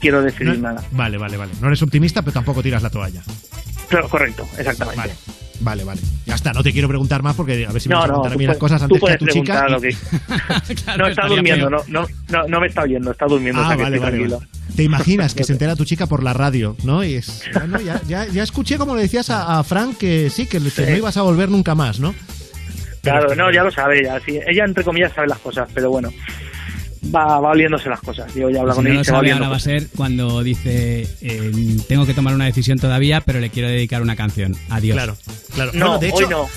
[0.00, 0.82] quiero decidir No- nada.
[0.90, 1.52] Vale, vale, vale.
[1.60, 3.22] No eres optimista, pero tampoco tiras la toalla.
[3.88, 4.96] Claro, correcto, exactamente.
[5.00, 5.14] Vale.
[5.64, 6.00] Vale, vale.
[6.26, 8.12] Ya está, no te quiero preguntar más porque a ver si me No, vas a
[8.12, 9.64] no, contar a mí las cosas antes que a tu chica.
[9.66, 9.96] preguntar lo que-
[10.98, 13.98] no, está durmiendo, no, no, no, no me está oyendo, está durmiendo, Ah, vale, estoy
[13.98, 14.38] vale, tranquilo.
[14.38, 14.50] vale.
[14.76, 17.02] Te imaginas que se entera tu chica por la radio, ¿no?
[17.02, 20.46] Y es, bueno, ya, ya, ya escuché como le decías a, a Frank que sí,
[20.46, 20.82] que, que Sí.
[20.86, 22.14] no ibas a volver nunca más, ¿no?
[23.02, 24.38] Claro, no, ya lo sabe, ya, sí.
[24.46, 26.10] Ella, entre comillas, sabe las cosas, pero bueno,
[27.12, 28.32] va, va oliéndose las cosas.
[28.34, 29.56] Yo ya hablo Si con no ella lo y se va sabe, oliendo ahora va
[29.56, 29.72] a cosas.
[29.82, 34.16] ser cuando dice eh, tengo que tomar una decisión todavía, pero le quiero dedicar una
[34.16, 34.54] canción.
[34.70, 34.94] Adiós.
[34.96, 35.16] Claro,
[35.54, 35.70] claro.
[35.74, 36.48] No, Bueno, de hecho, hoy no,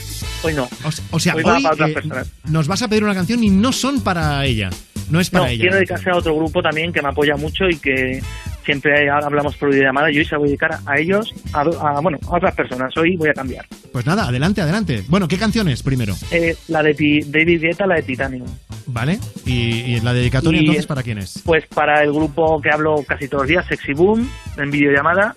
[0.44, 0.64] hoy no.
[0.64, 3.44] O, o sea, Hoy hoy, va para otras eh, nos vas a pedir una canción
[3.44, 4.69] y no son para ella.
[5.10, 5.62] No es para no, ella.
[5.62, 8.22] quiero dedicarse a otro grupo también que me apoya mucho y que
[8.66, 12.18] siempre hablamos por videollamada y hoy se voy a dedicar a ellos, a, a, bueno,
[12.30, 12.96] a otras personas.
[12.98, 13.66] Hoy voy a cambiar.
[13.94, 15.04] Pues nada, adelante, adelante.
[15.08, 16.14] Bueno, ¿qué canciones primero?
[16.32, 16.94] Eh, la de
[17.28, 18.48] David Guetta, la de Titanium.
[18.88, 19.20] ¿Vale?
[19.46, 19.54] ¿Y,
[19.96, 21.42] y la dedicatoria Y- entonces para quién es?
[21.46, 25.34] Pues para el grupo que hablo casi todos los días, Sexy Boom, en videollamada.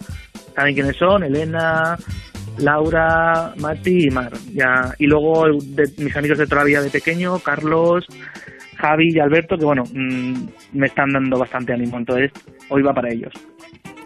[0.56, 1.96] Saben quiénes son, Elena,
[2.58, 4.32] Laura, Mati y Mar.
[4.52, 8.06] Ya, y luego de mis amigos de toda la vida de pequeño, Carlos,
[8.80, 10.34] Javi y Alberto, que bueno, mm,
[10.72, 11.98] me están dando bastante ánimo.
[11.98, 12.30] Entonces,
[12.68, 13.32] hoy va para ellos.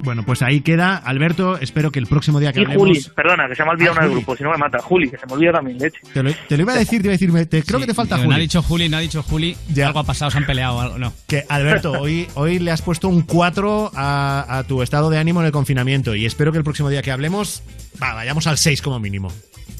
[0.03, 0.97] Bueno, pues ahí queda.
[0.99, 2.89] Alberto, espero que el próximo día que Y hablemos...
[2.89, 4.21] Juli, perdona, que se me ha olvidado Ah, una del Juli.
[4.23, 4.79] grupo, si no me mata.
[4.81, 5.99] Juli, que se me olvida también, leche.
[6.13, 7.95] Te lo, te lo iba a decir, te iba a decir, te- creo que te
[7.95, 8.43] falta Pero No ha Juli.
[8.45, 9.57] dicho Juli, no ha dicho Juli.
[9.83, 10.99] Algo ha pasado, se han peleado o algo.
[10.99, 11.13] No.
[11.27, 15.41] Que Alberto, hoy, hoy le has puesto un 4 a, a tu estado de ánimo
[15.41, 17.63] en el confinamiento y espero que el próximo día que hablemos
[18.03, 19.33] va, vayamos al 6 como mínimo.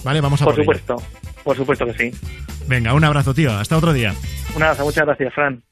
[0.05, 0.21] ¿Vale?
[0.23, 0.97] Vamos a Por por ello.
[1.45, 2.19] Por supuesto que sí.
[2.67, 3.53] Venga, un abrazo, tío.
[3.53, 4.15] Hasta otro día.
[4.57, 5.63] Un abrazo, muchas gracias, Fran.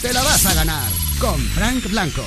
[0.00, 2.24] Te la vas a ganar con Frank Blanco.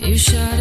[0.00, 0.57] You shut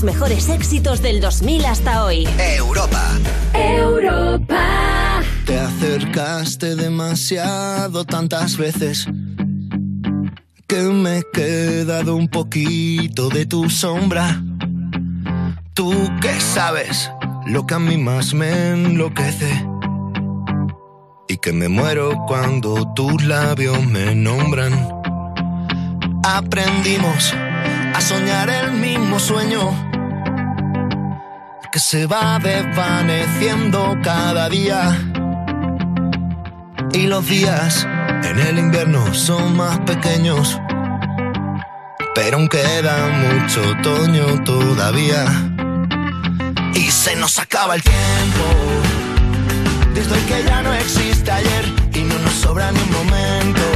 [0.00, 2.26] Los mejores éxitos del 2000 hasta hoy.
[2.56, 3.18] Europa.
[3.52, 5.20] Europa.
[5.44, 9.06] Te acercaste demasiado tantas veces
[10.66, 14.42] que me he quedado un poquito de tu sombra.
[15.74, 17.10] Tú que sabes
[17.44, 19.66] lo que a mí más me enloquece
[21.28, 24.72] y que me muero cuando tus labios me nombran.
[26.24, 27.34] Aprendimos
[27.94, 29.89] a soñar el mismo sueño
[31.70, 34.98] que se va desvaneciendo cada día.
[36.92, 37.86] Y los días
[38.24, 40.60] en el invierno son más pequeños,
[42.14, 45.24] pero aún queda mucho otoño todavía.
[46.74, 48.44] Y se nos acaba el tiempo,
[49.94, 51.64] desde que ya no existe ayer
[51.94, 53.69] y no nos sobra ni un momento.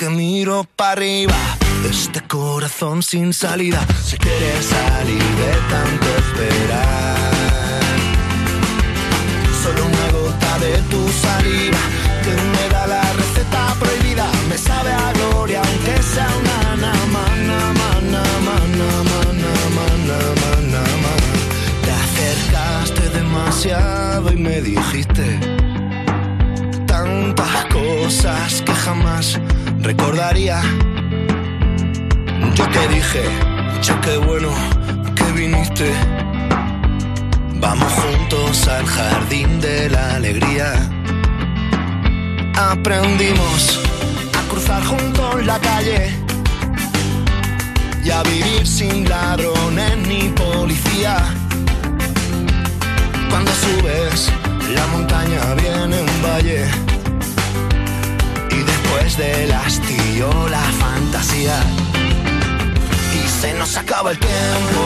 [0.00, 1.36] Que miro para arriba,
[1.84, 7.18] este corazón sin salida se quiere salir de tanto esperar.
[9.62, 11.82] Solo una gota de tu saliva
[12.24, 14.26] que me da la receta prohibida.
[14.48, 17.70] Me sabe a gloria, aunque sea una nama, nama.
[21.84, 25.38] Te acercaste demasiado y me dijiste
[26.86, 29.38] tantas cosas que jamás
[29.82, 30.60] recordaría.
[32.54, 33.22] Yo te dije,
[33.82, 34.50] ya qué bueno
[35.14, 35.92] que viniste.
[37.54, 40.72] Vamos juntos al jardín de la alegría.
[42.54, 43.80] Aprendimos
[44.38, 46.10] a cruzar juntos la calle
[48.04, 51.16] y a vivir sin ladrones ni policía.
[59.20, 61.58] Del hastío la fantasía.
[63.18, 64.82] Y se nos acaba el tiempo.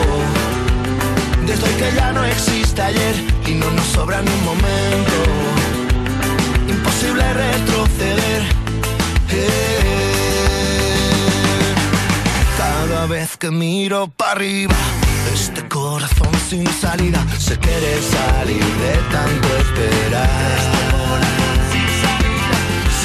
[1.47, 3.15] Desde que ya no existe ayer
[3.47, 5.17] y no nos sobra ni un momento.
[6.67, 8.41] Imposible retroceder.
[12.57, 14.75] Cada vez que miro para arriba
[15.33, 21.44] este corazón sin salida se quiere salir de tanto esperar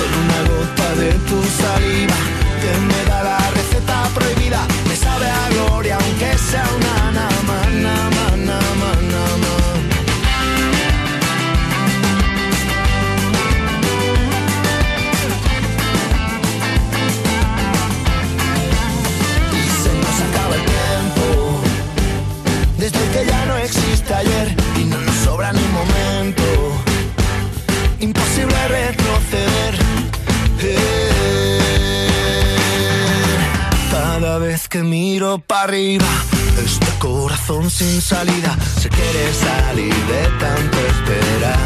[0.01, 2.17] Solo una gota de tu saliva
[2.63, 4.67] que me da la receta prohibida.
[4.89, 9.55] Me sabe a gloria aunque sea una nama, nama, nama, nama.
[19.53, 21.25] Y se nos acaba el tiempo
[22.79, 26.43] desde que ya no existe ayer y no nos sobra ni momento.
[28.01, 29.00] Imposible retroceder.
[34.71, 36.07] Que miro para arriba,
[36.65, 41.59] este corazón sin salida se quiere salir de tanto esperar.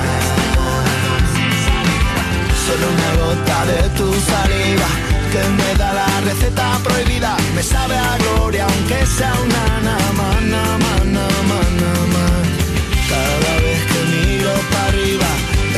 [2.67, 4.89] Solo una gota de tu saliva
[5.33, 7.37] que me da la receta prohibida.
[7.55, 12.25] Me sabe a gloria aunque sea una nama, nama, nama, nama.
[13.11, 15.31] Cada vez que miro para arriba,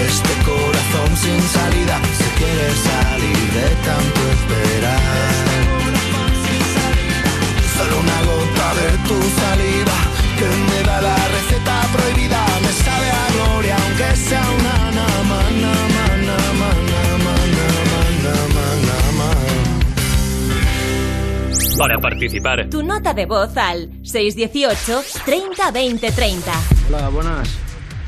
[0.09, 5.46] este corazón sin salida se quiere salir de tanto esperar.
[9.09, 9.99] Tu saliva
[10.39, 12.41] que me da la receta prohibida.
[12.63, 19.29] Me sabe a gloria aunque sea una nama, nama, nama, nama, nama, nama, nama.
[21.79, 26.53] Para participar, Tu nota de voz al 618 30 20 30.
[26.89, 27.49] Hola, buenas.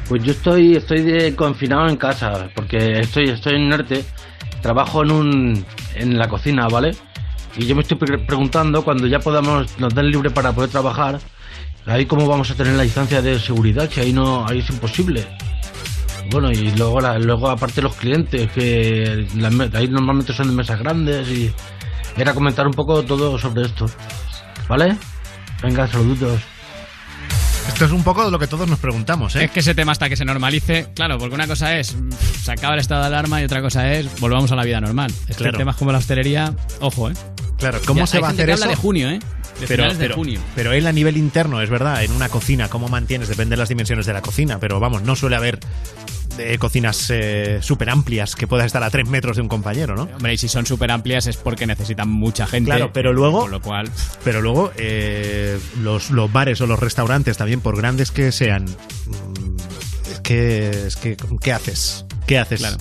[0.09, 4.05] Pues yo estoy, estoy de- confinado en casa, porque estoy, estoy en Norte,
[4.63, 6.93] trabajo en un, en la cocina, ¿vale?
[7.57, 11.19] Y yo me estoy pre- preguntando, cuando ya podamos, nos den libre para poder trabajar,
[11.87, 15.27] ahí cómo vamos a tener la distancia de seguridad, si ahí no, ahí es imposible.
[16.31, 19.27] Bueno, y luego, luego aparte los clientes, que
[19.75, 21.51] ahí normalmente son de mesas grandes y
[22.17, 23.87] era comentar un poco todo sobre esto,
[24.69, 24.97] ¿vale?
[25.63, 26.41] Venga, saludos.
[27.69, 29.45] Esto es un poco de lo que todos nos preguntamos, ¿eh?
[29.45, 32.11] Es que ese tema hasta que se normalice, claro, porque una cosa es mm,
[32.43, 35.13] se acaba el estado de alarma y otra cosa es volvamos a la vida normal.
[35.29, 35.59] Es que Claro.
[35.59, 37.15] temas como la hostelería, ojo, ¿eh?
[37.59, 38.65] Claro, ¿cómo Ya, se va a hacer que eso?
[38.65, 39.21] habla de junio, ¿eh?
[39.61, 40.41] De pero, de pero- junio.
[40.55, 43.29] pero él a nivel interno, es verdad, en una cocina, ¿cómo mantienes?
[43.29, 45.59] Depende de las dimensiones de la cocina, pero vamos, no suele haber
[46.39, 50.03] eh, cocinas eh, súper amplias que puedas estar a tres metros de un compañero, ¿no?
[50.15, 52.71] Hombre, y si son súper amplias es porque necesitan mucha gente.
[52.71, 53.91] Claro, pero luego, Con lo cual,
[54.25, 60.11] pero luego eh, los, los bares o los restaurantes también, por grandes que sean, mm,
[60.13, 62.05] es que, es que ¿qué haces?
[62.27, 62.61] ¿Qué haces?
[62.61, 62.77] Claro.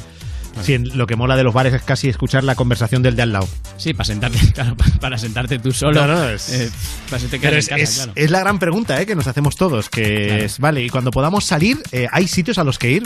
[0.96, 3.48] Lo que mola de los bares es casi escuchar la conversación del de al lado.
[3.78, 6.08] sí, para sentarte, claro, pa- para sentarte tú solo.
[6.08, 6.72] No, no, es- eh,
[7.12, 8.12] para que Pero es, casa, es- claro.
[8.16, 9.06] es la gran pregunta ¿eh?
[9.06, 10.44] que nos hacemos todos, que Claro.
[10.44, 13.04] es, vale, y cuando podamos salir, eh, ¿hay sitios a los que ir?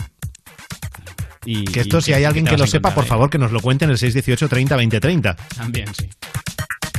[1.45, 3.59] Y, Que esto, y si hay alguien que lo sepa, por favor, que nos lo
[3.61, 5.35] cuente en el 618 30 20 30.
[5.57, 6.07] También, sí.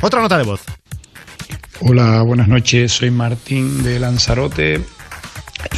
[0.00, 0.62] Otra nota de voz.
[1.80, 2.92] Hola, buenas noches.
[2.92, 4.80] Soy Martín de Lanzarote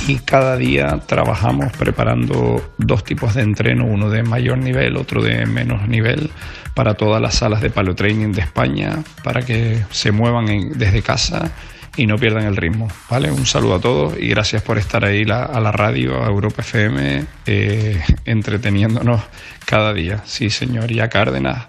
[0.08, 5.44] y cada día trabajamos preparando dos tipos de entreno, uno de mayor nivel, otro de
[5.46, 6.30] menos nivel,
[6.74, 11.02] para todas las salas de paleo training de España, para que se muevan en- desde
[11.02, 11.50] casa
[11.96, 12.88] y no pierdan el ritmo.
[13.10, 13.30] ¿vale?
[13.30, 16.62] Un saludo a todos y gracias por estar ahí la- a la radio, a Europa
[16.62, 19.20] FM, eh, entreteniéndonos
[19.64, 20.22] cada día.
[20.26, 20.90] Sí, señor.
[20.90, 21.66] Y a Cárdenas,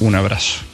[0.00, 0.67] un abrazo.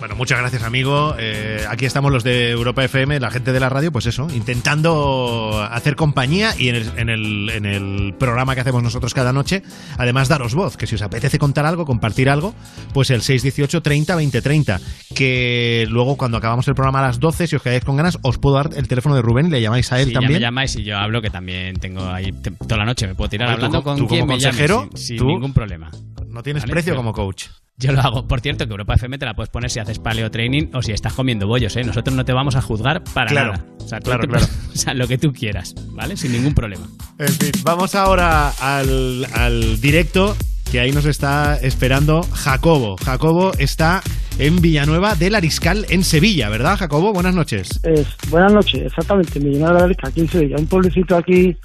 [0.00, 1.14] Bueno, muchas gracias, amigo.
[1.18, 5.62] Eh, aquí estamos los de Europa FM, la gente de la radio, pues eso, intentando
[5.70, 9.62] hacer compañía y en el, en el, en el programa que hacemos nosotros cada noche,
[9.98, 12.54] además daros voz, que si os apetece contar algo, compartir algo,
[12.94, 14.80] pues el 618 30 20 30,
[15.14, 18.38] que luego cuando acabamos el programa a las 12, si os quedáis con ganas, os
[18.38, 20.40] puedo dar el teléfono de Rubén, le llamáis a él Si ya me también.
[20.40, 23.78] llamáis y yo hablo, que también tengo ahí toda la noche, me puedo tirar hablando
[23.82, 25.90] co- con tú quien como me consejero, sin, sin tú ningún problema.
[26.26, 26.72] No tienes ¿Vale?
[26.72, 27.48] precio como coach.
[27.80, 28.26] Yo lo hago.
[28.28, 30.92] Por cierto, que Europa FM te la puedes poner si haces paleo training o si
[30.92, 31.82] estás comiendo bollos, ¿eh?
[31.84, 33.64] Nosotros no te vamos a juzgar para Claro, nada.
[33.82, 34.46] O sea, claro, te- claro.
[34.74, 36.16] o sea, lo que tú quieras, ¿vale?
[36.16, 36.86] Sin ningún problema.
[37.18, 40.36] En fin, vamos ahora al, al directo
[40.70, 42.96] que ahí nos está esperando Jacobo.
[43.04, 44.02] Jacobo está
[44.38, 47.12] en Villanueva del Ariscal, en Sevilla, ¿verdad, Jacobo?
[47.12, 47.80] Buenas noches.
[47.82, 51.56] Es, buenas noches, exactamente, me llenaron la Arisca, aquí en Sevilla, un pueblecito aquí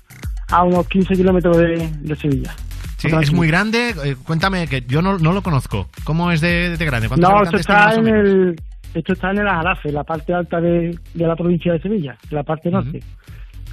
[0.50, 2.56] a unos 15 kilómetros de, de Sevilla.
[2.98, 3.94] Sí, es muy grande.
[4.04, 5.90] eh, cuéntame, que yo no, no lo conozco.
[6.04, 7.08] ¿Cómo es de, de grande?
[7.08, 8.56] ¿Cuántos No, esto está en el
[8.94, 12.44] esto está en el Ajarafe, la parte alta de, de la provincia de Sevilla, la
[12.44, 13.02] parte norte.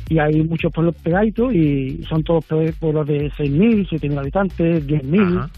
[0.09, 5.49] Y hay muchos pueblos pegaditos y son todos pue- pueblos de 6.000, 7.000 habitantes, 10.000.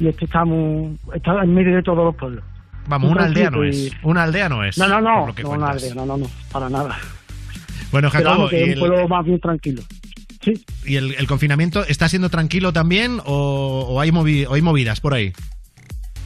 [0.00, 2.42] Y este estamos, está en medio de todos los pueblos.
[2.88, 3.92] Vamos, Muy una aldea no es.
[4.02, 4.76] Una aldea no es.
[4.76, 6.96] No, no, no, no, una aldea, no, no, no, para nada.
[7.92, 9.82] Bueno, Pero Jacobo, vamos, que ¿y es un el, pueblo más bien tranquilo.
[10.86, 15.00] Y el- el confinamiento está siendo tranquilo también o, o hay, movi- o hay movidas
[15.00, 15.32] por ahí?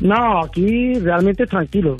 [0.00, 1.96] No, aquí realmente es tranquilo.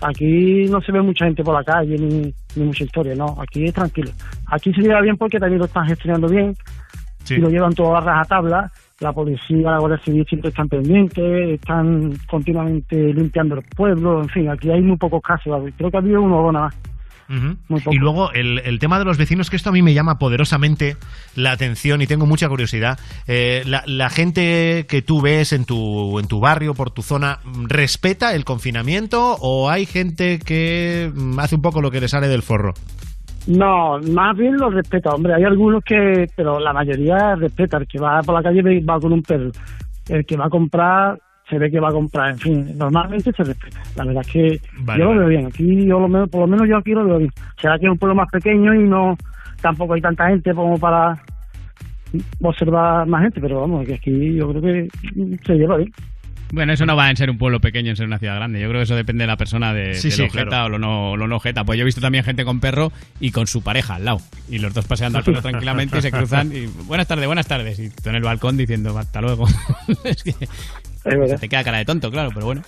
[0.00, 3.36] Aquí no se ve mucha gente por la calle ni, ni mucha historia, no.
[3.40, 4.10] Aquí es tranquilo.
[4.46, 6.56] Aquí se lleva bien porque también lo están gestionando bien
[7.36, 8.72] y lo llevan todo a rajatabla.
[9.00, 14.22] La policía, la Guardia Civil siempre están pendientes, están continuamente limpiando el pueblo.
[14.22, 15.62] En fin, aquí hay muy pocos casos.
[15.76, 16.74] Creo que ha habido uno o dos nada más.
[17.28, 20.96] Y luego el, el tema de los vecinos, que esto a mí me llama poderosamente
[21.34, 22.98] la atención y tengo mucha curiosidad.
[23.26, 27.40] Eh, la, la gente que tú ves en tu, en tu barrio, por tu zona,
[27.68, 32.28] ¿respeta el confinamiento o hay gente que mm, hace un poco lo que le sale
[32.28, 32.74] del forro?
[33.46, 35.34] No, más bien lo respeta, hombre.
[35.34, 37.78] Hay algunos que, pero la mayoría respeta.
[37.78, 39.50] El que va por la calle va con un perro.
[40.08, 42.30] El que va a comprar, se ve que va a comprar.
[42.30, 43.80] En fin, normalmente se respeta.
[43.96, 45.20] La verdad es que Vale, yo lo vale.
[45.20, 45.46] veo bien.
[45.46, 47.30] Aquí, yo lo, por lo menos yo aquí lo veo bien.
[47.60, 49.16] Será que es un pueblo más pequeño y no
[49.60, 51.20] tampoco hay tanta gente como para
[52.40, 54.88] observar más gente, pero vamos, que aquí yo creo que
[55.44, 55.92] se lleva bien.
[56.52, 58.60] Bueno, eso no va en ser un pueblo pequeño, en ser una ciudad grande.
[58.60, 60.66] Yo creo que eso depende de la persona de, Sí, de sí, lo claro.
[60.66, 61.64] o lo no, lo no ojeta.
[61.64, 64.18] Pues yo he visto también gente con perro y con su pareja al lado.
[64.48, 66.52] Y los dos paseando al perro tranquilamente y se cruzan.
[66.54, 67.80] Y buenas tardes, buenas tardes.
[67.80, 69.46] Y tú en el balcón diciendo hasta luego.
[70.04, 70.34] es que
[71.28, 72.62] se te queda cara de tonto, claro, pero bueno.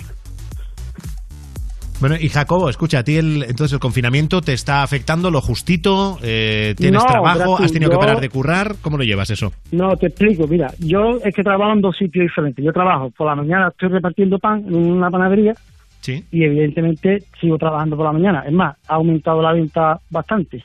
[2.00, 6.16] Bueno, y Jacobo, escucha, a ti el, entonces el confinamiento te está afectando lo justito,
[6.22, 9.52] eh, tienes No, trabajo, has tenido que yo- parar de currar, ¿cómo lo llevas eso?
[9.72, 10.46] No, te explico.
[10.46, 12.64] Mira, yo es que trabajo en dos sitios diferentes.
[12.64, 15.54] Yo trabajo por la mañana, estoy repartiendo pan en una panadería
[16.00, 16.24] Sí.
[16.30, 18.44] y evidentemente sigo trabajando por la mañana.
[18.46, 20.64] Es más, ha aumentado la venta bastante.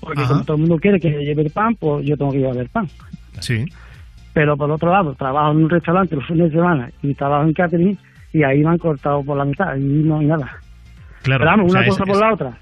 [0.00, 0.32] Porque Ajá.
[0.32, 2.68] como todo el mundo quiere que lleve el pan, pues yo tengo que llevar el
[2.70, 2.88] pan.
[3.40, 3.66] Sí.
[4.32, 7.52] Pero por otro lado, trabajo en un restaurante los fines de semana y trabajo en
[7.52, 7.98] catering
[8.32, 10.50] y ahí me han cortado por la mitad y no hay nada.
[11.22, 11.40] Claro.
[11.44, 12.58] Pero vamos, o sea, una es- cosa por es- la otra.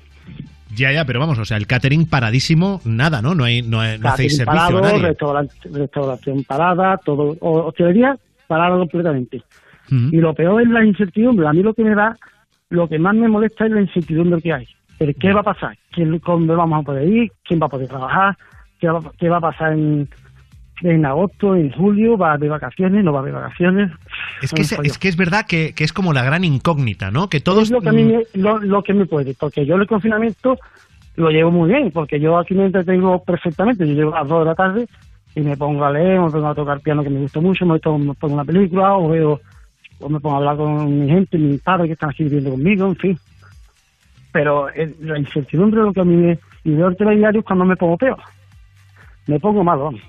[0.75, 3.35] Ya, ya, pero vamos, o sea, el catering paradísimo, nada, ¿no?
[3.35, 5.09] No, hay, no, hay- no hacéis servicio a parado, nadie.
[5.09, 8.17] restaurante- restauración parada, todo, o- hostelería
[8.47, 9.43] parada completamente.
[9.87, 10.09] Ujú.
[10.13, 11.47] Y lo peor es la incertidumbre.
[11.49, 12.17] A mí lo que me da,
[12.71, 14.67] lo que más me molesta es la incertidumbre que hay.
[14.99, 15.77] Pero ¿qué va a pasar?
[15.91, 17.33] ¿Quién, ¿Cómo vamos a poder ir?
[17.45, 18.37] ¿Quién va a poder trabajar?
[18.79, 20.09] ¿Qué va, qué va a pasar en,
[20.83, 22.17] en agosto, en julio?
[22.17, 23.05] ¿Va haber vacaciones?
[23.05, 23.91] ¿No va haber vacaciones?
[24.43, 27.29] Es que es, es que es verdad que, que es como la gran incógnita, ¿no?
[27.29, 27.65] Que todos...
[27.65, 30.59] Es lo que a mí me, lo, lo que me puede, porque yo el confinamiento
[31.19, 33.87] lo llevo muy bien, porque yo aquí me entretengo perfectamente.
[33.87, 34.89] Yo llego a las 2 de la tarde
[35.35, 37.79] y me pongo a leer, me pongo a tocar piano que me gusta mucho, me
[37.81, 39.41] pongo, una película o veo
[40.01, 42.87] o me pongo a hablar con mi gente, mi padre que están aquí viviendo conmigo,
[42.87, 43.19] en fin.
[44.31, 46.39] Pero eh, la incertidumbre es lo que a mí me...
[46.63, 48.19] Y veo el telediario es cuando me pongo peor.
[49.27, 50.01] Me pongo mal, vamos.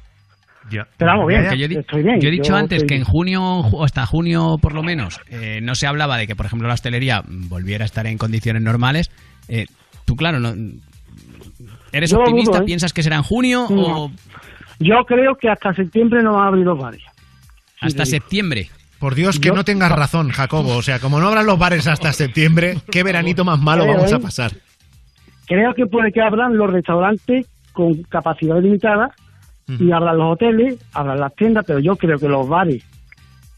[0.69, 2.19] Pero vamos bien, yo, estoy bien.
[2.21, 5.19] yo he dicho yo antes estoy que en junio, ju- hasta junio por lo menos,
[5.29, 8.61] eh, no se hablaba de que, por ejemplo, la hostelería volviera a estar en condiciones
[8.61, 9.09] normales.
[9.47, 9.65] Eh,
[10.05, 10.53] tú, claro, no,
[11.91, 12.51] ¿eres Yo optimista?
[12.57, 12.65] dudo, ¿eh?
[12.65, 14.03] ¿Piensas que será en junio No.
[14.05, 14.11] o
[14.79, 17.01] Yo creo que hasta septiembre no van a abrir los bares.
[17.81, 18.69] hasta septiembre?
[18.99, 20.75] Por Dios, que Yo- no tengas razón, Jacobo.
[20.75, 24.11] O sea, como no abran los bares hasta septiembre, qué veranito más malo Creo, vamos
[24.13, 24.19] a ¿eh?
[24.19, 24.51] pasar.
[25.47, 29.09] Creo que puede que abran los restaurantes con capacidad limitada
[29.79, 32.83] y abran los hoteles, abran las tiendas, pero yo creo que los bares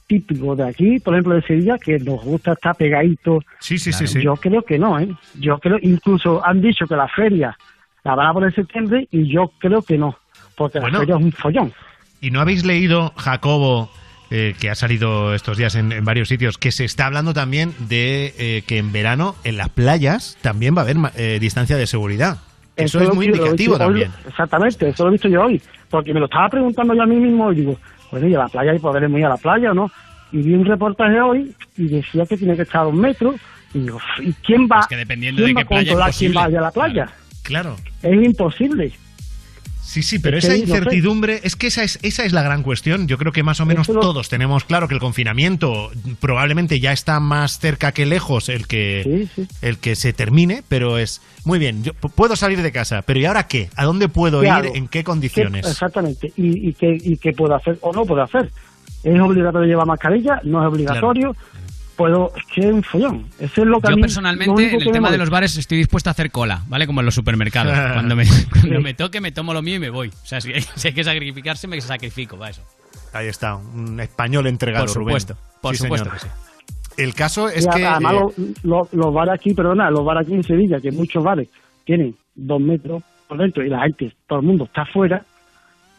[0.08, 4.08] típicos de aquí, por ejemplo de Sevilla, que nos gusta estar pegaditos, Sí, sí, sí,
[4.08, 4.22] sí.
[4.22, 5.08] yo creo que no, ¿eh?
[5.40, 7.58] Yo creo, incluso han dicho que la feria
[8.04, 10.18] la van a poner en septiembre y yo creo que no,
[10.58, 10.98] porque Bueno.
[10.98, 11.74] la feria es un follón.
[12.20, 13.90] ¿Y no habéis leído, Jacobo,
[14.32, 17.74] eh, que ha salido estos días en, en varios sitios, que se está hablando también
[17.88, 21.88] de eh, que en verano en las playas también va a haber eh, distancia de
[21.88, 22.38] seguridad?
[22.76, 24.12] Eso, es muy indicativo hoy- también.
[24.28, 25.62] exactamente, eso lo he visto yo hoy,
[25.92, 27.78] porque me lo estaba preguntando yo a mí mismo y digo,
[28.10, 29.92] bueno, ¿y a la playa y podremos ir a la playa o no?
[30.32, 33.36] Y vi un reportaje hoy y decía que tiene que estar a dos metros
[33.74, 36.14] y digo, ¿y quién va, Es que dependiendo quién de va qué a playa controlar
[36.18, 37.10] quién vaya a la playa?
[37.44, 37.76] Claro.
[38.02, 38.92] Es imposible.
[39.92, 40.72] Sí, sí, pero Es esa que no sé.
[40.72, 43.10] incertidumbre, es que esa es, esa es la gran cuestión.
[43.10, 45.92] Yo creo que más o menos lo- todos tenemos claro que el confinamiento
[46.22, 49.28] probablemente ya está más cerca que lejos el que,
[49.62, 51.84] el que se termine, pero es muy bien.
[51.84, 53.70] Yo puedo salir de casa, pero ¿y ahora qué?
[53.76, 54.50] ¿A dónde puedo ir?
[54.76, 55.68] ¿En qué ¿Qué- condiciones?
[55.70, 56.32] exactamente.
[56.38, 58.50] ¿Y, y, qué, ¿Y qué puedo hacer o no puedo hacer?
[59.04, 60.40] ¿Es obligatorio llevar mascarilla?
[60.46, 61.36] ¿No es obligatorio?
[62.02, 63.28] Puedo, es que es un follón.
[63.40, 65.78] Eso es lo que a Yo mí- personalmente, en el tema de los bares, estoy
[65.78, 66.88] dispuesto a hacer cola, ¿vale?
[66.88, 67.74] Como en los supermercados.
[67.94, 70.08] cuando me, cuando me toque, me tomo lo mío y me voy.
[70.10, 72.64] O sea, si hay, si hay que sacrificarse, me sacrifico, va eso.
[73.14, 75.20] Ahí está, un español entregado, Por Rubén.
[75.20, 76.22] supuesto, por Sí, supuesto señor.
[76.22, 77.02] que sí.
[77.04, 77.86] El caso es Y que...
[77.86, 78.34] además eh, lo-
[78.64, 81.48] lo- los bares aquí, perdona, los bares aquí en Sevilla, que muchos bares
[81.86, 85.24] tienen dos metros por dentro y la gente, todo el mundo está afuera.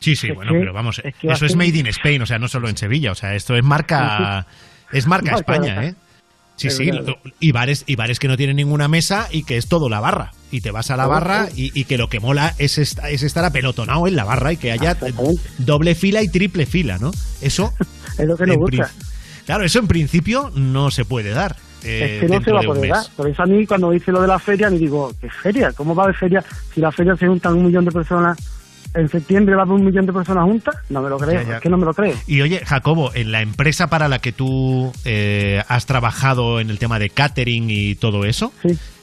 [0.00, 2.20] Sí, sí, Es bueno, que- pero vamos, es que va eso es made in Spain,
[2.22, 4.46] o sea, no solo en Sevilla, o sea, esto es marca,
[4.92, 5.84] es marca España.
[5.86, 5.94] ¿eh?
[6.56, 6.90] Sí, sí,
[7.40, 10.32] y bares, y bares que no tienen ninguna mesa y que es todo la barra.
[10.52, 13.22] Y te vas a la barra y, y que lo que mola es, esta- es
[13.22, 14.96] estar apelotonado en la barra y que haya
[15.58, 17.10] doble fila y triple fila, ¿no?
[17.40, 17.72] Eso...
[18.18, 18.90] Es lo que nos gusta.
[19.46, 21.56] Claro, eso en principio no se puede dar.
[21.82, 23.06] eh, es que no se va a poder dar.
[23.16, 25.72] Por eso a mí cuando dice lo de la feria, me digo, ¿qué feria?
[25.72, 26.44] ¿Cómo va a haber feria?
[26.74, 28.38] Si la feria se juntan un millón de personas,
[28.94, 31.48] en septiembre va a haber un millón de personas juntas, no me lo creo, Ya,
[31.48, 31.54] ya.
[31.56, 32.14] es que no me lo creo.
[32.26, 36.78] Y oye, Jacobo, en la empresa para la que tú eh, has trabajado en el
[36.78, 38.52] tema de catering y todo eso,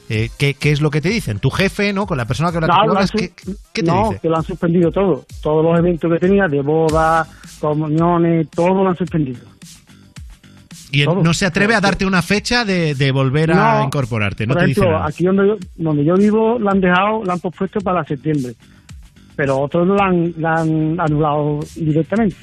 [0.08, 1.38] eh, ¿qué, qué es lo que te dicen?
[1.38, 2.06] ¿Tu jefe, no?
[2.06, 3.32] Con la persona que No, han hablas, su- ¿qué,
[3.72, 4.20] qué te no, dice?
[4.22, 5.24] que lo han suspendido todo.
[5.42, 7.26] Todos los eventos que tenía, de boda,
[7.60, 9.40] comuniones, todo lo han suspendido.
[10.92, 11.22] Y todo.
[11.22, 14.62] no se atreve a darte una fecha de, de volver a No, incorporarte, no Por
[14.62, 15.08] te dice ejemplo, nada.
[15.08, 18.54] aquí donde yo, donde yo vivo, la han dejado, la han pospuesto para septiembre.
[19.40, 22.36] Pero otros la han, la han anulado directamente.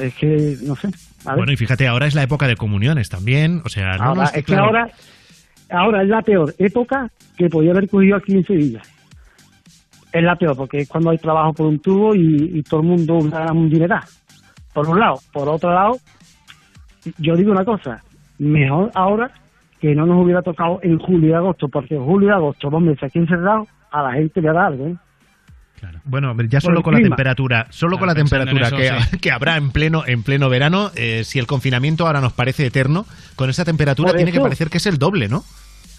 [0.00, 0.88] Es que, no sé.
[1.26, 1.36] a.
[1.36, 4.32] Bueno, y fíjate, ahora es la época de comuniones también, o sea, no, ahora, es
[4.32, 4.88] que es que claro, ahora,
[5.68, 8.80] ahora es la peor época que podía haber cogido aquí en Sevilla.
[10.10, 12.86] Es la peor, porque es cuando hay trabajo por un tubo y, y todo el
[12.86, 14.04] mundo gana un dineral.
[14.72, 15.16] Por un lado.
[15.30, 15.98] Por otro lado,
[17.18, 18.02] yo digo una cosa,
[18.38, 19.30] mejor ahora
[19.78, 23.02] que no nos hubiera tocado en julio y agosto, porque julio y agosto, dos meses
[23.02, 24.96] aquí encerrados, a la gente le da algo, ¿eh?
[26.04, 29.18] Bueno, ya solo con la temperatura, solo con la temperatura eso, que, sí.
[29.20, 33.06] que habrá en pleno en pleno verano, eh, si el confinamiento ahora nos parece eterno,
[33.36, 35.44] con esa temperatura Por tiene que parecer que es el doble, ¿no?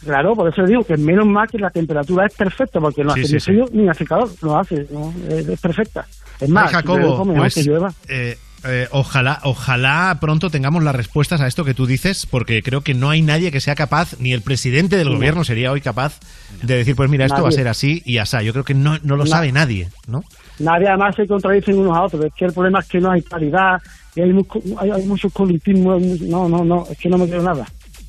[0.03, 3.21] Claro, por eso digo que menos mal que la temperatura es perfecta, porque no Sí,
[3.21, 3.45] hace sí, ni sí.
[3.51, 6.05] frío ni hace calor, no hace, no, es, es perfecta.
[6.39, 7.93] Es más, Ay, si llueve, Jacobo, pues, que llueva.
[8.07, 8.37] eh,
[8.67, 12.93] eh, ojalá, ojalá pronto tengamos las respuestas a esto que tú dices, porque creo que
[12.93, 15.15] no hay nadie que sea capaz, ni el presidente del No.
[15.15, 16.19] gobierno sería hoy capaz
[16.61, 18.41] de decir, pues mira, esto va a ser así y asá.
[18.41, 19.29] Yo creo que no, no lo No.
[19.29, 20.23] sabe nadie, ¿no?
[20.59, 22.25] Nadie además se contradicen unos a otros.
[22.25, 23.81] Es que el problema es que no hay claridad
[24.15, 24.31] y hay,
[24.79, 27.65] hay, hay muchos mu- No, no, no, es que no me creo nada.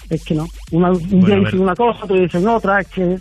[0.09, 0.47] Es que no.
[0.71, 2.81] Una- un Bueno, día dicen una cosa, otro dicen otra.
[2.81, 3.19] Es que.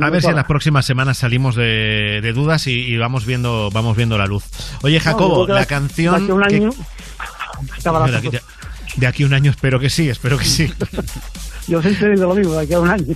[0.00, 3.68] A ver si en las próximas semanas salimos de, de dudas y, y vamos viendo
[3.72, 4.44] vamos viendo la luz.
[4.82, 6.14] Oye, Jacobo, que la de canción...
[6.14, 6.70] aquí a un que- año.
[7.84, 8.30] la de, aquí,
[8.96, 10.72] de aquí a un año espero que sí, espero que sí.
[11.68, 13.14] Yo siempre digo lo mismo, de aquí a un año.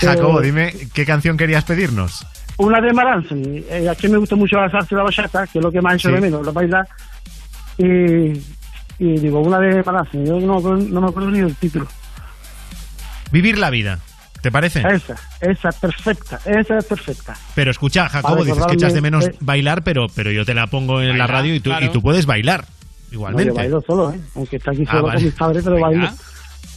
[0.00, 2.26] Jacobo, Eh, dime, ¿qué canción querías pedirnos?
[2.58, 3.64] Una de Maranzoni.
[3.70, 5.94] Eh, aquí me gusta mucho la salsa y la bachata, que es lo que más
[5.94, 6.14] hecho Sí.
[6.14, 6.86] de menos, lo bailar.
[7.78, 7.84] Y,
[8.98, 10.26] y digo, una de Maranzoni.
[10.26, 11.86] Yo no, no me acuerdo ni del título.
[13.32, 13.98] Vivir la vida.
[14.42, 14.80] ¿Te parece?
[14.80, 17.36] Esa, esa es perfecta, esa es perfecta.
[17.54, 19.34] Pero escucha, Jacobo, dices que echas de menos eh.
[19.40, 21.86] bailar, pero, pero yo te la pongo en la radio y tú, claro.
[21.86, 22.66] y tú puedes bailar.
[22.66, 23.48] No, Igualmente.
[23.50, 24.20] yo bailo solo, ¿eh?
[24.34, 25.14] Aunque está aquí Ah, solo vale.
[25.16, 26.10] con mis padres, pero bailo.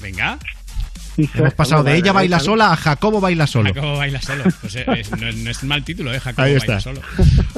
[0.01, 0.37] Venga.
[1.17, 3.73] Hemos pasado de ella baila sola a Jacobo baila solo.
[3.73, 4.43] Jacobo baila solo.
[4.59, 6.19] Pues eh, es- no, no es mal título, ¿eh?
[6.19, 6.79] Jacobo Ahí baila está.
[6.81, 6.99] solo.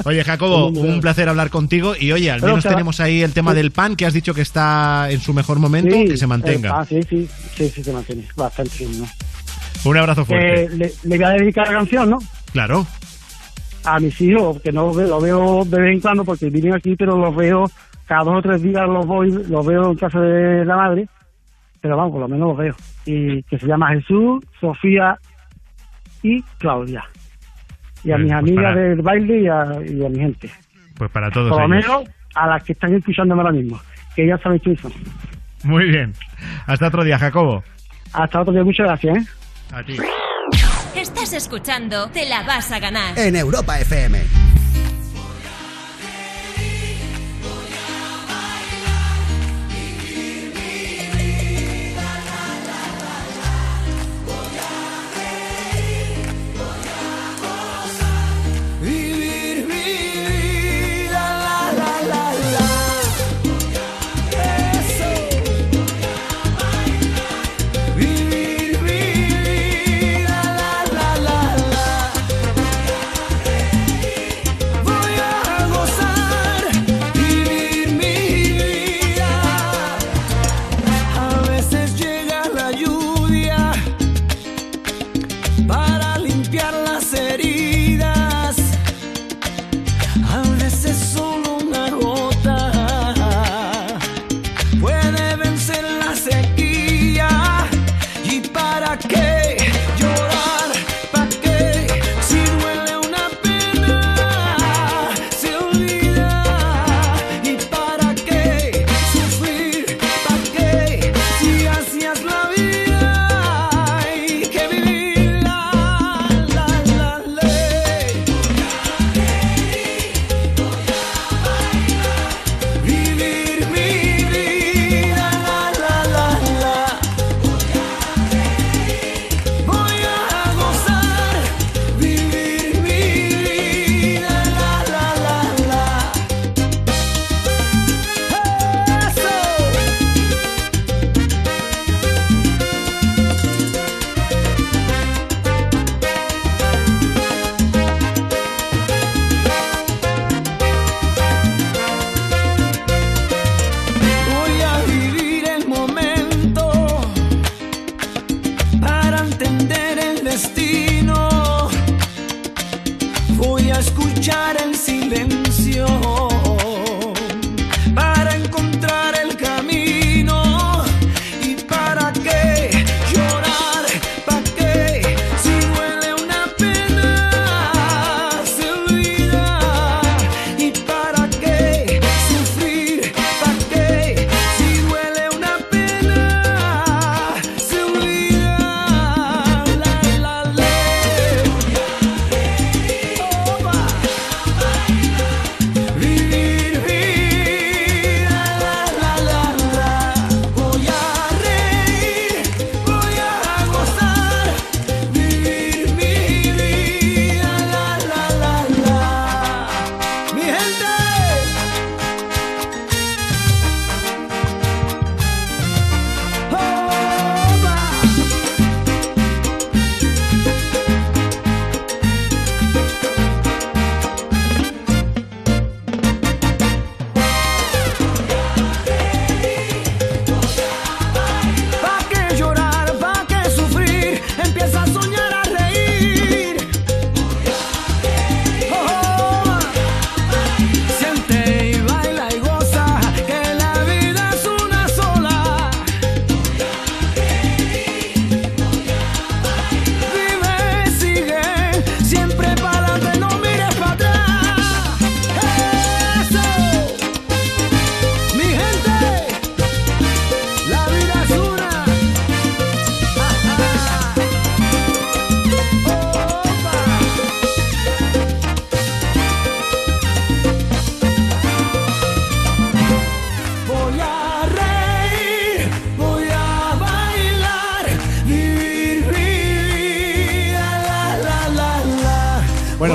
[0.04, 1.94] Oye, Jacobo, un placer hablar contigo.
[1.98, 5.08] Y oye, al menos tenemos ahí el tema del pan, que has dicho que está
[5.10, 6.78] en su mejor momento, Sí, que se mantenga.
[6.78, 8.28] ah, sí, sí, sí, sí, se mantiene.
[8.36, 9.08] Bastante bien, ¿no?
[9.84, 10.64] Un abrazo fuerte.
[10.64, 12.18] Eh, le, le voy a dedicar la canción, ¿no?
[12.52, 12.86] Claro.
[13.84, 17.16] A mis hijos, que no lo veo, de vez en cuando porque vienen aquí, pero
[17.16, 17.64] los veo
[18.06, 21.08] cada dos o tres días, los voy, los veo en casa de la madre,
[21.80, 22.74] pero vamos, por lo menos los veo.
[23.06, 25.16] Y que se llama Jesús, Sofía
[26.22, 27.04] y Claudia.
[28.04, 30.50] Y a Pues- mis pues amigas para- del baile y a, y a mi gente.
[30.96, 33.80] Pues para todos Por lo menos a las que están escuchándome ahora mismo,
[34.16, 34.92] que ya saben quién son.
[35.64, 36.12] Muy bien.
[36.66, 37.62] Hasta otro día, Jacobo.
[38.12, 39.26] Hasta otro día, muchas gracias, ¿eh?
[39.72, 39.96] A ti.
[40.94, 43.18] Estás escuchando Te la vas a ganar.
[43.18, 44.18] En Europa FM.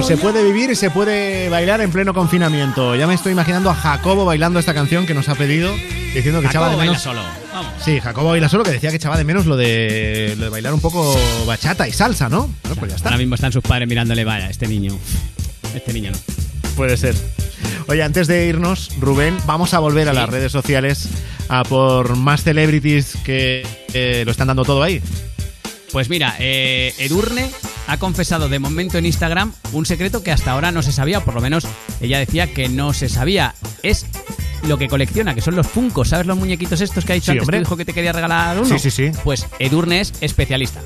[0.03, 2.95] Se puede vivir y se puede bailar en pleno confinamiento.
[2.95, 5.73] Ya me estoy imaginando a Jacobo bailando esta canción que nos ha pedido,
[6.13, 7.01] diciendo que echaba de Jacobo baila menos.
[7.01, 7.21] solo.
[7.53, 7.71] Vamos.
[7.83, 10.73] Sí, Jacobo baila solo, que decía que echaba de menos lo de, lo de bailar
[10.73, 12.49] un poco bachata y salsa, ¿no?
[12.63, 13.09] Bueno, pues ya está.
[13.09, 14.97] Ahora mismo están sus padres mirándole, vaya, este niño.
[15.73, 16.17] Este niño no.
[16.75, 17.15] Puede ser.
[17.87, 21.07] Oye, antes de irnos, Rubén, vamos a volver a las redes sociales
[21.49, 25.01] a por más celebrities que eh, lo están dando todo ahí.
[25.91, 27.49] Pues mira, eh, Edurne
[27.87, 31.23] ha confesado de momento en Instagram un secreto que hasta ahora no se sabía, o
[31.23, 31.65] por lo menos
[32.01, 33.53] ella decía que no se sabía.
[33.83, 34.05] Es
[34.67, 36.09] lo que colecciona, que son los Funkos.
[36.09, 37.57] ¿Sabes los muñequitos estos que ha dicho Sí, antes hombre.
[37.59, 38.67] tu hijo que te quería regalar uno?
[38.67, 39.11] Sí, sí, sí.
[39.23, 40.81] Pues Edurne es especialista.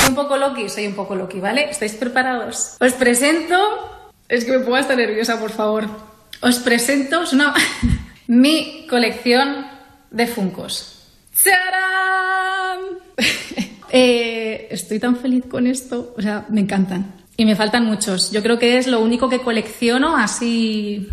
[0.00, 1.70] Soy un poco Loki, soy un poco Loki, ¿vale?
[1.70, 2.76] ¿Estáis preparados?
[2.80, 3.56] Os presento.
[4.28, 5.88] Es que me pongo hasta nerviosa, por favor.
[6.40, 7.54] Os presento es una...
[8.26, 9.66] mi colección
[10.10, 10.94] de Funcos.
[11.42, 12.78] ¡Charán!
[13.90, 17.14] Eh, estoy tan feliz con esto, o sea, me encantan.
[17.36, 18.30] Y me faltan muchos.
[18.32, 21.08] Yo creo que es lo único que colecciono así.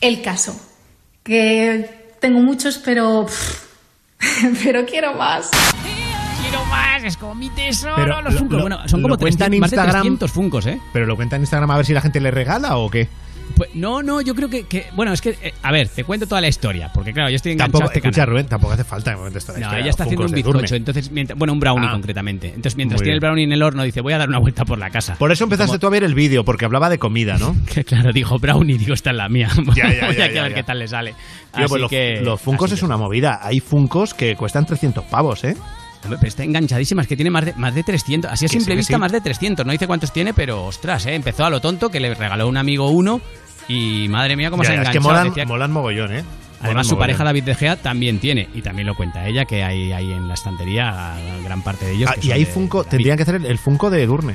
[0.00, 0.54] El caso.
[1.22, 3.26] Que tengo muchos, pero.
[4.64, 5.48] pero quiero más.
[6.42, 7.94] Quiero más, es como mi tesoro.
[7.96, 10.02] Pero los lo- bueno, son lo como cuenta en 300, más de Instagram.
[10.02, 10.80] 300 Funkos, ¿eh?
[10.92, 13.08] ¿Pero lo cuenta en Instagram a ver si la gente le regala o qué?
[13.60, 16.26] Pues, no, no, yo creo que, que- bueno, es que, eh, a ver, te cuento
[16.26, 18.30] toda la historia, porque claro, yo estoy enganchado Tampoco, a este escucha, canal.
[18.30, 20.22] Rubén, tampoco hace falta que me cuentes toda la No, historia ella está los haciendo
[20.22, 20.62] un Funkos de Durne.
[20.62, 21.92] bizcocho, entonces, mientras- bueno, un brownie Ah.
[21.92, 22.46] concretamente.
[22.46, 23.28] Entonces, mientras Muy tiene el bien.
[23.28, 25.16] brownie en el horno, dice, voy a dar una vuelta por la casa.
[25.18, 27.54] Por eso empezaste tú a ver el vídeo, porque hablaba de comida, ¿no?
[27.74, 29.50] Que claro, dijo brownie, digo, esta es la mía.
[29.76, 30.54] Ya, ya, voy ya, aquí ya, a ver ya.
[30.54, 31.10] qué tal le sale.
[31.12, 33.40] Tío, Así pues los, que, los Funkos es una movida.
[33.42, 35.54] Hay Funkos que cuestan 300 pavos, ¿eh?
[36.02, 38.30] Hombre, pero está enganchadísima, es que tiene más de, más de 300.
[38.32, 39.00] Así a sí, simple vista, sí.
[39.00, 39.66] más de 300.
[39.66, 41.14] No dice cuántos tiene, pero ostras, ¿eh?
[41.14, 43.20] empezó a lo tonto, que le regaló un amigo uno.
[43.68, 45.02] Y madre mía, cómo Ya, se ha ya, es enganchado.
[45.02, 46.24] que molan, Decía- molan mogollón, ¿eh?
[46.62, 49.92] Además, su pareja David De Gea también tiene, y también lo cuenta ella, que hay,
[49.92, 52.10] hay en la estantería gran parte de ellos.
[52.10, 54.34] Ah, que y de Funko, tendrían que hacer el, el Funko de Durne.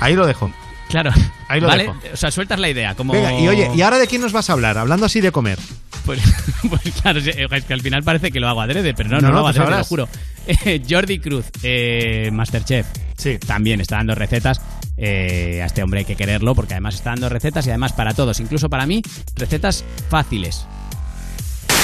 [0.00, 0.50] Ahí lo dejo.
[0.88, 1.10] Claro,
[1.48, 1.84] Ahí lo ¿vale?
[1.84, 1.96] dejo.
[2.12, 2.94] O sea, sueltas la idea.
[2.94, 3.12] Como...
[3.12, 4.78] Venga, y oye, ¿y ahora de quién nos vas a hablar?
[4.78, 5.58] Hablando así de comer.
[6.04, 6.20] Pues,
[6.68, 9.28] pues claro, es que al final parece que lo hago adrede, pero no, No, no,
[9.28, 10.08] no, lo hago pues adrede, te lo juro.
[10.46, 12.86] Eh, Jordi Cruz, eh, Masterchef,
[13.16, 13.38] sí.
[13.38, 14.60] también está dando recetas.
[14.96, 18.14] Eh, a este hombre hay que quererlo porque además está dando recetas y además para
[18.14, 19.02] todos, incluso para mí,
[19.36, 20.66] recetas fáciles.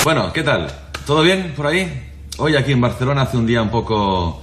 [0.02, 0.70] Bueno, ¿qué tal?
[1.06, 2.10] ¿Todo bien por ahí?
[2.38, 4.42] Hoy aquí en Barcelona hace un día un poco...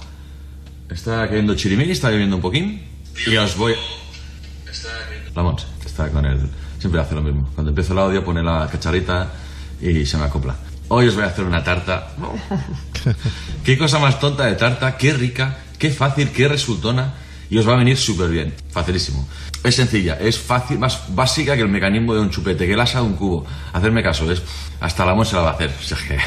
[0.88, 2.82] Está cayendo chirimiri, está lloviendo un poquín.
[3.26, 3.74] Y os voy...
[5.34, 6.40] La Monse, que está con él.
[6.78, 7.48] Siempre hace lo mismo.
[7.54, 9.30] Cuando empiezo el audio pone la cacharrita
[9.80, 10.56] y se me acopla.
[10.88, 12.08] Hoy os voy a hacer una tarta.
[13.64, 17.14] qué cosa más tonta de tarta, qué rica, qué fácil, qué resultona.
[17.48, 18.54] Y os va a venir súper bien.
[18.70, 19.28] Facilísimo.
[19.62, 23.00] Es sencilla, es fácil, más básica que el mecanismo de un chupete, que el asa
[23.00, 23.44] de un cubo.
[23.72, 24.42] Hacerme caso, es...
[24.80, 25.70] Hasta la Monse la va a hacer.
[25.80, 26.18] O sea que...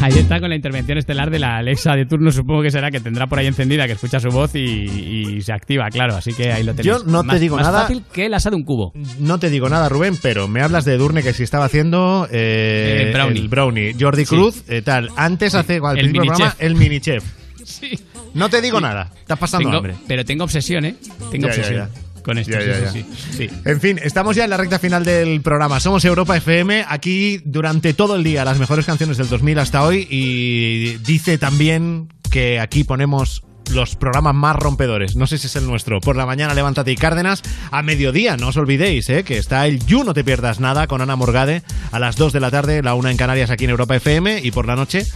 [0.00, 2.98] Ahí está con la intervención estelar de la Alexa de turno, supongo que será que
[2.98, 6.16] tendrá por ahí encendida, que escucha su voz y, y se activa, claro.
[6.16, 6.86] Así que ahí lo tenéis.
[7.04, 7.82] Yo no te digo más nada.
[7.82, 8.92] fácil que el asa de un cubo.
[9.20, 13.06] No te digo nada, Rubén, pero me hablas de Durne que si estaba haciendo eh,
[13.08, 13.40] Eh, brownie.
[13.42, 13.94] el brownie.
[13.98, 14.34] Jordi Sí.
[14.34, 15.10] Cruz, eh, tal.
[15.16, 16.60] Antes hace al El del programa, mini-chef.
[16.62, 17.24] el mini chef.
[17.64, 17.96] Sí.
[18.34, 19.10] No te digo nada.
[19.20, 19.94] Estás pasando Tengo- hambre.
[20.08, 20.96] Pero tengo obsesión, ¿eh?
[21.30, 22.11] Tengo Ya, ya, obsesión ya.
[22.22, 22.52] Con esto.
[22.52, 23.16] Ya, sí, ya, sí, ya.
[23.16, 23.50] sí, sí.
[23.64, 25.80] En fin, estamos ya en la recta final del programa.
[25.80, 30.06] Somos Europa FM, aquí durante todo el día, las mejores canciones del 2000 hasta hoy.
[30.10, 35.16] Y dice también que aquí ponemos los programas más rompedores.
[35.16, 36.00] No sé si es el nuestro.
[36.00, 37.42] Por la mañana, levántate y Cárdenas.
[37.70, 39.24] A mediodía, no os olvidéis, ¿eh?
[39.24, 42.40] que está el You No Te Pierdas Nada con Ana Morgade a las 2 de
[42.40, 44.40] la tarde, la 1 en Canarias aquí en Europa FM.
[44.42, 45.06] Y por la noche,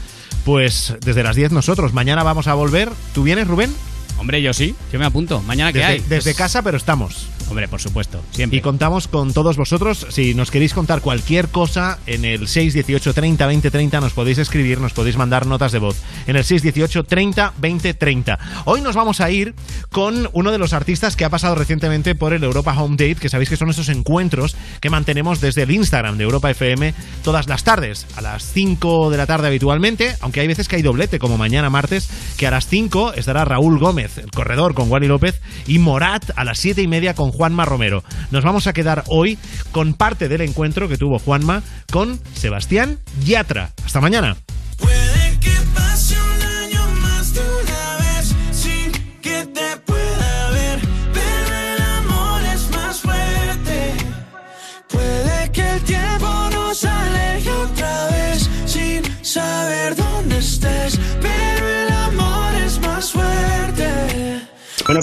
[0.45, 1.93] pues desde las 10 nosotros.
[1.93, 2.91] Mañana vamos a volver.
[3.15, 3.73] ¿Tú vienes, Rubén?
[4.19, 5.41] Hombre, yo sí, yo me apunto.
[5.43, 6.01] Mañana que hay.
[6.01, 7.29] desde Pues- casa, pero estamos.
[7.49, 8.23] Hombre, por supuesto.
[8.37, 10.07] Y contamos con todos vosotros.
[10.11, 14.81] Si nos queréis contar cualquier cosa, en el 618 30 20 30 nos podéis escribir,
[14.81, 15.97] nos podéis mandar notas de voz.
[16.27, 18.39] En el 618 30 20 30.
[18.65, 19.55] Hoy nos vamos a ir
[19.91, 23.29] con uno de los artistas que ha pasado recientemente por el Europa Home Date, que
[23.29, 27.65] sabéis que son esos encuentros que mantenemos desde el Instagram de Europa FM todas las
[27.65, 31.39] tardes, a las 5 de la tarde habitualmente, aunque hay veces que hay doblete, como
[31.39, 35.79] mañana martes, que a las 5 estará Raúl Gómez, el corredor con Wally López, y
[35.79, 38.03] Morat a las 7 y media con Juanma Romero.
[38.31, 39.39] Nos vamos a quedar hoy
[39.73, 43.73] con parte del encuentro que tuvo Juanma con Sebastián Yatra.
[43.85, 44.37] Hasta mañana.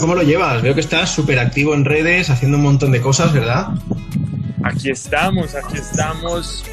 [0.04, 0.62] ¿Cómo lo llevas?
[0.62, 3.70] Veo que estás súper activo en redes, haciendo un montón de cosas, ¿verdad?
[4.62, 6.66] Aquí estamos, aquí estamos.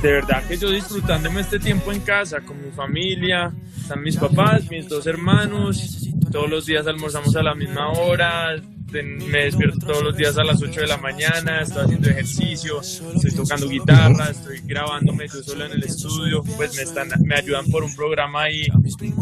[0.00, 4.70] De verdad que yo disfrutándome este tiempo en casa con mi familia, están mis papás,
[4.70, 8.56] mis dos hermanos, todos los días almorzamos a la misma hora,
[8.92, 13.32] me despierto todos los días a las 8 de la mañana, estoy haciendo ejercicio, estoy
[13.34, 17.84] tocando guitarra, estoy grabándome yo solo en el estudio, pues me están, me ayudan por
[17.84, 18.66] un programa ahí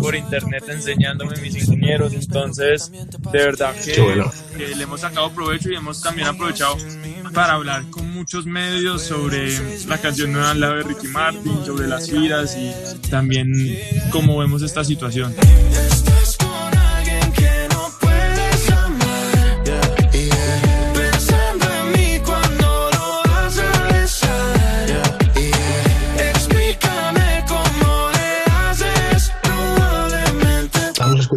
[0.00, 4.32] por internet enseñándome mis ingenieros, entonces de verdad que, bueno.
[4.56, 6.76] que le hemos sacado provecho y hemos también aprovechado
[7.34, 9.48] para hablar con muchos medios sobre
[9.86, 13.52] la canción nueva lado de Ricky Martin, sobre las giras y también
[14.10, 15.34] cómo vemos esta situación.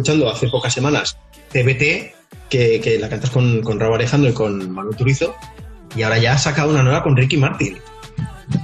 [0.02, 1.16] Escuchando hace pocas semanas
[1.52, 2.12] TBT,
[2.50, 5.36] que, que la cantas con, con Raúl Alejandro y con Manuel Turizo,
[5.94, 7.78] y ahora ya has sacado una nueva con Ricky Martin.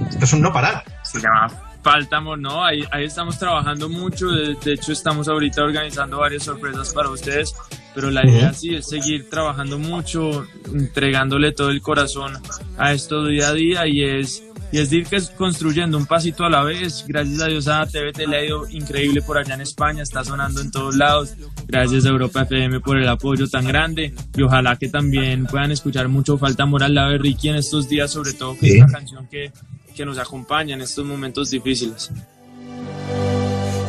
[0.09, 0.83] Esto es un no parar.
[1.03, 1.47] se llama
[1.81, 2.63] Falta Amor, ¿no?
[2.63, 7.55] Ahí, ahí estamos trabajando mucho, de, de hecho estamos ahorita organizando varias sorpresas para ustedes,
[7.95, 12.37] pero la idea sí es seguir trabajando mucho, entregándole todo el corazón
[12.77, 16.45] a esto día a día y es, y es de ir que- construyendo un pasito
[16.45, 17.03] a la vez.
[17.07, 20.61] Gracias a Dios a TVT le ha ido increíble por allá en España, está sonando
[20.61, 21.33] en todos lados.
[21.67, 26.07] Gracias a Europa FM por el apoyo tan grande y ojalá que también puedan escuchar
[26.07, 28.77] mucho Falta Amor al lado de Ricky en estos días, sobre todo que Sí.
[28.77, 29.51] es una canción que,
[29.95, 32.11] que nos acompaña en estos momentos difíciles.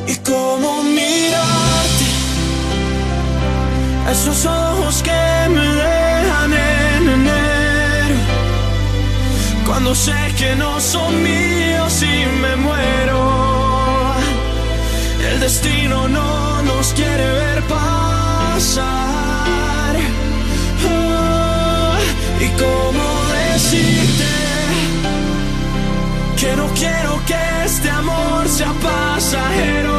[0.08, 2.04] Y cómo mirarte.
[4.10, 7.49] Esos ojos que me dejan en enero.
[9.70, 14.14] Cuando sé que no son míos y me muero.
[15.30, 18.80] El destino no nos quiere ver pasar.
[20.88, 21.98] Ah,
[22.40, 23.06] y cómo
[23.52, 24.32] decirte
[26.36, 29.98] que no quiero que este amor sea pasajero.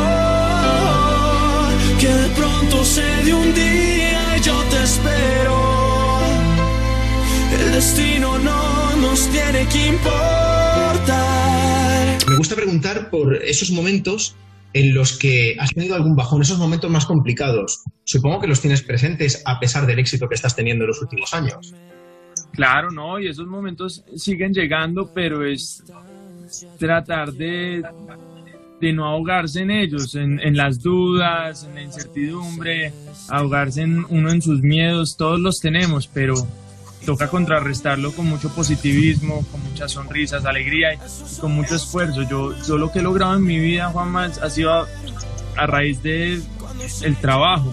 [1.97, 5.55] Que de pronto se de un día y yo te espero.
[7.57, 11.11] El destino no nos tiene que importar.
[12.29, 14.35] Me gusta preguntar por esos momentos
[14.73, 17.83] en los que has tenido algún bajón, esos momentos más complicados.
[18.03, 21.33] Supongo que los tienes presentes a pesar del éxito que estás teniendo en los últimos
[21.33, 21.73] años.
[22.53, 25.83] Claro, no, y esos momentos siguen llegando, pero es
[26.77, 27.83] tratar de,
[28.79, 32.93] de no ahogarse en ellos, en, en las dudas, en la incertidumbre,
[33.29, 36.35] ahogarse en uno en sus miedos, todos los tenemos, pero
[37.05, 40.97] toca contrarrestarlo con mucho positivismo, con muchas sonrisas, alegría y
[41.39, 42.23] con mucho esfuerzo.
[42.23, 44.87] Yo, yo lo que he logrado en mi vida, Juanma, ha sido a,
[45.57, 46.41] a raíz de
[47.01, 47.71] el trabajo,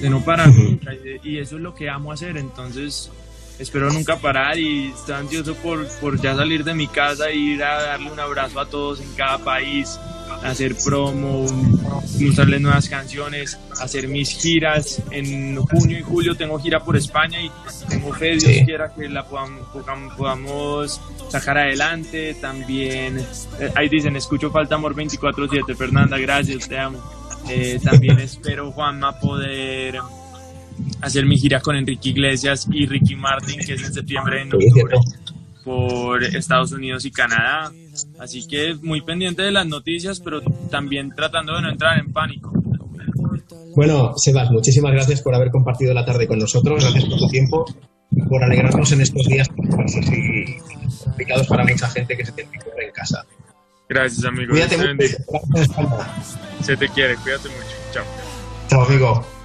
[0.00, 3.10] de no parar nunca, y, de- y eso es lo que amo hacer, entonces
[3.58, 7.62] espero nunca parar y estoy ansioso por, por ya salir de mi casa e ir
[7.64, 9.98] a darle un abrazo a todos en cada país,
[10.44, 11.44] hacer promo,
[12.20, 15.02] mostrarles nuevas canciones, hacer mis giras.
[15.10, 17.50] En junio y julio tengo gira por España y
[17.88, 18.64] tengo fe, Dios Sí.
[18.64, 21.00] quiera que la podamos, podam- podamos
[21.30, 22.34] sacar adelante.
[22.40, 23.18] También,
[23.60, 25.74] eh, ahí dicen, escucho Falta Amor 24-7.
[25.74, 26.98] Fernanda, gracias, te amo.
[27.48, 29.98] Eh, también espero, Juanma, poder
[31.00, 34.96] hacer mi gira con Enrique Iglesias y Ricky Martin, que es en septiembre en octubre
[35.66, 37.72] por Estados Unidos y Canadá.
[38.20, 40.40] Así que muy pendiente de las noticias, pero
[40.70, 42.52] también tratando de no entrar en pánico.
[43.74, 47.64] Bueno, Sebas, muchísimas gracias por haber compartido la tarde con nosotros, gracias por tu tiempo,
[48.28, 49.48] por alegrarnos en estos días
[51.04, 53.26] complicados para mucha gente que se tiene que quedar en casa.
[53.88, 54.52] Gracias, amigo.
[54.52, 55.08] Cuídate te.
[56.62, 57.76] Se te quiere, cuídate mucho.
[57.92, 58.04] Chao.
[58.68, 59.35] Chao, amigo.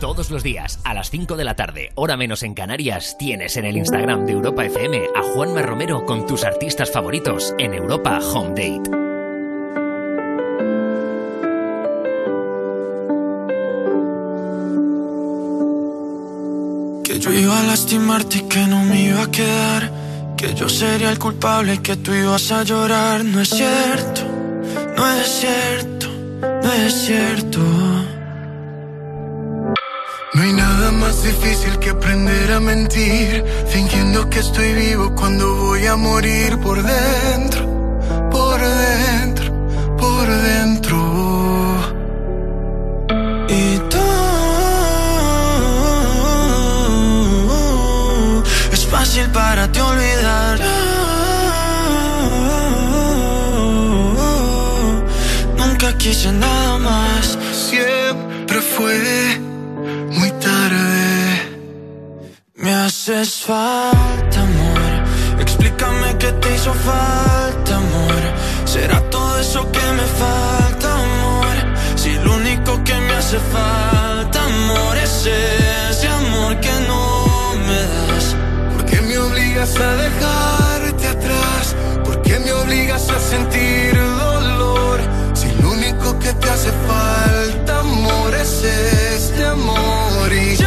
[0.00, 3.64] Todos los días, a las 5 de la tarde, hora menos en Canarias, tienes en
[3.64, 8.50] el Instagram de Europa FM a Juanma Romero con tus artistas favoritos en Europa Home
[8.50, 8.90] Date.
[17.02, 19.90] Que yo iba a lastimarte y que no me iba a quedar.
[20.36, 23.24] Que yo sería el culpable y que tú ibas a llorar.
[23.24, 24.20] No es cierto,
[24.94, 26.06] no es cierto,
[26.62, 27.85] no es cierto.
[31.06, 36.78] Más difícil que aprender a mentir, fingiendo que estoy vivo cuando voy a morir por
[36.82, 37.62] dentro,
[38.36, 39.46] por dentro,
[40.02, 40.96] por dentro.
[43.48, 44.08] Y tú
[48.72, 50.58] es fácil para ti olvidar.
[55.56, 57.38] Nunca quise nada más.
[57.70, 58.98] Siempre fue
[63.08, 65.40] haces falta, amor.
[65.40, 68.22] Explícame qué te hizo falta, amor.
[68.64, 71.54] Será todo eso que me falta, amor.
[71.94, 77.26] Si lo único que me hace falta, amor, es ese amor que no
[77.68, 78.34] me das.
[78.72, 81.76] ¿Por qué me obligas a dejarte atrás?
[82.04, 85.00] ¿Por qué me obligas a sentir dolor?
[85.34, 90.65] Si lo único que te hace falta, amor, es este amor y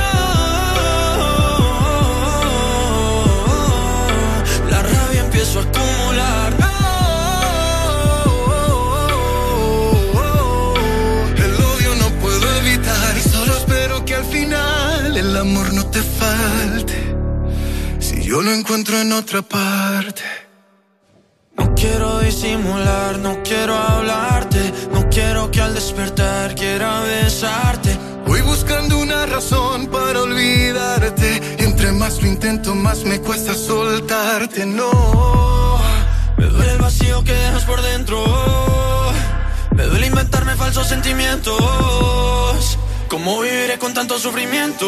[15.97, 17.15] falte.
[17.99, 20.23] Si yo lo encuentro en otra parte.
[21.57, 27.97] No quiero disimular, no quiero hablarte, no quiero que al despertar quiera besarte.
[28.25, 31.57] Voy buscando una razón para olvidarte.
[31.59, 34.65] Y entre más lo intento, más me cuesta soltarte.
[34.65, 35.79] No.
[36.37, 38.23] Me duele el vacío que dejas por dentro.
[39.75, 42.78] Me duele inventarme falsos sentimientos.
[43.09, 44.85] ¿Cómo viviré con tanto sufrimiento?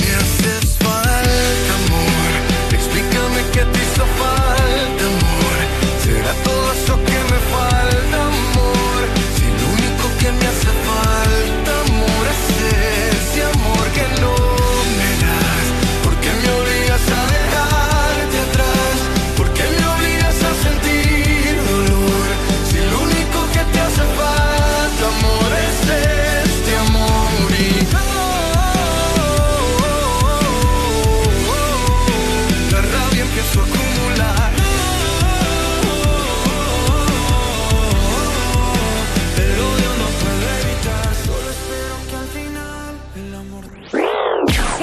[0.00, 2.30] Me haces falta, amor.
[2.72, 5.58] Explícame qué te hizo falta, amor.
[6.02, 9.00] Será todo eso que me falta, amor.
[9.36, 10.57] Si lo único que me hace